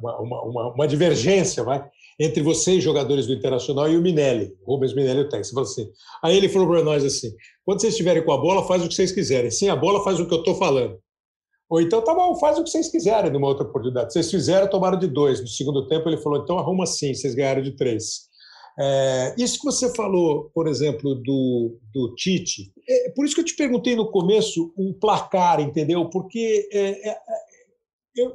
[0.00, 1.84] uma, uma, uma, divergência vai,
[2.18, 5.60] entre vocês, jogadores do Internacional, e o Minelli, Rubens Minelli, o técnico.
[5.60, 5.88] Assim.
[6.22, 7.30] Aí ele falou para nós assim:
[7.64, 9.50] quando vocês estiverem com a bola, faz o que vocês quiserem.
[9.50, 10.98] Sem a bola, faz o que eu estou falando.
[11.70, 14.12] Ou então, tá bom, faz o que vocês quiserem numa outra oportunidade.
[14.12, 15.40] Vocês fizeram, tomaram de dois.
[15.40, 18.27] No segundo tempo, ele falou: então arruma assim, vocês ganharam de três.
[18.80, 23.44] É, isso que você falou, por exemplo, do, do Tite, é por isso que eu
[23.44, 26.08] te perguntei no começo um placar, entendeu?
[26.08, 27.18] Porque é, é,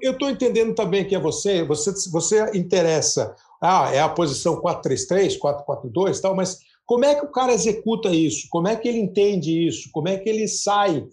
[0.02, 5.38] eu estou entendendo também que é você, você, você interessa, ah, é a posição 4-3-3,
[5.40, 8.48] 4-4-2 tal, mas como é que o cara executa isso?
[8.50, 9.90] Como é que ele entende isso?
[9.94, 11.06] Como é que ele sai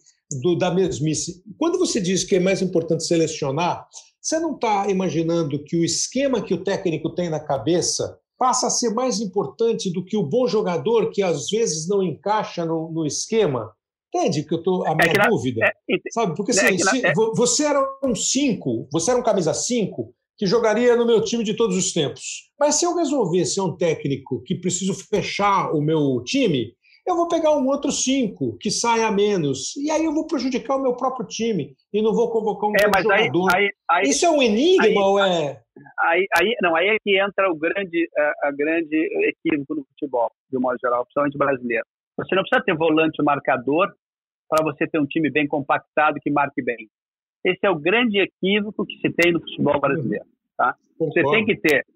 [0.42, 1.42] do, da mesmice?
[1.56, 3.86] Quando você diz que é mais importante selecionar,
[4.20, 8.70] você não está imaginando que o esquema que o técnico tem na cabeça passa a
[8.70, 13.04] ser mais importante do que o bom jogador que às vezes não encaixa no, no
[13.04, 13.70] esquema?
[14.08, 15.66] Entende que eu tô a é minha é dúvida?
[15.66, 16.34] É, sabe?
[16.34, 20.96] Porque assim, se, é você era um 5, você era um camisa 5 que jogaria
[20.96, 22.50] no meu time de todos os tempos.
[22.58, 26.72] Mas se eu resolver ser um técnico que preciso fechar o meu time,
[27.06, 29.76] eu vou pegar um outro 5 que saia menos.
[29.76, 33.02] E aí eu vou prejudicar o meu próprio time e não vou convocar um é,
[33.02, 33.54] jogador.
[33.54, 35.62] Aí, aí, Isso é um enigma ou é.
[35.98, 38.96] Aí, aí, não, aí é que entra o grande, a, a grande
[39.28, 41.84] equívoco do futebol, de um modo geral, principalmente brasileiro.
[42.16, 43.88] Você não precisa ter volante marcador
[44.48, 46.88] para você ter um time bem compactado que marque bem.
[47.44, 50.26] Esse é o grande equívoco que se tem no futebol brasileiro.
[50.56, 50.74] Tá?
[50.98, 51.86] Você tem que ter,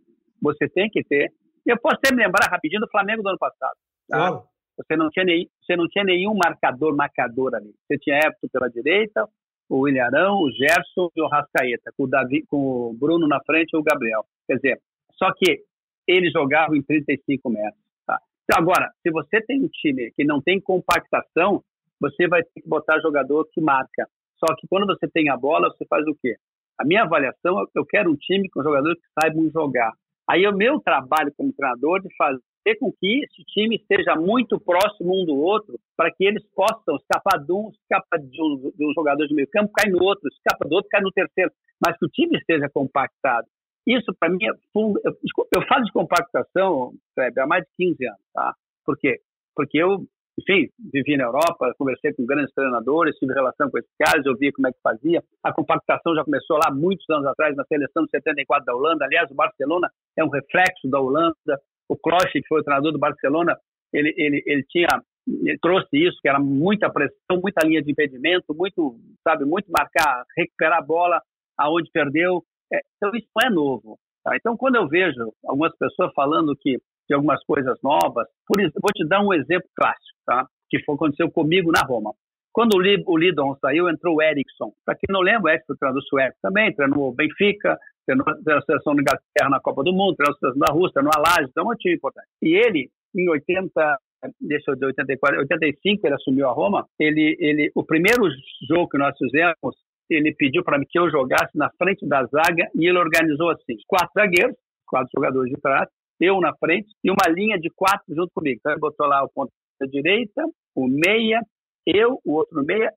[0.40, 1.31] você tem que ter.
[1.66, 3.76] Eu posso até me lembrar rapidinho do Flamengo do ano passado.
[4.09, 4.43] Tá?
[4.76, 7.72] Você não tinha nem, você não tinha nenhum marcador marcador ali.
[7.86, 9.28] Você tinha Everton pela direita,
[9.68, 13.40] o William Arão, o Gerson e o Rascaeta, com o Davi, com o Bruno na
[13.44, 14.24] frente e o Gabriel.
[14.46, 14.80] Quer dizer,
[15.16, 15.62] só que
[16.06, 17.80] eles jogavam em 35 metros.
[18.06, 18.18] Tá?
[18.44, 21.62] Então, agora, se você tem um time que não tem compactação,
[22.01, 24.06] você vai ter que botar jogador que marca.
[24.38, 26.36] Só que quando você tem a bola, você faz o quê?
[26.78, 29.92] A minha avaliação, eu quero um time com jogadores que saibam jogar.
[30.28, 34.59] Aí é o meu trabalho como treinador de fazer com que esse time esteja muito
[34.59, 38.86] próximo um do outro, para que eles possam escapar de um, escapa de um, de
[38.86, 41.51] um jogador de meio campo, cai no outro, escapa do outro, cai no terceiro,
[41.84, 43.46] mas que o time esteja compactado.
[43.86, 44.98] Isso, para mim, é fundo.
[45.05, 45.12] Eu,
[45.55, 48.55] eu falo de compactação, Kleber, há mais de 15 anos, tá?
[48.84, 49.20] Por quê?
[49.55, 50.06] Porque eu
[50.39, 54.52] enfim, vivi na Europa, conversei com grandes treinadores, tive relação com esses caras, eu vi
[54.52, 55.23] como é que fazia.
[55.43, 59.05] A compactação já começou lá muitos anos atrás, na seleção de 74 da Holanda.
[59.05, 59.89] Aliás, o Barcelona
[60.19, 61.61] é um reflexo da Holanda.
[61.89, 63.56] O Klopp, que foi o treinador do Barcelona,
[63.93, 64.89] ele, ele, ele tinha
[65.27, 68.97] ele trouxe isso, que era muita pressão, muita linha de impedimento, muito,
[69.27, 71.23] sabe, muito marcar, recuperar a bola
[71.56, 72.43] aonde perdeu.
[72.73, 73.98] É, então, isso não é novo.
[74.23, 74.36] Tá?
[74.36, 76.78] Então, quando eu vejo algumas pessoas falando que
[77.09, 78.26] de algumas coisas novas.
[78.47, 80.47] Por isso, vou te dar um exemplo clássico, tá?
[80.70, 82.12] Que foi, aconteceu comigo na Roma.
[82.52, 84.72] Quando o Lidon saiu, entrou o Eriksson.
[84.85, 87.76] Para quem não lembra, o Eriksson treinou o sueco também, treinou o Benfica,
[88.06, 91.12] treinou a seleção da Inglaterra na Copa do Mundo, treinou a seleção da Rússia, treinou
[91.16, 92.28] a Laje, então é um time importante.
[92.40, 93.98] E ele, em 80,
[94.40, 96.86] deixa eu dizer, 84, 85, ele assumiu a Roma.
[96.98, 98.22] Ele, ele, o primeiro
[98.68, 99.74] jogo que nós fizemos,
[100.09, 104.12] ele pediu para que eu jogasse na frente da zaga e ele organizou assim: quatro
[104.14, 104.56] zagueiros,
[104.86, 105.89] quatro jogadores de trás,
[106.20, 108.58] eu na frente e uma linha de quatro junto comigo.
[108.58, 110.42] Então ele botou lá o ponto da direita,
[110.74, 111.40] o meia,
[111.86, 112.92] eu, o outro no meia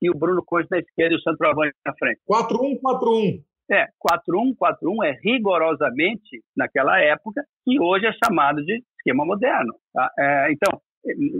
[0.00, 2.20] e o Bruno Costa na esquerda e o centroavante na frente.
[2.28, 3.42] 4-1-4-1.
[3.70, 9.72] É, 4-1, 4-1 é rigorosamente, naquela época, que hoje é chamado de esquema moderno.
[9.92, 10.10] Tá?
[10.18, 10.80] É, então,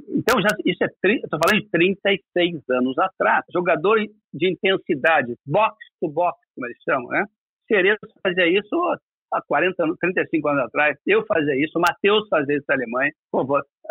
[0.08, 3.44] então já, isso é, estou falando de 36 anos atrás.
[3.52, 3.98] Jogador
[4.32, 7.24] de intensidade, box to box, como eles chamam, né?
[7.66, 8.74] Cerezo fazia isso
[9.34, 10.96] há 40 anos, 35 anos atrás.
[11.06, 13.12] Eu fazia isso, o Matheus fazia isso na Alemanha.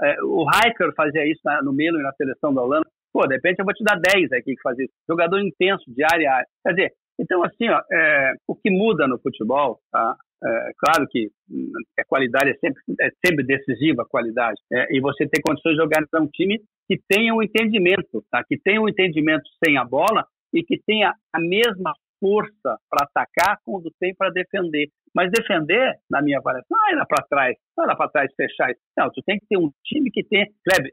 [0.01, 2.87] É, o Heiker fazia isso no Milan e na seleção da Holanda.
[3.11, 4.93] Pô, de repente eu vou te dar 10 aqui que fazia isso.
[5.07, 6.47] Jogador intenso, de área a área.
[6.65, 10.15] Quer dizer, então assim, ó, é, o que muda no futebol, tá?
[10.45, 14.59] É, claro que hum, a qualidade é sempre, é sempre decisiva, a qualidade.
[14.71, 18.43] É, e você tem condições de jogar um time que tenha um entendimento, tá?
[18.43, 21.93] que tenha um entendimento sem a bola e que tenha a mesma
[22.23, 24.87] força para atacar quando tem para defender.
[25.13, 28.71] Mas defender, na minha avaliação, não é lá para trás, não lá para trás fechar
[28.71, 28.79] isso.
[28.97, 30.47] Não, tu tem que ter um time que tem,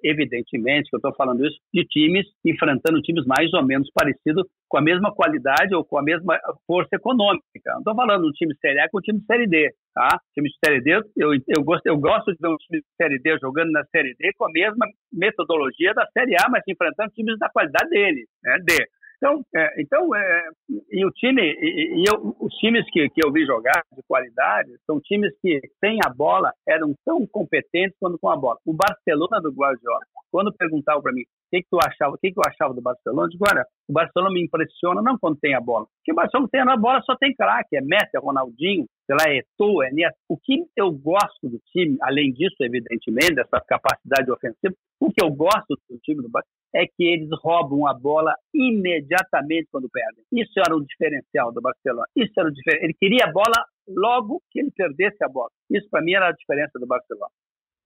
[0.04, 4.76] evidentemente que eu estou falando isso, de times enfrentando times mais ou menos parecidos, com
[4.76, 7.42] a mesma qualidade ou com a mesma força econômica.
[7.66, 9.72] Não estou falando um time Série A com um time Série D.
[9.94, 10.20] Tá?
[10.34, 13.18] Time de Série D, eu, eu, gosto, eu gosto de ver um time de Série
[13.18, 17.38] D jogando na Série D com a mesma metodologia da Série A, mas enfrentando times
[17.38, 18.58] da qualidade dele, né?
[18.64, 18.76] D.
[19.20, 20.48] Então, é, então é,
[20.90, 24.70] e o time, e, e eu, os times que, que eu vi jogar de qualidade
[24.86, 28.56] são times que sem a bola eram tão competentes quanto com a bola.
[28.64, 30.00] O Barcelona do Guardiola,
[30.32, 32.80] quando perguntavam para mim o que, que tu achava, o que, que eu achava do
[32.80, 36.14] Barcelona, eu digo, olha, o Barcelona me impressiona não quando tem a bola, porque o
[36.14, 39.82] Barcelona tem a bola só tem craque, é Messi, é Ronaldinho, sei lá, é Eto'o,
[39.82, 40.16] é Neto.
[40.28, 45.30] O que eu gosto do time, além disso, evidentemente, dessa capacidade ofensiva, o que eu
[45.30, 50.24] gosto do time do Barcelona é que eles roubam a bola imediatamente quando perdem.
[50.32, 52.06] Isso era o diferencial do Barcelona.
[52.16, 52.84] Isso era o diferencial.
[52.84, 55.50] Ele queria a bola logo que ele perdesse a bola.
[55.70, 57.32] Isso para mim era a diferença do Barcelona.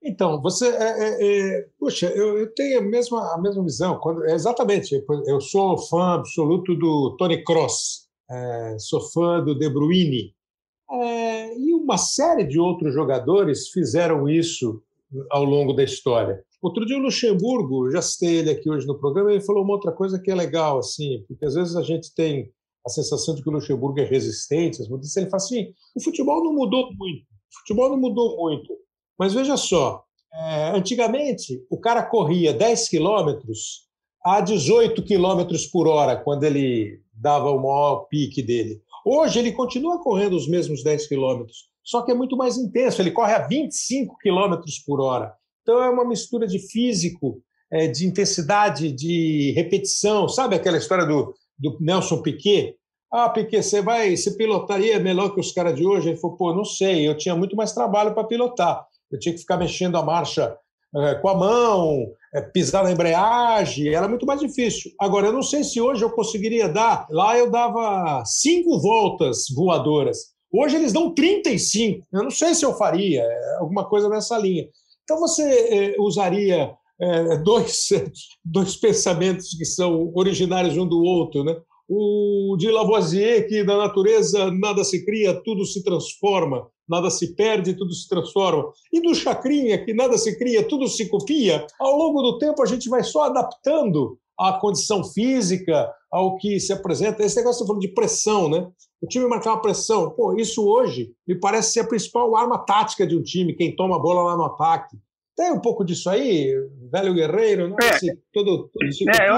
[0.03, 0.69] Então, você.
[0.69, 3.99] É, é, é, puxa, eu, eu, tenho a mesma, a mesma visão.
[3.99, 5.03] Quando, exatamente.
[5.27, 8.07] Eu sou fã absoluto do Tony Cross.
[8.31, 10.35] é, sou fã do De Bruyne.
[10.91, 14.83] É, e uma série de outros jogadores fizeram isso
[15.31, 16.45] ao longo da história.
[16.65, 19.93] Outro dia o Luxemburgo, já citei ele aqui hoje no programa, ele falou uma outra
[19.93, 22.51] coisa que é legal, assim, porque às vezes a gente tem
[22.87, 25.15] a sensação de que o Luxemburgo é resistente, mudanças.
[25.15, 28.73] Ele fala assim: o futebol não mudou muito, o futebol não mudou muito.
[29.19, 33.87] Mas veja só, é, antigamente o cara corria 10 quilômetros
[34.25, 38.81] a 18 quilômetros por hora quando ele dava o maior pique dele.
[39.05, 43.11] Hoje ele continua correndo os mesmos 10 quilômetros, só que é muito mais intenso, ele
[43.11, 45.31] corre a 25 quilômetros por hora.
[45.65, 47.43] Então é uma mistura de físico,
[47.73, 50.29] é, de intensidade, de repetição.
[50.29, 52.77] Sabe aquela história do, do Nelson Piquet?
[53.11, 56.11] Ah, Piquet, você vai, você pilotaria melhor que os caras de hoje?
[56.11, 58.85] Ele falou, pô, não sei, eu tinha muito mais trabalho para pilotar.
[59.11, 60.55] Eu tinha que ficar mexendo a marcha
[60.97, 64.91] é, com a mão, é, pisar na embreagem, era muito mais difícil.
[65.01, 67.07] Agora, eu não sei se hoje eu conseguiria dar.
[67.11, 70.35] Lá eu dava cinco voltas voadoras.
[70.53, 72.07] Hoje eles dão 35.
[72.13, 74.69] Eu não sei se eu faria é, alguma coisa nessa linha.
[75.05, 77.89] Então você é, usaria é, dois,
[78.45, 81.57] dois pensamentos que são originários um do outro, né?
[81.87, 87.75] O de Lavoisier, que da natureza nada se cria, tudo se transforma nada se perde,
[87.75, 88.71] tudo se transforma.
[88.93, 92.67] E do Chacrinha, que nada se cria, tudo se copia, ao longo do tempo a
[92.67, 97.25] gente vai só adaptando a condição física, ao que se apresenta.
[97.25, 98.69] Esse negócio você falou de pressão, né?
[99.05, 100.11] O time marcar uma pressão.
[100.11, 103.97] Pô, isso hoje me parece ser a principal arma tática de um time, quem toma
[103.97, 104.97] a bola lá no ataque.
[105.37, 106.55] Tem um pouco disso aí,
[106.91, 107.77] velho guerreiro, não?
[107.77, 107.99] É,
[108.33, 109.29] tudo se é.
[109.29, 109.37] Eu,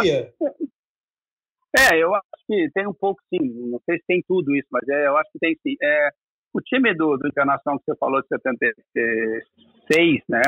[1.77, 3.41] é, eu acho que tem um pouco sim.
[3.69, 5.75] Não sei se tem tudo isso, mas é, eu acho que tem sim.
[5.83, 6.11] É,
[6.55, 10.43] o time do, do Internacional que você falou de 76, né?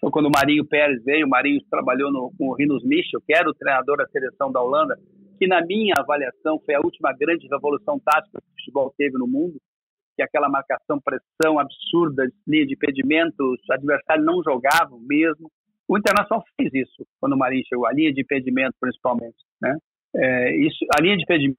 [0.00, 3.32] Foi quando o Marinho Pérez veio, o Marinho trabalhou no, com o Rinos Michel, que
[3.32, 4.98] era o treinador da seleção da Holanda,
[5.36, 9.26] que na minha avaliação foi a última grande revolução tática que o futebol teve no
[9.26, 9.60] mundo,
[10.16, 15.50] que aquela marcação, pressão absurda, linha de impedimentos, o adversário não jogava mesmo.
[15.88, 19.76] O Internacional fez isso quando o Marinho chegou, a linha de impedimento principalmente, né?
[20.14, 21.56] É, isso, a linha de impedimento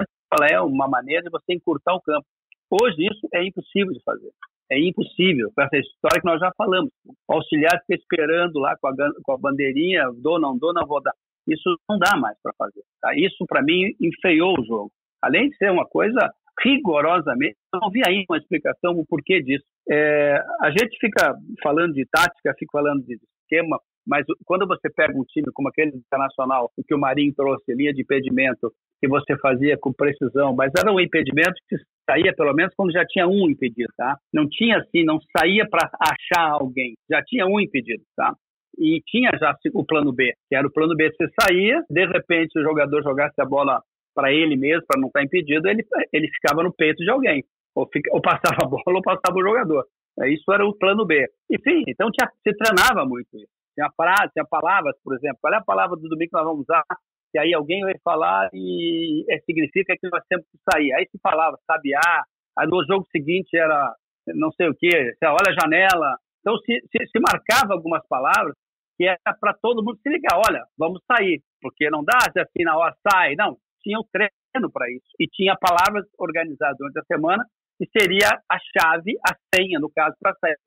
[0.49, 2.25] é uma maneira de você encurtar o campo.
[2.69, 4.31] Hoje isso é impossível de fazer.
[4.69, 6.91] É impossível, com essa história que nós já falamos.
[7.05, 8.93] O auxiliar fica esperando lá com a,
[9.23, 11.13] com a bandeirinha, dou, não dou, não vou dar.
[11.47, 12.81] Isso não dá mais para fazer.
[13.01, 13.11] Tá?
[13.15, 14.91] Isso, para mim, enfeiou o jogo.
[15.21, 16.31] Além de ser uma coisa
[16.63, 19.63] rigorosamente, não vi ainda uma explicação o porquê disso.
[19.89, 25.17] É, a gente fica falando de tática, fica falando de esquema, mas quando você pega
[25.17, 29.77] um time como aquele internacional, que o Marinho trouxe, linha de impedimento, que você fazia
[29.77, 31.75] com precisão, mas era um impedimento que
[32.09, 34.17] saía pelo menos quando já tinha um impedido, tá?
[34.33, 38.33] Não tinha assim, não saía para achar alguém, já tinha um impedido, tá?
[38.77, 42.59] E tinha já o plano B, que era o plano B, você saía, de repente
[42.59, 43.81] o jogador jogasse a bola
[44.13, 47.43] para ele mesmo, para não estar impedido, ele, ele ficava no peito de alguém,
[47.75, 49.85] ou, fica, ou passava a bola ou passava o jogador.
[50.25, 51.27] Isso era o plano B.
[51.51, 53.45] Enfim, então tinha, se treinava muito isso.
[53.75, 55.37] Tinha frase, tinha palavras, por exemplo.
[55.39, 56.83] Qual é a palavra do domingo que nós vamos usar?
[57.31, 60.91] Que aí alguém vai falar e é, significa que nós temos que sair.
[60.93, 62.23] Aí se falava sabiá,
[62.57, 63.93] aí no jogo seguinte era
[64.33, 64.89] não sei o que,
[65.23, 66.17] olha a janela.
[66.41, 68.55] Então se, se, se marcava algumas palavras
[68.97, 72.63] que era para todo mundo se ligar, olha, vamos sair, porque não dá se assim
[72.63, 77.05] na hora sai, não, tinha um treino para isso e tinha palavras organizadas durante a
[77.05, 77.45] semana
[77.77, 80.57] que seria a chave, a senha no caso para sair.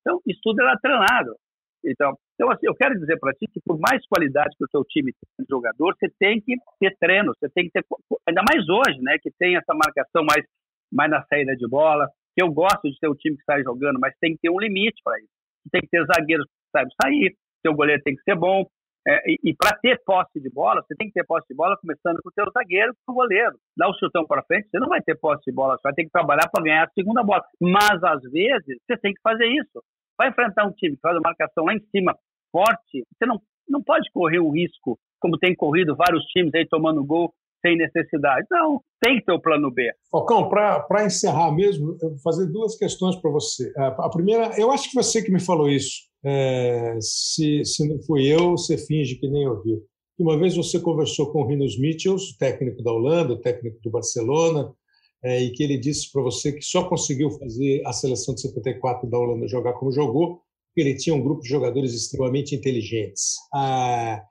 [0.00, 1.34] Então isso tudo era treinado.
[1.84, 4.84] Então, então assim, eu quero dizer para ti que por mais qualidade que o seu
[4.84, 7.84] time tem de jogador, você tem que ter treino, você tem que ter,
[8.28, 10.46] ainda mais hoje, né, que tem essa marcação mais,
[10.92, 12.06] mais na saída de bola,
[12.36, 15.00] eu gosto de ter o time que sai jogando, mas tem que ter um limite
[15.02, 15.32] para isso.
[15.70, 18.66] Tem que ter zagueiros que saibam sair, seu goleiro tem que ser bom,
[19.06, 21.76] é, e, e para ter posse de bola, você tem que ter posse de bola
[21.80, 23.56] começando com o seu zagueiro, com o goleiro.
[23.74, 26.04] Dá o chutão para frente, você não vai ter posse de bola, você vai ter
[26.04, 27.42] que trabalhar para ganhar a segunda bola.
[27.60, 29.80] Mas às vezes você tem que fazer isso
[30.20, 32.14] vai enfrentar um time que faz a marcação lá em cima
[32.52, 37.02] forte, você não, não pode correr o risco, como tem corrido vários times aí tomando
[37.02, 38.46] gol sem necessidade.
[38.50, 39.90] Não, tem que ter o plano B.
[40.10, 43.72] Falcão, para encerrar mesmo, eu vou fazer duas questões para você.
[43.76, 46.10] A primeira, eu acho que você que me falou isso.
[46.24, 49.82] É, se, se não fui eu, você finge que nem ouviu.
[50.18, 54.70] Uma vez você conversou com o Rinos Mitchells, técnico da Holanda, técnico do Barcelona,
[55.24, 59.08] é, e que ele disse para você que só conseguiu fazer a seleção de 74
[59.08, 63.36] da Holanda jogar como jogou, porque ele tinha um grupo de jogadores extremamente inteligentes.
[63.52, 64.22] Ah, é,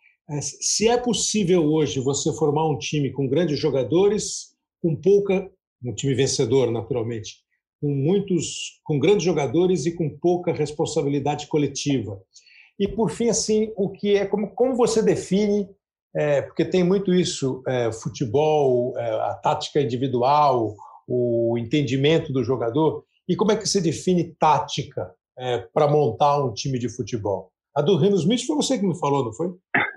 [0.42, 5.50] se é possível hoje você formar um time com grandes jogadores, com pouca,
[5.84, 7.38] um time vencedor, naturalmente,
[7.82, 12.22] com muitos, com grandes jogadores e com pouca responsabilidade coletiva.
[12.78, 15.68] E por fim, assim, o que é como, como você define
[16.16, 20.76] é, porque tem muito isso, é, futebol, é, a tática individual,
[21.08, 23.04] o entendimento do jogador.
[23.28, 27.52] E como é que você define tática é, para montar um time de futebol?
[27.76, 29.50] A do Reno Smith foi você que me falou, não foi?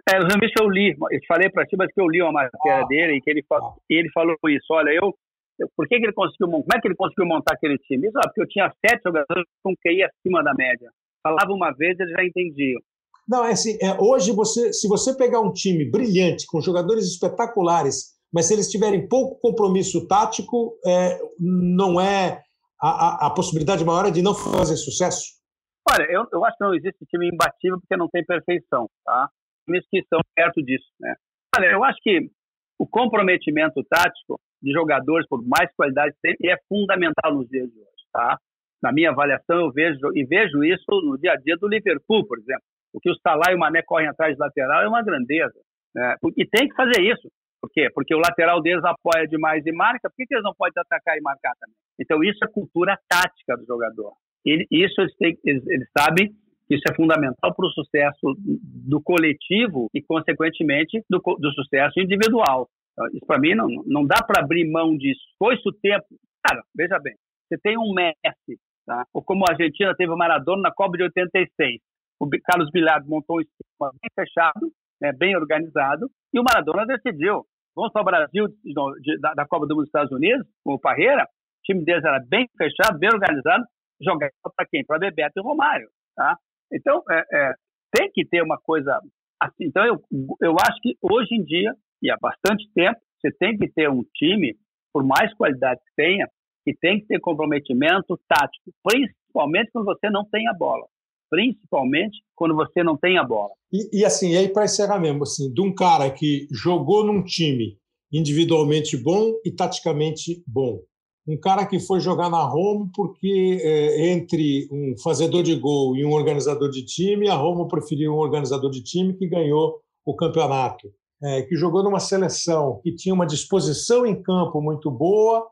[0.09, 2.83] É, o Smith eu li, eu falei para ti, mas que eu li uma matéria
[2.83, 3.75] ah, dele e que ele, ah.
[3.89, 4.67] ele falou isso.
[4.73, 5.15] Olha, eu,
[5.61, 8.09] eu, por que, que ele conseguiu, como é que ele conseguiu montar aquele time?
[8.09, 10.91] Isso, porque eu tinha sete jogadores com QI acima da média.
[11.23, 12.81] Falava uma vez, eles já entendiam.
[13.29, 18.13] Não, é assim, é, hoje você, se você pegar um time brilhante, com jogadores espetaculares,
[18.33, 22.43] mas se eles tiverem pouco compromisso tático, é, não é
[22.81, 25.41] a, a, a, possibilidade maior é de não fazer sucesso?
[25.89, 29.29] Olha, eu, eu acho que não existe time imbatível porque não tem perfeição, tá?
[29.67, 31.15] Que estão perto disso, né?
[31.57, 32.31] Olha, eu acho que
[32.79, 38.05] o comprometimento tático de jogadores, por mais qualidade que é fundamental nos dias de hoje,
[38.13, 38.39] tá?
[38.83, 42.39] Na minha avaliação, eu vejo e vejo isso no dia a dia do Liverpool, por
[42.39, 42.63] exemplo.
[42.93, 45.59] O que o Salah e o Mané correm atrás de lateral é uma grandeza.
[45.95, 46.17] Né?
[46.37, 47.29] E tem que fazer isso.
[47.61, 47.89] Por quê?
[47.95, 50.11] Porque o lateral deles apoia demais e marca.
[50.11, 51.77] Por que, que eles não podem atacar e marcar também?
[52.01, 54.13] Então, isso é cultura tática do jogador.
[54.45, 56.35] Ele, isso eles, têm, eles, eles sabem
[56.75, 62.69] isso é fundamental para o sucesso do coletivo e, consequentemente, do, do sucesso individual.
[62.93, 65.21] Então, isso, para mim, não, não dá para abrir mão disso.
[65.39, 66.07] Foi-se o tempo.
[66.47, 67.15] Cara, veja bem,
[67.49, 69.05] você tem um Messi, tá?
[69.15, 71.81] ou como a Argentina teve o Maradona na Copa de 86
[72.23, 77.45] o Carlos Bilardo montou um esquema bem fechado, né, bem organizado, e o Maradona decidiu.
[77.75, 80.79] Vamos para o Brasil de, da, da, Copa do Mundo dos Estados Unidos, com o
[80.79, 83.65] Parreira, o time deles era bem fechado, bem organizado,
[84.01, 84.85] jogava para quem?
[84.85, 85.89] Para Bebeto e Romário.
[86.15, 86.37] Tá?
[86.73, 87.55] Então, é, é,
[87.95, 88.99] tem que ter uma coisa
[89.41, 89.65] assim.
[89.65, 90.03] Então, eu,
[90.41, 94.05] eu acho que hoje em dia, e há bastante tempo, você tem que ter um
[94.15, 94.57] time,
[94.93, 96.27] por mais qualidade que tenha,
[96.65, 100.87] que tem que ter comprometimento tático, principalmente quando você não tem a bola
[101.33, 103.53] principalmente quando você não tem a bola.
[103.73, 107.25] E, e assim, e aí para encerrar mesmo, assim, de um cara que jogou num
[107.25, 107.79] time
[108.13, 110.81] individualmente bom e taticamente bom.
[111.27, 116.05] Um cara que foi jogar na Roma porque é, entre um fazedor de gol e
[116.05, 120.89] um organizador de time, a Roma preferiu um organizador de time que ganhou o campeonato.
[121.25, 125.47] É, que jogou numa seleção que tinha uma disposição em campo muito boa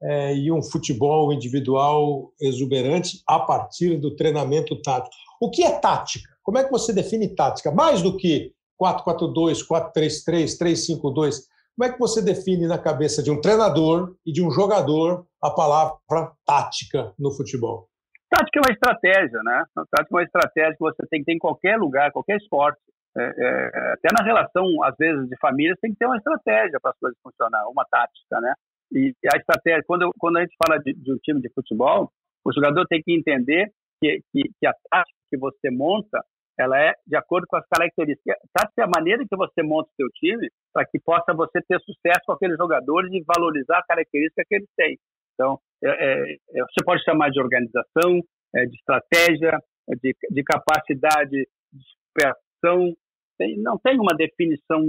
[0.00, 5.12] é, e um futebol individual exuberante a partir do treinamento tático.
[5.40, 6.28] O que é tática?
[6.42, 7.72] Como é que você define tática?
[7.72, 11.40] Mais do que 4-4-2, 4-3-3, 3-5-2.
[11.78, 15.48] Como é que você define na cabeça de um treinador e de um jogador a
[15.48, 17.86] palavra tática no futebol?
[18.28, 19.62] Tática é uma estratégia, né?
[19.88, 22.80] Tática é uma estratégia que você tem que ter em qualquer lugar, qualquer esporte.
[23.16, 26.90] É, é, até na relação, às vezes, de família, tem que ter uma estratégia para
[26.90, 28.54] as coisas funcionar, uma tática, né?
[28.90, 32.10] E a estratégia, quando, quando a gente fala de, de, um time de futebol,
[32.44, 33.70] o jogador tem que entender
[34.02, 36.24] que, que, que a tática que você monta,
[36.58, 38.36] ela é de acordo com as características.
[38.52, 41.78] Tática é a maneira que você monta o seu time para que possa você ter
[41.80, 44.98] sucesso com aqueles jogadores e valorizar a característica que eles têm.
[45.34, 48.20] Então, é, é, é você pode chamar de organização,
[48.56, 49.58] é, de estratégia,
[49.88, 52.92] é, de, de capacidade de superação.
[53.38, 54.82] Tem, não tem uma definição,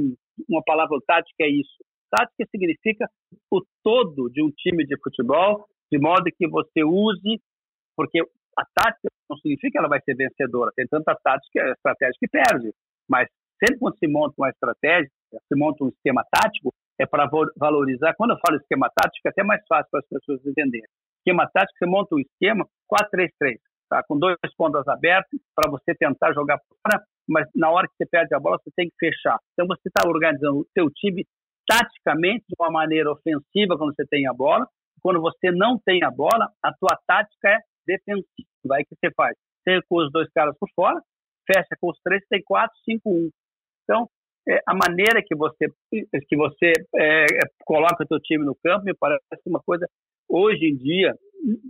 [0.49, 1.77] uma palavra tática é isso
[2.09, 3.07] tática significa
[3.51, 7.41] o todo de um time de futebol, de modo que você use,
[7.95, 8.21] porque
[8.59, 12.73] a tática não significa que ela vai ser vencedora, tem tanta tática, estratégia que perde,
[13.09, 13.29] mas
[13.63, 18.13] sempre quando se monta uma estratégia, se monta um esquema tático, é para valorizar.
[18.15, 20.87] Quando eu falo esquema tático, é até mais fácil para as pessoas entenderem.
[21.19, 23.57] Esquema tático, você monta um esquema 4-3-3,
[23.89, 24.03] tá?
[24.07, 28.35] com dois pontos abertos, para você tentar jogar fora, mas na hora que você perde
[28.35, 29.37] a bola, você tem que fechar.
[29.53, 31.25] Então, você está organizando o seu time
[31.67, 34.67] taticamente de uma maneira ofensiva quando você tem a bola.
[35.01, 38.75] Quando você não tem a bola, a tua tática é defensiva.
[38.75, 39.35] Aí que você faz?
[39.63, 40.99] Você recua os dois caras por fora,
[41.45, 43.29] fecha com os três, tem quatro, cinco, um.
[43.83, 44.07] Então,
[44.47, 47.25] é, a maneira que você que você é,
[47.65, 49.87] coloca o teu time no campo me parece uma coisa
[50.27, 51.15] hoje em dia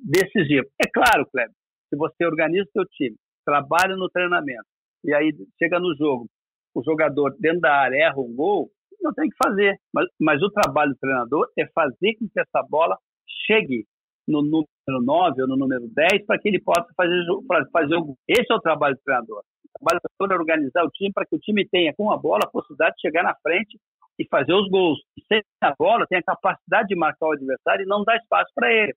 [0.06, 0.66] decisiva.
[0.82, 1.56] É claro, Kleber,
[1.90, 3.16] se você organiza o teu time,
[3.46, 4.68] trabalha no treinamento
[5.04, 6.28] e aí chega no jogo,
[6.76, 8.70] o jogador dentro da área erra um gol,
[9.02, 9.78] não tem que fazer.
[9.94, 12.98] Mas, mas o trabalho do treinador é fazer com que essa bola
[13.46, 13.86] chegue
[14.30, 17.26] no número 9 ou no número 10 para que ele possa fazer,
[17.72, 19.40] fazer o Esse é o trabalho do treinador.
[19.40, 22.18] O trabalho do treinador é organizar o time para que o time tenha, com a
[22.18, 23.78] bola, a possibilidade de chegar na frente
[24.20, 25.00] e fazer os gols.
[25.18, 28.52] E sem a bola, tem a capacidade de marcar o adversário e não dar espaço
[28.54, 28.94] para ele.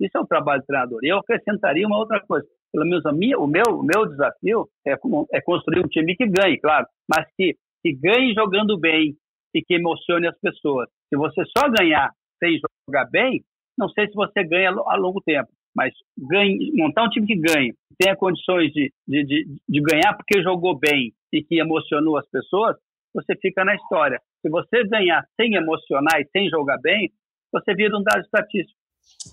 [0.00, 1.00] Isso é o trabalho do treinador.
[1.02, 2.46] E eu acrescentaria uma outra coisa.
[2.72, 4.94] Pelo menos a minha, o, meu, o meu desafio é,
[5.32, 9.16] é construir um time que ganhe, claro, mas que, que ganhe jogando bem,
[9.56, 10.86] e que emocione as pessoas.
[11.08, 13.42] Se você só ganhar sem jogar bem,
[13.76, 17.74] não sei se você ganha a longo tempo, mas ganhe, montar um time que ganhe,
[17.98, 22.76] tenha condições de, de, de, de ganhar porque jogou bem e que emocionou as pessoas,
[23.14, 24.20] você fica na história.
[24.42, 27.10] Se você ganhar sem emocionar e sem jogar bem,
[27.52, 28.78] você vira um dado estatístico.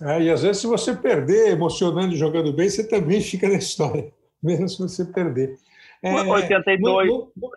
[0.02, 3.56] É, e às vezes, se você perder emocionando e jogando bem, você também fica na
[3.56, 4.12] história,
[4.42, 5.56] mesmo se você perder.
[6.02, 7.50] É, 82, no, no...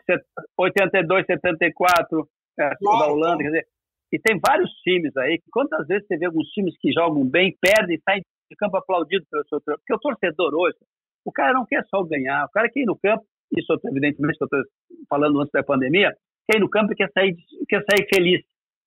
[0.57, 3.68] 82, 74, é, claro, da Holanda, quer dizer,
[4.11, 7.97] e tem vários times aí, quantas vezes você vê alguns times que jogam bem, perdem
[7.97, 10.77] e saem de campo aplaudido pelo seu torcedor, porque o torcedor hoje,
[11.25, 13.23] o cara não quer só ganhar, o cara quer ir no campo,
[13.55, 14.61] isso evidentemente eu estou
[15.09, 16.13] falando antes da pandemia,
[16.49, 17.35] quer ir no campo e quer sair,
[17.67, 18.41] quer sair feliz,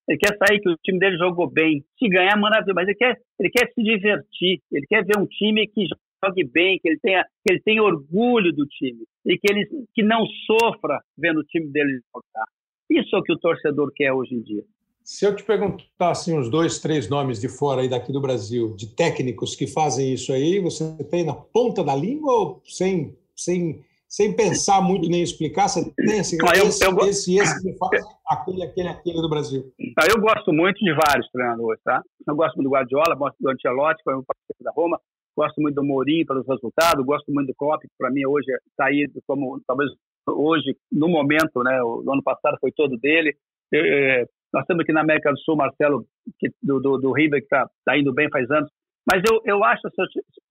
[0.08, 1.84] ele quer sair que o time dele jogou bem.
[1.96, 5.68] Se ganhar, maravilha, mas ele quer, ele quer se divertir, ele quer ver um time
[5.68, 5.84] que
[6.24, 10.02] jogue bem, que ele tenha, que ele tenha orgulho do time e que ele que
[10.02, 12.46] não sofra vendo o time dele jogar.
[12.90, 14.64] Isso é o que o torcedor quer hoje em dia.
[15.10, 18.76] Se eu te perguntar assim, uns dois, três nomes de fora aí daqui do Brasil,
[18.76, 23.84] de técnicos que fazem isso aí, você tem na ponta da língua ou sem, sem
[24.08, 28.04] sem pensar muito nem explicar, você tem assim, eu, esse, eu, esse, esse que faz
[28.24, 29.72] aquele, aquele, aquele do Brasil.
[29.98, 32.00] Ah, eu gosto muito de vários treinadores, tá?
[32.26, 35.00] Eu gosto muito do Guardiola, gosto do Ancelotti, que é um parceiro da Roma,
[35.36, 38.86] gosto muito do Mourinho pelos resultados, gosto muito do Klopp, que para mim hoje está
[38.86, 39.90] aí como, talvez
[40.28, 43.36] hoje, no momento, né, o ano passado foi todo dele.
[43.72, 46.04] Eu, é, nós temos aqui na América do Sul, Marcelo,
[46.38, 48.70] que, do, do, do River, que está tá indo bem faz anos.
[49.10, 49.82] Mas eu, eu acho,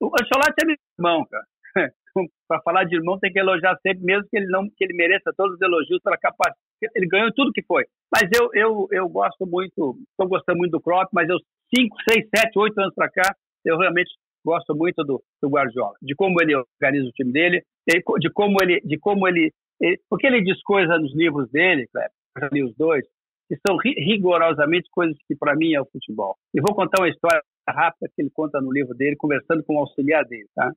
[0.01, 1.45] o Ancelotti é meu irmão, cara.
[2.47, 5.31] para falar de irmão tem que elogiar sempre, mesmo que ele não que ele mereça
[5.37, 6.59] todos os elogios pela capacidade.
[6.95, 7.85] Ele ganhou tudo que foi.
[8.11, 11.37] Mas eu eu, eu gosto muito, estou gostando muito do Klopp, mas eu
[11.75, 14.09] 5, 6, 7, 8 anos para cá, eu realmente
[14.43, 18.79] gosto muito do, do Guardiola, de como ele organiza o time dele, de como ele,
[18.81, 23.05] de como ele, ele porque ele diz coisas nos livros dele, Cleber, os dois,
[23.49, 26.37] que são rigorosamente coisas que para mim é o futebol.
[26.53, 29.79] E vou contar uma história rápida que ele conta no livro dele, conversando com o
[29.79, 30.71] auxiliar dele, tá?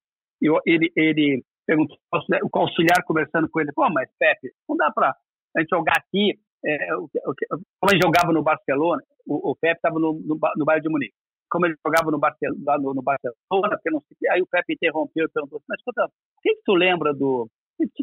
[0.67, 5.15] ele, ele perguntou o auxiliar conversando com ele, pô, mas Pepe, não dá para
[5.57, 10.15] a gente jogar aqui, é, como ele jogava no Barcelona, o, o Pepe estava no,
[10.15, 11.15] no, no de Munique,
[11.51, 15.27] como ele jogava no Barcelona, no, no Barcelona porque não sei, aí o Pepe interrompeu
[15.27, 17.49] e perguntou assim, mas escuta, o que, que tu lembra do,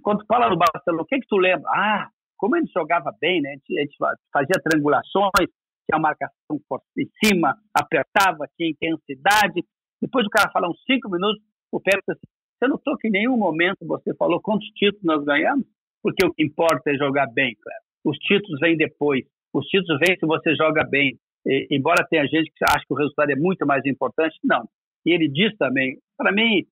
[0.03, 1.69] quando tu fala no Barcelona, o que que tu lembra?
[1.69, 2.09] Ah,
[2.39, 3.51] como ele jogava bem, né?
[3.51, 3.95] A gente,
[4.33, 5.51] fazia triangulações,
[5.85, 9.63] tinha a marcação forte em cima, apertava, tinha intensidade.
[10.01, 12.25] Depois o cara fala uns cinco minutos, o Pepe assim,
[12.57, 15.65] você notou que em nenhum momento você falou quantos títulos nós ganhamos?
[16.01, 17.81] Porque o que importa é jogar bem, Cleber.
[18.05, 19.25] Os títulos vêm depois.
[19.53, 21.17] Os títulos vêm se você joga bem.
[21.45, 24.67] E, embora tenha gente que acha que o resultado é muito mais importante, não.
[25.05, 26.65] E ele diz também, para mim,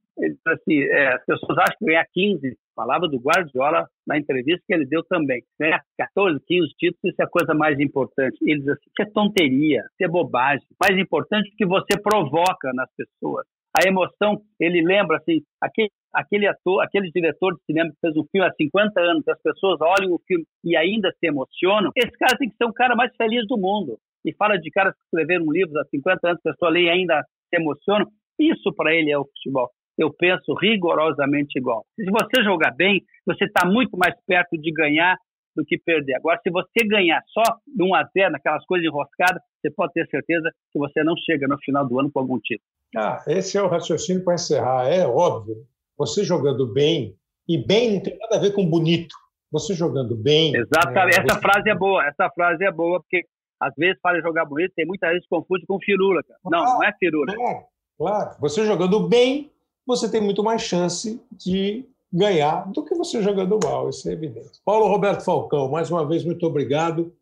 [0.47, 4.85] assim, é, as pessoas acham que ganhar 15, falava do Guardiola na entrevista que ele
[4.85, 5.41] deu também.
[5.59, 8.37] Ganhar 14, 15 títulos, isso é a coisa mais importante.
[8.43, 10.65] Ele diz assim, isso é tonteria, isso é bobagem.
[10.79, 13.47] Mais importante que você provoca nas pessoas
[13.77, 18.25] a emoção, ele lembra assim, aquele, aquele ator, aquele diretor de cinema que fez um
[18.31, 22.37] filme há 50 anos, as pessoas olham o filme e ainda se emocionam, esse cara
[22.37, 23.99] tem que ser o cara mais feliz do mundo.
[24.25, 27.21] E fala de caras que escreveram livros há 50 anos, a pessoa lê e ainda
[27.21, 28.07] se emocionam.
[28.39, 29.69] Isso para ele é o futebol.
[29.97, 31.85] Eu penso rigorosamente igual.
[31.95, 35.17] Se você jogar bem, você está muito mais perto de ganhar
[35.55, 36.15] do que perder.
[36.15, 40.07] Agora, se você ganhar só de 1 a 0 naquelas coisas enroscadas, você pode ter
[40.07, 42.67] certeza que você não chega no final do ano com algum título.
[42.95, 44.87] Ah, esse é o raciocínio para encerrar.
[44.87, 45.55] É óbvio.
[45.97, 47.15] Você jogando bem,
[47.47, 49.15] e bem não tem nada a ver com bonito.
[49.51, 50.53] Você jogando bem.
[50.55, 51.19] Exatamente.
[51.19, 52.05] É, essa frase é boa.
[52.05, 53.25] Essa frase é boa, porque
[53.59, 56.21] às vezes para jogar bonito, tem muita gente que confunde com firula.
[56.23, 56.39] Cara.
[56.45, 57.33] Não, ah, não é firula.
[57.33, 57.65] Claro,
[57.97, 58.35] claro.
[58.41, 59.51] Você jogando bem,
[59.87, 64.59] você tem muito mais chance de ganhar do que você jogando mal, isso é evidente.
[64.63, 67.13] Paulo Roberto Falcão, mais uma vez, muito obrigado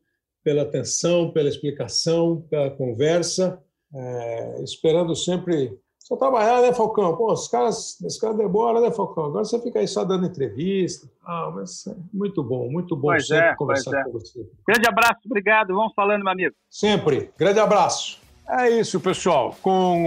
[0.44, 3.60] pela atenção, pela explicação, pela conversa.
[3.94, 5.78] É, esperando sempre.
[6.00, 7.16] Só trabalhar, né, Falcão?
[7.16, 9.26] Pô, os caras, esse cara demora, né, Falcão?
[9.26, 11.10] Agora você fica aí só dando entrevista.
[11.24, 14.04] Ah, mas é muito bom, muito bom pois sempre é, conversar é.
[14.04, 14.48] com você.
[14.68, 15.74] Grande abraço, obrigado.
[15.74, 16.56] Vamos falando, meu amigo.
[16.70, 17.32] Sempre.
[17.38, 18.25] Grande abraço.
[18.48, 19.56] É isso, pessoal.
[19.62, 20.06] Com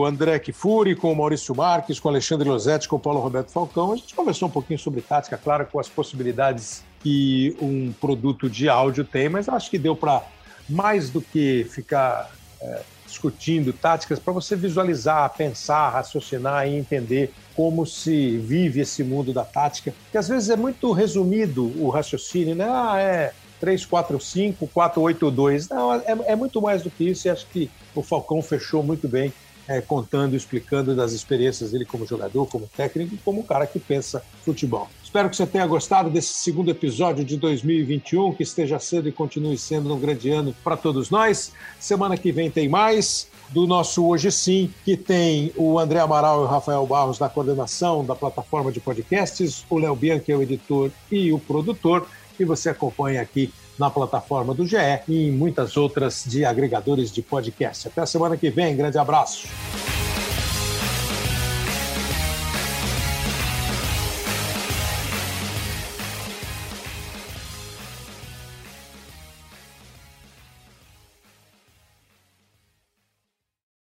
[0.00, 3.50] o André Kifuri, com o Maurício Marques, com o Alexandre Losetti, com o Paulo Roberto
[3.50, 8.50] Falcão, a gente conversou um pouquinho sobre tática, claro, com as possibilidades que um produto
[8.50, 10.22] de áudio tem, mas acho que deu para
[10.68, 17.86] mais do que ficar é, discutindo táticas, para você visualizar, pensar, raciocinar e entender como
[17.86, 22.66] se vive esse mundo da tática, que às vezes é muito resumido o raciocínio, né?
[22.68, 23.32] Ah, é
[23.62, 25.70] 3-4-5, 4-8-2.
[25.70, 26.02] Não, é,
[26.32, 29.32] é, muito mais do que isso e acho que o Falcão fechou muito bem
[29.68, 34.22] é, contando, explicando das experiências dele como jogador, como técnico e como cara que pensa
[34.42, 34.88] futebol.
[35.04, 39.56] Espero que você tenha gostado desse segundo episódio de 2021, que esteja sendo e continue
[39.56, 41.52] sendo um grande ano para todos nós.
[41.78, 46.44] Semana que vem tem mais do nosso Hoje Sim, que tem o André Amaral e
[46.44, 50.90] o Rafael Barros na coordenação da plataforma de podcasts, o Léo Bianchi é o editor
[51.10, 52.06] e o produtor,
[52.42, 57.22] e você acompanha aqui na plataforma do GE e em muitas outras de agregadores de
[57.22, 57.88] podcast.
[57.88, 59.48] Até a semana que vem, grande abraço.